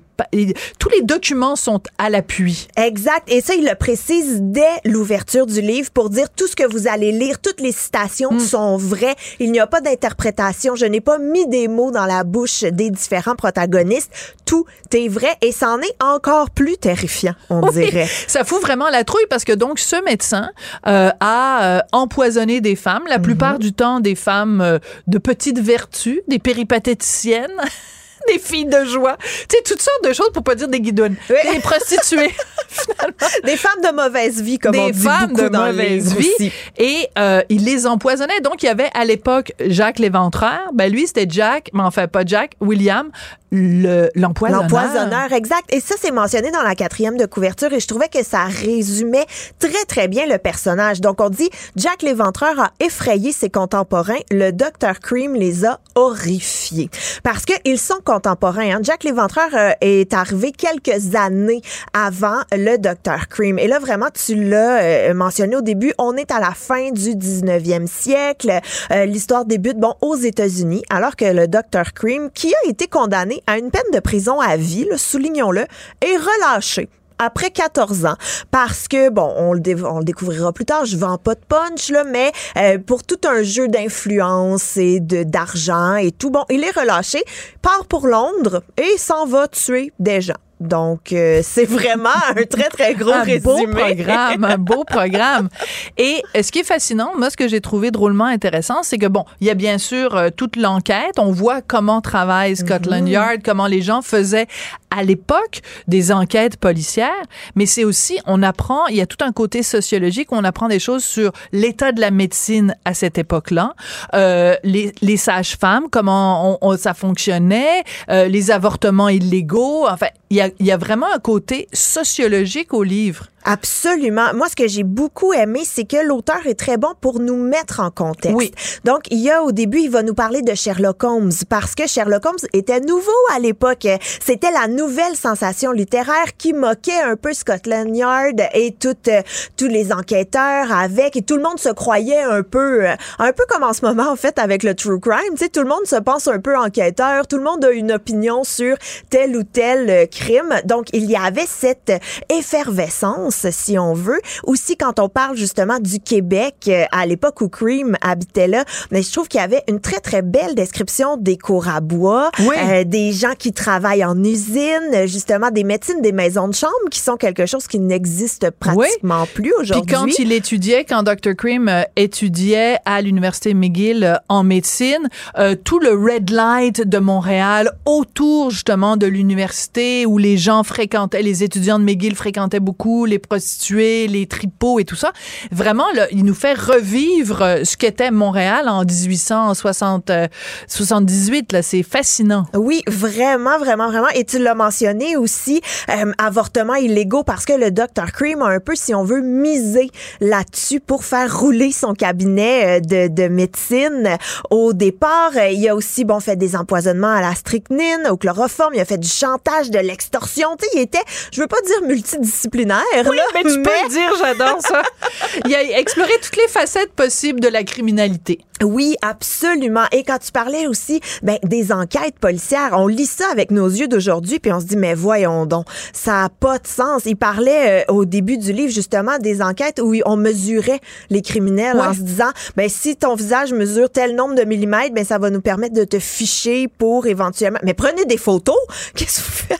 tous 0.79 0.89
les 0.89 1.01
documents 1.01 1.55
sont 1.55 1.81
à 1.97 2.09
l'appui. 2.09 2.67
Exact. 2.77 3.23
Et 3.27 3.41
ça, 3.41 3.55
il 3.55 3.65
le 3.65 3.75
précise 3.75 4.38
dès 4.41 4.61
l'ouverture 4.86 5.45
du 5.45 5.59
livre 5.59 5.89
pour 5.91 6.09
dire 6.09 6.29
tout 6.29 6.47
ce 6.47 6.55
que 6.55 6.65
vous 6.71 6.88
allez 6.88 7.11
lire, 7.11 7.39
toutes 7.41 7.59
les 7.59 7.71
citations 7.71 8.39
sont 8.39 8.77
vraies. 8.77 9.15
Il 9.39 9.51
n'y 9.51 9.59
a 9.59 9.67
pas 9.67 9.81
d'interprétation. 9.81 10.75
Je 10.75 10.86
n'ai 10.86 11.01
pas 11.01 11.17
mis 11.17 11.47
des 11.47 11.67
mots 11.67 11.91
dans 11.91 12.05
la 12.05 12.22
bouche 12.24 12.63
des 12.63 12.89
différents 12.89 13.36
protagonistes. 13.36 14.11
Tout 14.45 14.65
est 14.93 15.07
vrai 15.07 15.36
et 15.41 15.51
c'en 15.51 15.80
est 15.80 15.95
encore 16.03 16.49
plus 16.51 16.78
terrifiant, 16.78 17.34
on 17.49 17.61
Oui, 17.61 17.86
dirait. 17.86 18.07
Ça 18.28 18.43
fout 18.43 18.61
vraiment 18.61 18.89
la 18.89 19.03
trouille 19.03 19.26
parce 19.30 19.43
que 19.43 19.53
donc 19.53 19.80
ce 19.80 20.03
médecin 20.03 20.49
euh, 20.88 21.09
a 21.19 21.63
euh, 21.63 21.80
empoisonné 21.91 22.61
des 22.61 22.76
femmes, 22.76 23.03
la 23.07 23.19
plupart 23.19 23.59
du 23.59 23.74
temps 23.74 23.99
des 23.99 24.15
femmes 24.15 24.61
euh, 24.61 24.80
de 25.07 25.17
petite 25.17 25.59
vertu, 25.59 26.21
des 26.28 26.39
péripatéticiennes. 26.39 27.51
Des 28.34 28.39
filles 28.39 28.65
de 28.65 28.86
joie. 28.86 29.17
Tu 29.49 29.57
sais, 29.57 29.63
toutes 29.63 29.82
sortes 29.82 30.03
de 30.03 30.13
choses 30.13 30.32
pour 30.34 30.43
pas 30.43 30.55
dire 30.55 30.67
des 30.67 30.82
guidounes. 30.82 31.15
Oui. 31.30 31.36
Des 31.51 31.59
prostituées. 31.59 32.32
Des 33.43 33.57
femmes 33.57 33.82
de 33.84 33.95
mauvaise 33.95 34.41
vie, 34.41 34.57
comme 34.57 34.76
on 34.76 34.88
des 34.88 34.91
dit 34.91 35.03
femmes 35.03 35.28
beaucoup 35.28 35.41
de 35.43 35.47
dans 35.49 35.67
mauvaise 35.67 36.15
vie. 36.15 36.32
aussi. 36.38 36.51
Et 36.78 37.07
euh, 37.19 37.41
il 37.49 37.63
les 37.65 37.86
empoisonnait. 37.86 38.39
Donc, 38.41 38.63
il 38.63 38.65
y 38.65 38.69
avait 38.69 38.89
à 38.93 39.05
l'époque 39.05 39.53
Jacques 39.59 39.99
Léventreur. 39.99 40.71
Ben, 40.74 40.91
lui, 40.91 41.05
c'était 41.05 41.28
Jack, 41.30 41.69
mais 41.74 41.84
enfin, 41.84 42.07
pas 42.07 42.26
Jack, 42.26 42.55
William, 42.61 43.11
le- 43.56 44.10
l'empoisonneur. 44.16 44.64
L'empoisonneur, 44.64 45.32
exact. 45.32 45.72
Et 45.72 45.80
ça, 45.80 45.93
c'est 46.01 46.12
mentionné 46.12 46.49
dans 46.49 46.64
la 46.64 46.74
quatrième 46.74 47.18
de 47.18 47.26
couverture 47.28 47.72
et 47.72 47.80
je 47.80 47.88
trouvais 47.88 48.10
que 48.10 48.24
ça 48.24 48.45
résumait 48.45 49.26
très, 49.60 49.86
très 49.88 50.08
bien 50.08 50.26
le 50.26 50.39
personnage. 50.39 51.01
Donc, 51.01 51.22
on 51.22 51.30
dit, 51.30 51.49
Jack 51.76 52.01
l'Éventreur 52.01 52.60
a 52.60 52.72
effrayé 52.80 53.32
ses 53.32 53.51
contemporains. 53.51 54.18
Le 54.32 54.51
Dr. 54.51 54.99
Cream 55.01 55.36
les 55.36 55.66
a 55.66 55.80
horrifiés. 55.95 56.89
Parce 57.22 57.45
qu'ils 57.45 57.78
sont 57.80 57.99
contemporains. 58.04 58.76
Hein. 58.78 58.80
Jack 58.82 59.04
l'Éventreur 59.04 59.49
euh, 59.54 59.70
est 59.82 60.14
arrivé 60.14 60.51
quelques 60.51 61.16
années 61.16 61.62
avant 61.93 62.39
le 62.51 62.78
Dr. 62.78 63.28
Cream. 63.30 63.60
Et 63.60 63.68
là, 63.68 63.78
vraiment, 63.78 64.08
tu 64.12 64.34
l'as 64.36 64.82
euh, 64.82 65.14
mentionné 65.14 65.56
au 65.56 65.62
début, 65.62 65.93
on 65.99 66.16
est 66.18 66.32
à 66.32 66.39
la 66.39 66.51
fin 66.51 66.89
du 66.89 67.16
19e 67.16 67.86
siècle. 67.88 68.60
Euh, 68.91 69.06
L'histoire 69.06 69.45
débute, 69.45 69.78
bon, 69.78 69.93
aux 70.01 70.16
États-Unis, 70.16 70.82
alors 70.89 71.16
que 71.16 71.26
le 71.26 71.47
Dr. 71.47 71.93
Cream, 71.93 72.32
qui 72.34 72.51
a 72.56 72.68
été 72.70 72.88
condamné 72.88 73.42
à 73.47 73.57
une 73.57 73.71
peine 73.71 73.91
de 73.93 73.99
prison 73.99 74.39
à 74.39 74.57
vie, 74.57 74.87
soulignons-le, 74.95 75.65
est 76.01 76.17
relâché 76.17 76.89
après 77.19 77.51
14 77.51 78.05
ans, 78.05 78.15
parce 78.51 78.87
que, 78.87 79.09
bon, 79.09 79.33
on 79.37 79.53
le, 79.53 79.85
on 79.85 79.99
le 79.99 80.03
découvrira 80.03 80.51
plus 80.51 80.65
tard, 80.65 80.85
je 80.85 80.97
vends 80.97 81.17
pas 81.17 81.35
de 81.35 81.41
punch, 81.47 81.89
là, 81.89 82.03
mais 82.03 82.31
euh, 82.57 82.77
pour 82.79 83.03
tout 83.03 83.19
un 83.25 83.43
jeu 83.43 83.67
d'influence 83.67 84.77
et 84.77 84.99
de 84.99 85.23
d'argent 85.23 85.95
et 85.95 86.11
tout, 86.11 86.31
bon, 86.31 86.43
il 86.49 86.63
est 86.63 86.77
relâché, 86.77 87.23
part 87.61 87.85
pour 87.85 88.07
Londres 88.07 88.63
et 88.77 88.97
s'en 88.97 89.25
va 89.25 89.47
tuer 89.47 89.93
des 89.99 90.21
gens. 90.21 90.33
Donc, 90.68 91.11
euh, 91.14 91.41
c'est 91.43 91.66
vraiment 91.66 92.09
un 92.30 92.43
très, 92.43 92.70
très 92.70 92.93
gros 92.95 93.11
un 93.11 93.24
résumé. 93.24 93.39
beau 93.41 93.68
programme, 93.68 94.43
un 94.43 94.57
beau 94.57 94.84
programme. 94.84 95.49
Et 95.97 96.22
euh, 96.36 96.43
ce 96.43 96.51
qui 96.51 96.59
est 96.59 96.64
fascinant, 96.64 97.11
moi, 97.18 97.30
ce 97.30 97.38
que 97.38 97.47
j'ai 97.47 97.61
trouvé 97.61 97.91
drôlement 97.91 98.26
intéressant, 98.26 98.84
c'est 98.84 98.97
que, 98.97 99.07
bon, 99.07 99.26
il 99.41 99.47
y 99.47 99.49
a 99.49 99.55
bien 99.55 99.78
sûr 99.78 100.16
euh, 100.16 100.30
toute 100.36 100.55
l'enquête. 100.55 101.18
On 101.20 101.32
voit 101.32 101.61
comment 101.61 102.01
travaille 102.01 102.55
Scotland 102.55 103.07
Yard, 103.07 103.39
comment 103.43 103.68
les 103.68 103.82
gens 103.82 104.01
faisaient 104.01 104.47
à 104.95 105.03
l'époque 105.03 105.61
des 105.88 106.11
enquêtes 106.11 106.57
policières, 106.57 107.09
mais 107.55 107.66
c'est 107.66 107.84
aussi, 107.84 108.20
on 108.28 108.43
apprend, 108.43 108.86
il 108.88 108.95
y 108.95 109.01
a 109.01 109.07
tout 109.07 109.26
un 109.26 109.32
côté 109.32 109.64
sociologique 109.64 110.28
on 110.32 110.43
apprend 110.43 110.68
des 110.68 110.78
choses 110.78 111.03
sur 111.03 111.32
l'état 111.51 111.91
de 111.91 111.99
la 111.99 112.11
médecine 112.11 112.76
à 112.86 112.93
cette 112.93 113.18
époque-là, 113.18 113.74
euh, 114.14 114.55
les, 114.64 114.91
les 115.01 115.18
sages-femmes, 115.18 115.86
comment 115.91 116.59
on, 116.61 116.74
on- 116.74 116.78
ça 116.78 116.93
fonctionnait, 116.93 117.84
euh, 118.11 118.28
les 118.28 118.51
avortements 118.51 119.09
illégaux, 119.09 119.88
enfin, 119.89 120.07
il 120.30 120.38
y 120.38 120.41
a, 120.41 120.49
il 120.60 120.66
y 120.66 120.72
a 120.72 120.78
vraiment 120.78 121.12
un 121.14 121.20
côté 121.20 121.68
sociologique 121.74 122.74
au 122.74 122.84
livre. 122.84 123.28
Absolument. 123.43 124.33
Moi, 124.33 124.47
ce 124.49 124.55
que 124.55 124.67
j'ai 124.67 124.83
beaucoup 124.83 125.33
aimé, 125.33 125.61
c'est 125.65 125.85
que 125.85 125.97
l'auteur 126.05 126.45
est 126.45 126.59
très 126.59 126.77
bon 126.77 126.89
pour 126.99 127.19
nous 127.19 127.37
mettre 127.37 127.79
en 127.79 127.91
contexte. 127.91 128.35
Oui. 128.35 128.51
Donc, 128.83 129.03
il 129.11 129.19
y 129.19 129.29
a 129.29 129.43
au 129.43 129.51
début, 129.51 129.79
il 129.79 129.89
va 129.89 130.03
nous 130.03 130.13
parler 130.13 130.41
de 130.41 130.53
Sherlock 130.53 131.03
Holmes 131.03 131.31
parce 131.49 131.75
que 131.75 131.87
Sherlock 131.87 132.25
Holmes 132.25 132.47
était 132.53 132.79
nouveau 132.79 133.11
à 133.35 133.39
l'époque. 133.39 133.87
C'était 134.23 134.51
la 134.51 134.67
nouvelle 134.67 135.15
sensation 135.15 135.71
littéraire 135.71 136.37
qui 136.37 136.53
moquait 136.53 137.01
un 137.01 137.15
peu 137.15 137.33
Scotland 137.33 137.95
Yard 137.95 138.41
et 138.53 138.73
toutes, 138.79 139.07
euh, 139.07 139.21
tous 139.57 139.67
les 139.67 139.91
enquêteurs 139.91 140.71
avec 140.71 141.15
et 141.15 141.21
tout 141.21 141.35
le 141.35 141.43
monde 141.43 141.59
se 141.59 141.69
croyait 141.69 142.21
un 142.21 142.43
peu, 142.43 142.85
euh, 142.85 142.95
un 143.19 143.31
peu 143.33 143.43
comme 143.49 143.63
en 143.63 143.73
ce 143.73 143.85
moment 143.85 144.09
en 144.09 144.15
fait 144.15 144.39
avec 144.39 144.63
le 144.63 144.75
true 144.75 144.99
crime. 144.99 145.33
Tu 145.33 145.45
sais, 145.45 145.49
tout 145.49 145.61
le 145.61 145.67
monde 145.67 145.85
se 145.85 145.95
pense 145.95 146.27
un 146.27 146.39
peu 146.39 146.57
enquêteur, 146.57 147.27
tout 147.27 147.37
le 147.37 147.43
monde 147.43 147.63
a 147.65 147.71
une 147.71 147.91
opinion 147.91 148.43
sur 148.43 148.77
tel 149.09 149.35
ou 149.35 149.43
tel 149.43 149.89
euh, 149.89 150.05
crime. 150.05 150.53
Donc, 150.65 150.87
il 150.93 151.09
y 151.09 151.15
avait 151.15 151.47
cette 151.47 151.91
effervescence, 152.29 153.32
si 153.51 153.77
on 153.77 153.93
veut. 153.93 154.19
Aussi, 154.43 154.77
quand 154.77 154.99
on 154.99 155.09
parle 155.09 155.36
justement 155.38 155.79
du 155.79 155.99
Québec, 155.99 156.55
euh, 156.67 156.84
à 156.91 157.05
l'époque 157.05 157.41
où 157.41 157.49
Cream 157.49 157.95
habitait 158.01 158.47
là, 158.47 158.65
mais 158.91 159.01
je 159.01 159.11
trouve 159.11 159.27
qu'il 159.27 159.39
y 159.39 159.43
avait 159.43 159.63
une 159.67 159.79
très, 159.79 159.99
très 159.99 160.21
belle 160.21 160.55
description 160.55 161.17
des 161.17 161.38
cours 161.38 161.67
à 161.67 161.81
bois, 161.81 162.31
Oui. 162.39 162.55
euh, 162.57 162.84
des 162.84 163.11
gens 163.11 163.34
qui 163.38 163.53
travaillent 163.53 164.05
en 164.05 164.21
usine, 164.23 165.05
justement 165.05 165.49
des 165.51 165.63
médecines, 165.63 166.01
des 166.01 166.11
maisons 166.11 166.47
de 166.47 166.55
chambre 166.55 166.73
qui 166.91 166.99
sont 166.99 167.17
quelque 167.17 167.45
chose 167.45 167.67
qui 167.67 167.79
n'existe 167.79 168.49
pratiquement 168.51 169.25
plus 169.34 169.43
Puis 169.43 169.53
aujourd'hui. 169.59 169.93
quand 169.93 170.07
il 170.19 170.31
étudiait, 170.31 170.86
quand 170.86 171.03
Dr. 171.03 171.36
Cream 171.38 171.67
euh, 171.69 171.84
étudiait 171.95 172.77
à 172.86 173.01
l'université 173.01 173.53
McGill 173.53 174.03
euh, 174.03 174.15
en 174.29 174.43
médecine, 174.43 175.09
euh, 175.38 175.55
tout 175.61 175.79
le 175.79 175.91
red 175.91 176.29
light 176.29 176.88
de 176.88 176.97
Montréal 176.99 177.71
autour 177.86 178.51
justement 178.51 178.97
de 178.97 179.07
l'université 179.07 180.05
où 180.05 180.17
les 180.17 180.38
gens 180.38 180.63
fréquentaient, 180.63 181.21
les 181.21 181.43
étudiants 181.43 181.79
de 181.79 181.84
McGill 181.84 182.15
fréquentaient 182.15 182.59
beaucoup 182.59 183.05
les 183.05 183.19
prostituées, 183.28 184.07
les 184.07 184.26
tripots 184.28 184.80
et 184.80 184.86
tout 184.86 184.95
ça. 184.95 185.11
Vraiment, 185.51 185.88
il 186.11 186.24
nous 186.26 186.34
fait 186.34 186.53
revivre 186.53 187.41
euh, 187.41 187.63
ce 187.63 187.78
qu'était 187.78 188.11
Montréal 188.11 188.69
en 188.69 188.86
1878. 188.86 191.51
Là, 191.51 191.61
c'est 191.61 191.84
fascinant. 191.84 192.45
Oui, 192.53 192.82
vraiment, 192.88 193.57
vraiment, 193.57 193.89
vraiment. 193.89 194.07
Et 194.15 194.24
tu 194.26 194.39
l'as 194.39 194.55
mentionné 194.55 195.17
aussi, 195.17 195.61
euh, 195.89 196.11
avortements 196.17 196.76
illégaux, 196.76 197.24
parce 197.24 197.45
que 197.45 197.53
le 197.53 197.71
Dr. 197.71 198.11
Cream 198.13 198.41
a 198.41 198.47
un 198.47 198.59
peu, 198.59 198.76
si 198.76 198.93
on 198.93 199.03
veut, 199.03 199.21
misé 199.21 199.89
là-dessus 200.21 200.80
pour 200.80 201.05
faire 201.05 201.39
rouler 201.39 201.71
son 201.71 201.93
cabinet 201.93 202.78
euh, 202.78 202.80
de, 202.80 203.13
de 203.13 203.28
médecine. 203.28 204.17
Au 204.49 204.74
départ, 204.74 205.32
euh, 205.36 205.49
il 205.49 205.67
a 205.67 205.76
aussi, 205.76 206.05
bon, 206.05 206.19
fait 206.19 206.36
des 206.36 206.55
empoisonnements 206.55 207.13
à 207.13 207.21
la 207.21 207.36
strychnine, 207.36 208.07
au 208.09 208.17
chloroforme, 208.17 208.74
il 208.76 208.80
a 208.80 208.86
fait 208.86 208.97
du 208.97 209.09
chantage, 209.09 209.69
de 209.69 209.80
l'extorsion. 209.80 210.55
Tu 210.57 210.65
sais, 210.65 210.71
il 210.76 210.82
était, 210.82 211.03
je 211.32 211.41
veux 211.41 211.47
pas 211.47 211.61
dire 211.65 211.88
multidisciplinaire, 211.88 212.82
Oui, 213.14 213.20
mais 213.34 213.43
tu 213.43 213.61
peux 213.61 213.70
le 213.84 213.89
dire, 213.89 214.11
j'adore 214.20 214.61
ça. 214.61 214.82
Il 215.45 215.55
a 215.55 215.80
exploré 215.80 216.11
toutes 216.22 216.38
les 216.38 216.47
facettes 216.47 216.93
possibles 216.93 217.39
de 217.39 217.47
la 217.47 217.64
criminalité. 217.64 218.39
Oui, 218.64 218.95
absolument. 219.01 219.86
Et 219.91 220.03
quand 220.03 220.18
tu 220.20 220.32
parlais 220.32 220.68
aussi 220.68 221.01
ben, 221.22 221.38
des 221.43 221.72
enquêtes 221.72 222.20
policières, 222.20 222.72
on 222.74 222.88
lit 222.88 223.05
ça 223.05 223.26
avec 223.32 223.51
nos 223.51 223.68
yeux 223.68 223.88
d'aujourd'hui, 223.88 224.39
puis 224.39 224.51
on 224.51 224.59
se 224.59 224.66
dit, 224.66 224.78
mais 224.78 224.93
voyons 224.93 225.45
donc, 225.45 225.66
ça 225.91 226.26
a 226.26 226.30
pas 226.30 226.59
de 226.59 226.68
sens. 226.68 227.03
Il 227.05 227.16
parlait 227.16 227.84
euh, 227.89 227.93
au 227.93 228.05
début 228.05 228.38
du 228.38 228.53
livre 228.53 228.72
justement 228.72 229.18
des 229.20 229.41
enquêtes 229.41 229.80
où 229.82 229.93
on 230.05 230.16
mesurait 230.16 230.80
les 231.09 231.22
criminels 231.22 231.80
en 231.80 231.93
se 231.93 232.01
disant, 232.01 232.32
ben 232.55 232.70
si 232.70 232.95
ton 232.95 233.16
visage 233.16 233.53
mesure 233.53 233.89
tel 233.89 234.16
nombre 234.16 234.36
de 234.36 234.43
millimètres, 234.43 234.93
ben 234.93 235.05
ça 235.05 235.18
va 235.18 235.30
nous 235.30 235.41
permettre 235.41 235.76
de 235.76 235.84
te 235.84 235.99
ficher 235.99 236.68
pour 236.68 237.07
éventuellement. 237.07 237.59
Mais 237.64 237.74
prenez 237.74 238.05
des 238.05 238.18
photos. 238.18 238.55
Qu'est-ce 238.95 239.22
que 239.22 239.26
vous 239.26 239.32
faites? 239.32 239.59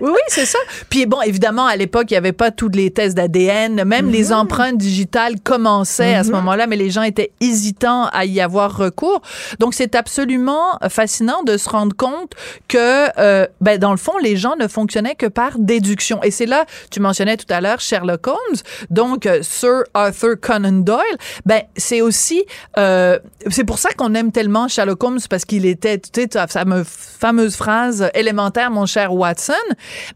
Oui, 0.00 0.10
oui, 0.12 0.20
c'est 0.28 0.46
ça. 0.46 0.58
Puis 0.88 1.06
bon, 1.06 1.20
évidemment, 1.22 1.66
à 1.66 1.76
l'époque, 1.76 2.10
il 2.10 2.14
n'y 2.14 2.18
avait 2.18 2.32
pas 2.32 2.50
tous 2.50 2.68
les 2.68 2.90
tests 2.90 3.16
d'ADN. 3.16 3.84
Même 3.84 4.10
les 4.10 4.32
empreintes 4.32 4.78
digitales 4.78 5.40
commençaient 5.40 6.14
à 6.14 6.24
ce 6.24 6.30
moment-là, 6.30 6.66
mais 6.66 6.76
les 6.76 6.90
gens 6.90 7.02
étaient 7.02 7.32
hésitants 7.40 7.87
à 8.12 8.24
y 8.24 8.40
avoir 8.40 8.76
recours. 8.76 9.20
Donc, 9.58 9.74
c'est 9.74 9.94
absolument 9.94 10.78
fascinant 10.88 11.42
de 11.42 11.56
se 11.56 11.68
rendre 11.68 11.96
compte 11.96 12.32
que, 12.68 13.08
euh, 13.18 13.46
ben, 13.60 13.78
dans 13.78 13.90
le 13.90 13.96
fond, 13.96 14.18
les 14.18 14.36
gens 14.36 14.56
ne 14.56 14.68
fonctionnaient 14.68 15.14
que 15.14 15.26
par 15.26 15.58
déduction. 15.58 16.22
Et 16.22 16.30
c'est 16.30 16.46
là, 16.46 16.64
tu 16.90 17.00
mentionnais 17.00 17.36
tout 17.36 17.52
à 17.52 17.60
l'heure 17.60 17.80
Sherlock 17.80 18.26
Holmes, 18.26 18.60
donc 18.90 19.26
euh, 19.26 19.40
Sir 19.42 19.84
Arthur 19.94 20.40
Conan 20.40 20.80
Doyle. 20.80 21.02
Ben, 21.46 21.62
c'est 21.76 22.00
aussi, 22.00 22.44
euh, 22.78 23.18
c'est 23.48 23.64
pour 23.64 23.78
ça 23.78 23.90
qu'on 23.96 24.14
aime 24.14 24.32
tellement 24.32 24.68
Sherlock 24.68 25.02
Holmes 25.02 25.18
parce 25.28 25.44
qu'il 25.44 25.66
était, 25.66 25.98
tu 25.98 26.08
sais, 26.14 26.28
ta 26.28 26.46
fameuse, 26.46 27.56
phrase 27.56 28.10
élémentaire, 28.14 28.70
mon 28.70 28.86
cher 28.86 29.14
Watson, 29.14 29.54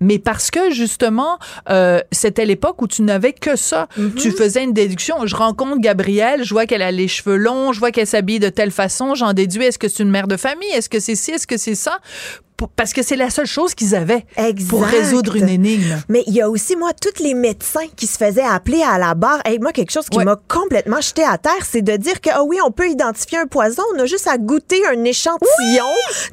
mais 0.01 0.18
parce 0.18 0.51
que 0.51 0.70
justement, 0.70 1.39
euh, 1.70 2.01
c'était 2.11 2.45
l'époque 2.45 2.81
où 2.83 2.87
tu 2.87 3.03
n'avais 3.03 3.33
que 3.33 3.57
ça. 3.57 3.89
Tu 4.16 4.31
faisais 4.31 4.62
une 4.62 4.73
déduction. 4.73 5.27
Je 5.27 5.37
rencontre 5.37 5.81
Gabrielle, 5.81 6.45
je 6.45 6.53
vois 6.53 6.66
qu'elle 6.66 6.83
a 6.83 6.91
les 6.91 7.09
cheveux 7.09 7.37
longs, 7.37 7.51
je 7.72 7.78
vois 7.78 7.90
qu'elle 7.90 8.07
s'habille 8.07 8.38
de 8.38 8.48
telle 8.48 8.70
façon, 8.70 9.14
j'en 9.14 9.32
déduis, 9.32 9.64
est-ce 9.64 9.78
que 9.78 9.88
c'est 9.88 10.03
une 10.03 10.11
mère 10.11 10.28
de 10.28 10.36
famille, 10.36 10.70
est-ce 10.70 10.88
que 10.88 11.00
c'est 11.00 11.16
ci, 11.16 11.32
est-ce 11.32 11.46
que 11.46 11.57
c'est 11.57 11.74
ça? 11.74 11.98
Pour- 12.62 12.68
Parce 12.76 12.92
que 12.92 13.02
c'est 13.02 13.16
la 13.16 13.28
seule 13.28 13.46
chose 13.46 13.74
qu'ils 13.74 13.96
avaient 13.96 14.24
pour 14.36 14.44
Exact. 14.44 14.86
résoudre 14.96 15.34
une 15.34 15.48
énigme. 15.48 16.00
Mais 16.08 16.22
il 16.28 16.34
y 16.34 16.40
a 16.40 16.48
aussi, 16.48 16.76
moi, 16.76 16.92
tous 16.92 17.20
les 17.20 17.34
médecins 17.34 17.88
qui 17.96 18.06
se 18.06 18.16
faisaient 18.16 18.40
appeler 18.48 18.82
à 18.88 18.98
la 18.98 19.14
barre. 19.14 19.40
Et 19.50 19.58
moi, 19.58 19.72
quelque 19.72 19.90
chose 19.90 20.06
qui 20.08 20.16
Ouais. 20.18 20.24
m'a 20.24 20.36
complètement 20.48 21.00
jeté 21.00 21.24
à 21.24 21.38
terre, 21.38 21.64
c'est 21.68 21.82
de 21.82 21.96
dire 21.96 22.20
que, 22.20 22.30
ah 22.32 22.44
oui, 22.44 22.58
on 22.64 22.70
peut 22.70 22.88
identifier 22.88 23.38
un 23.38 23.46
poison, 23.46 23.82
on 23.96 23.98
a 23.98 24.06
juste 24.06 24.28
à 24.28 24.38
goûter 24.38 24.80
un 24.86 25.02
échantillon 25.02 25.84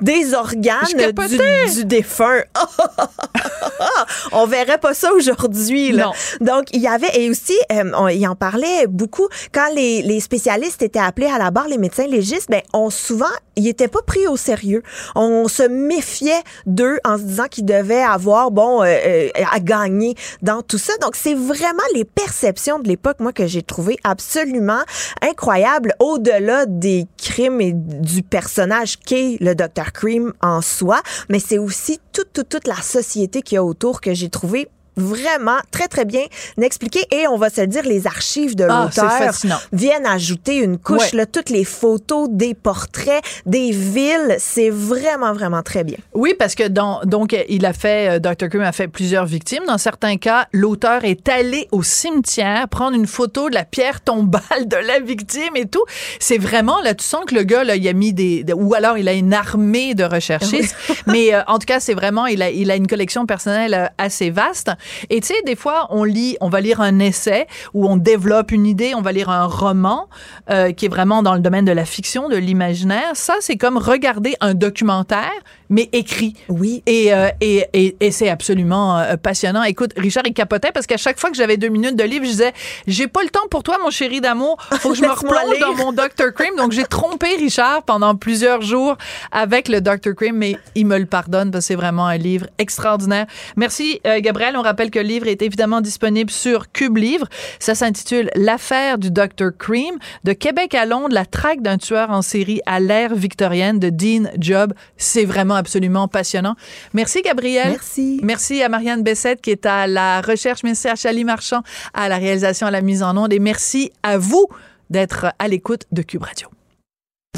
des 0.01 0.35
organes 0.35 0.85
du, 0.87 1.75
du 1.77 1.85
défunt. 1.85 2.41
on 4.31 4.45
verrait 4.45 4.77
pas 4.77 4.93
ça 4.93 5.11
aujourd'hui. 5.13 5.97
Donc, 6.41 6.65
il 6.73 6.81
y 6.81 6.87
avait, 6.87 7.09
et 7.19 7.29
aussi, 7.31 7.57
euh, 7.71 7.89
on, 7.97 8.07
il 8.07 8.27
en 8.27 8.35
parlait 8.35 8.85
beaucoup, 8.87 9.27
quand 9.51 9.73
les, 9.75 10.03
les 10.03 10.19
spécialistes 10.19 10.83
étaient 10.83 10.99
appelés 10.99 11.25
à 11.27 11.39
la 11.39 11.49
barre, 11.49 11.67
les 11.67 11.79
médecins 11.79 12.05
légistes, 12.05 12.49
ben, 12.49 12.61
on 12.73 12.91
souvent, 12.91 13.25
ils 13.55 13.67
étaient 13.67 13.87
pas 13.87 14.01
pris 14.05 14.27
au 14.27 14.37
sérieux. 14.37 14.83
On 15.15 15.47
se 15.47 15.63
méfiait 15.63 16.18
d'eux 16.65 16.99
en 17.05 17.17
se 17.17 17.23
disant 17.23 17.47
qu'ils 17.49 17.65
devaient 17.65 18.01
avoir, 18.01 18.51
bon, 18.51 18.83
euh, 18.83 18.85
euh, 18.85 19.29
à 19.51 19.59
gagner 19.59 20.15
dans 20.41 20.61
tout 20.61 20.77
ça. 20.77 20.93
Donc, 21.01 21.15
c'est 21.15 21.33
vraiment 21.33 21.83
les 21.93 22.05
perceptions 22.05 22.79
de 22.79 22.87
l'époque, 22.87 23.19
moi, 23.19 23.33
que 23.33 23.47
j'ai 23.47 23.61
trouvé 23.61 23.97
absolument 24.03 24.81
incroyable, 25.21 25.93
au-delà 25.99 26.65
des 26.65 27.05
crimes 27.17 27.61
et 27.61 27.73
du 27.73 28.23
personnage 28.23 28.97
qu'est 28.97 29.37
le 29.39 29.55
Dr. 29.55 29.91
Cream 29.93 30.33
en 30.41 30.61
soi, 30.61 31.01
mais 31.29 31.39
c'est 31.39 31.57
aussi 31.57 31.99
toute, 32.13 32.33
toute, 32.33 32.49
toute 32.49 32.67
la 32.67 32.81
société 32.81 33.41
qu'il 33.41 33.55
y 33.55 33.57
a 33.57 33.63
autour 33.63 34.01
que 34.01 34.13
j'ai 34.13 34.29
trouvé 34.29 34.69
vraiment 34.99 35.57
très 35.71 35.87
très 35.87 36.05
bien 36.05 36.25
expliqué 36.61 37.05
et 37.11 37.27
on 37.27 37.37
va 37.37 37.49
se 37.49 37.61
le 37.61 37.67
dire 37.67 37.83
les 37.83 38.05
archives 38.07 38.55
de 38.55 38.65
Ah, 38.69 38.83
l'auteur 38.85 39.31
viennent 39.71 40.05
ajouter 40.05 40.57
une 40.57 40.77
couche 40.77 40.99
Ouais. 41.13 41.17
là 41.19 41.25
toutes 41.25 41.49
les 41.49 41.63
photos 41.63 42.27
des 42.29 42.53
portraits 42.53 43.23
des 43.45 43.71
villes 43.71 44.35
c'est 44.39 44.69
vraiment 44.69 45.33
vraiment 45.33 45.61
très 45.63 45.83
bien 45.83 45.97
Oui, 46.13 46.33
parce 46.37 46.55
que 46.55 46.67
dans, 46.67 47.01
donc 47.05 47.35
il 47.47 47.65
a 47.65 47.73
fait, 47.73 48.17
euh, 48.17 48.19
Dr. 48.19 48.49
Cream 48.49 48.61
a 48.63 48.71
fait 48.71 48.87
plusieurs 48.87 49.25
victimes. 49.25 49.63
Dans 49.67 49.77
certains 49.77 50.17
cas, 50.17 50.47
l'auteur 50.51 51.03
est 51.05 51.27
allé 51.29 51.67
au 51.71 51.83
cimetière 51.83 52.67
prendre 52.67 52.95
une 52.95 53.07
photo 53.07 53.49
de 53.49 53.55
la 53.55 53.63
pierre 53.65 54.01
tombale 54.01 54.41
de 54.67 54.75
la 54.75 54.99
victime 54.99 55.55
et 55.55 55.65
tout. 55.67 55.83
C'est 56.19 56.37
vraiment 56.37 56.81
là, 56.81 56.93
tu 56.93 57.03
sens 57.05 57.25
que 57.25 57.35
le 57.35 57.43
gars 57.43 57.63
là, 57.63 57.75
il 57.75 57.87
a 57.87 57.93
mis 57.93 58.13
des, 58.13 58.43
de- 58.43 58.53
ou 58.53 58.73
alors 58.73 58.97
il 58.97 59.07
a 59.07 59.13
une 59.13 59.33
armée 59.33 59.93
de 59.95 60.03
recherchistes. 60.03 60.75
Mais 61.07 61.33
euh, 61.33 61.41
en 61.47 61.59
tout 61.59 61.65
cas, 61.65 61.79
c'est 61.79 61.93
vraiment, 61.93 62.25
il 62.25 62.41
a, 62.41 62.49
il 62.49 62.69
a 62.71 62.75
une 62.75 62.87
collection 62.87 63.25
personnelle 63.25 63.73
euh, 63.73 63.85
assez 63.97 64.29
vaste. 64.29 64.71
Et 65.09 65.21
tu 65.21 65.27
sais, 65.27 65.41
des 65.45 65.55
fois, 65.55 65.87
on 65.89 66.03
lit, 66.03 66.37
on 66.41 66.49
va 66.49 66.61
lire 66.61 66.81
un 66.81 66.99
essai 66.99 67.47
où 67.73 67.87
on 67.87 67.97
développe 67.97 68.51
une 68.51 68.65
idée, 68.65 68.93
on 68.95 69.01
va 69.01 69.11
lire 69.11 69.29
un 69.29 69.45
roman 69.45 70.09
euh, 70.49 70.71
qui 70.71 70.85
est 70.85 70.89
vraiment 70.89 71.23
dans 71.23 71.33
le 71.33 71.39
domaine 71.39 71.65
de 71.65 71.71
la 71.71 71.85
fiction, 71.85 72.29
de 72.29 72.37
l'imaginaire. 72.37 73.11
Ça, 73.13 73.35
c'est 73.39 73.57
comme 73.57 73.77
regarder 73.77 74.35
un 74.41 74.53
documentaire 74.53 75.31
mais 75.69 75.89
écrit. 75.93 76.33
Oui. 76.49 76.83
Et, 76.85 77.13
euh, 77.13 77.29
et, 77.41 77.65
et, 77.73 77.95
et 77.99 78.11
c'est 78.11 78.29
absolument 78.29 78.97
euh, 78.97 79.15
passionnant. 79.17 79.63
Écoute, 79.63 79.91
Richard, 79.97 80.23
il 80.25 80.33
capotait 80.33 80.71
parce 80.71 80.87
qu'à 80.87 80.97
chaque 80.97 81.19
fois 81.19 81.29
que 81.29 81.37
j'avais 81.37 81.57
deux 81.57 81.69
minutes 81.69 81.95
de 81.95 82.03
livre, 82.03 82.25
je 82.25 82.31
disais, 82.31 82.53
j'ai 82.87 83.07
pas 83.07 83.21
le 83.23 83.29
temps 83.29 83.47
pour 83.49 83.63
toi, 83.63 83.77
mon 83.83 83.91
chéri 83.91 84.21
d'amour. 84.21 84.57
Faut 84.79 84.89
que 84.89 84.95
je 84.95 85.03
me 85.03 85.11
replonge 85.11 85.59
dans 85.59 85.75
mon 85.75 85.91
Dr. 85.91 86.33
Cream. 86.35 86.55
Donc, 86.57 86.71
j'ai 86.71 86.85
trompé 86.85 87.35
Richard 87.37 87.83
pendant 87.83 88.15
plusieurs 88.15 88.61
jours 88.61 88.97
avec 89.31 89.67
le 89.67 89.81
Dr. 89.81 90.15
Cream, 90.15 90.35
mais 90.35 90.57
il 90.75 90.87
me 90.87 90.97
le 90.97 91.05
pardonne 91.05 91.51
parce 91.51 91.65
que 91.65 91.67
c'est 91.67 91.75
vraiment 91.75 92.07
un 92.07 92.17
livre 92.17 92.47
extraordinaire. 92.57 93.27
Merci, 93.55 94.01
euh, 94.07 94.19
Gabriel. 94.21 94.57
On 94.57 94.61
rappelle 94.61 94.89
que 94.89 94.99
le 94.99 95.05
livre 95.05 95.27
est 95.27 95.41
évidemment 95.41 95.81
disponible 95.81 96.31
sur 96.31 96.71
Cube 96.71 96.97
Livre. 96.97 97.27
Ça 97.59 97.75
s'intitule 97.75 98.31
L'affaire 98.35 98.97
du 98.97 99.11
Dr. 99.11 99.49
Cream. 99.57 99.95
De 100.23 100.33
Québec 100.33 100.73
à 100.73 100.85
Londres, 100.85 101.13
la 101.13 101.25
traque 101.25 101.61
d'un 101.61 101.77
tueur 101.77 102.09
en 102.09 102.21
série 102.21 102.61
à 102.65 102.79
l'ère 102.79 103.13
victorienne 103.13 103.79
de 103.79 103.89
Dean 103.89 104.29
Job. 104.39 104.73
C'est 104.97 105.25
vraiment 105.25 105.58
absolument 105.59 106.07
passionnant. 106.07 106.55
Merci, 106.93 107.21
Gabriel. 107.21 107.69
Merci. 107.69 108.19
Merci 108.23 108.63
à 108.63 108.69
Marianne 108.69 109.03
Bessette 109.03 109.41
qui 109.41 109.51
est 109.51 109.65
à 109.65 109.87
la 109.87 110.21
recherche. 110.21 110.63
Merci 110.63 110.87
à 110.87 110.95
Chali 110.95 111.23
Marchand 111.23 111.61
à 111.93 112.09
la 112.09 112.17
réalisation, 112.17 112.67
à 112.67 112.71
la 112.71 112.81
mise 112.81 113.03
en 113.03 113.15
onde. 113.15 113.33
Et 113.33 113.39
merci 113.39 113.91
à 114.03 114.17
vous 114.17 114.47
d'être 114.89 115.27
à 115.37 115.47
l'écoute 115.47 115.83
de 115.91 116.01
Cube 116.01 116.23
Radio. 116.23 116.49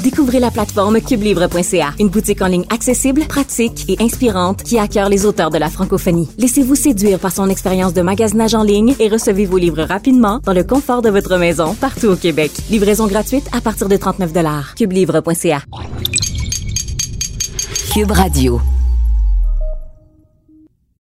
Découvrez 0.02 0.40
la 0.40 0.50
plateforme 0.50 1.00
cubelivre.ca, 1.00 1.94
une 2.00 2.08
boutique 2.08 2.42
en 2.42 2.48
ligne 2.48 2.64
accessible, 2.70 3.24
pratique 3.28 3.84
et 3.88 4.02
inspirante 4.02 4.64
qui 4.64 4.78
accueille 4.78 5.10
les 5.10 5.26
auteurs 5.26 5.50
de 5.50 5.58
la 5.58 5.70
francophonie. 5.70 6.28
Laissez-vous 6.38 6.74
séduire 6.74 7.20
par 7.20 7.30
son 7.30 7.48
expérience 7.48 7.94
de 7.94 8.02
magasinage 8.02 8.54
en 8.54 8.64
ligne 8.64 8.96
et 8.98 9.08
recevez 9.08 9.44
vos 9.44 9.58
livres 9.58 9.82
rapidement 9.84 10.40
dans 10.44 10.54
le 10.54 10.64
confort 10.64 11.02
de 11.02 11.10
votre 11.10 11.36
maison 11.36 11.74
partout 11.74 12.08
au 12.08 12.16
Québec. 12.16 12.50
Livraison 12.70 13.06
gratuite 13.06 13.46
à 13.52 13.60
partir 13.60 13.88
de 13.88 13.96
39 13.96 14.32
Cubelivre.ca. 14.74 15.62
Cube 17.92 18.12
Radio. 18.12 18.81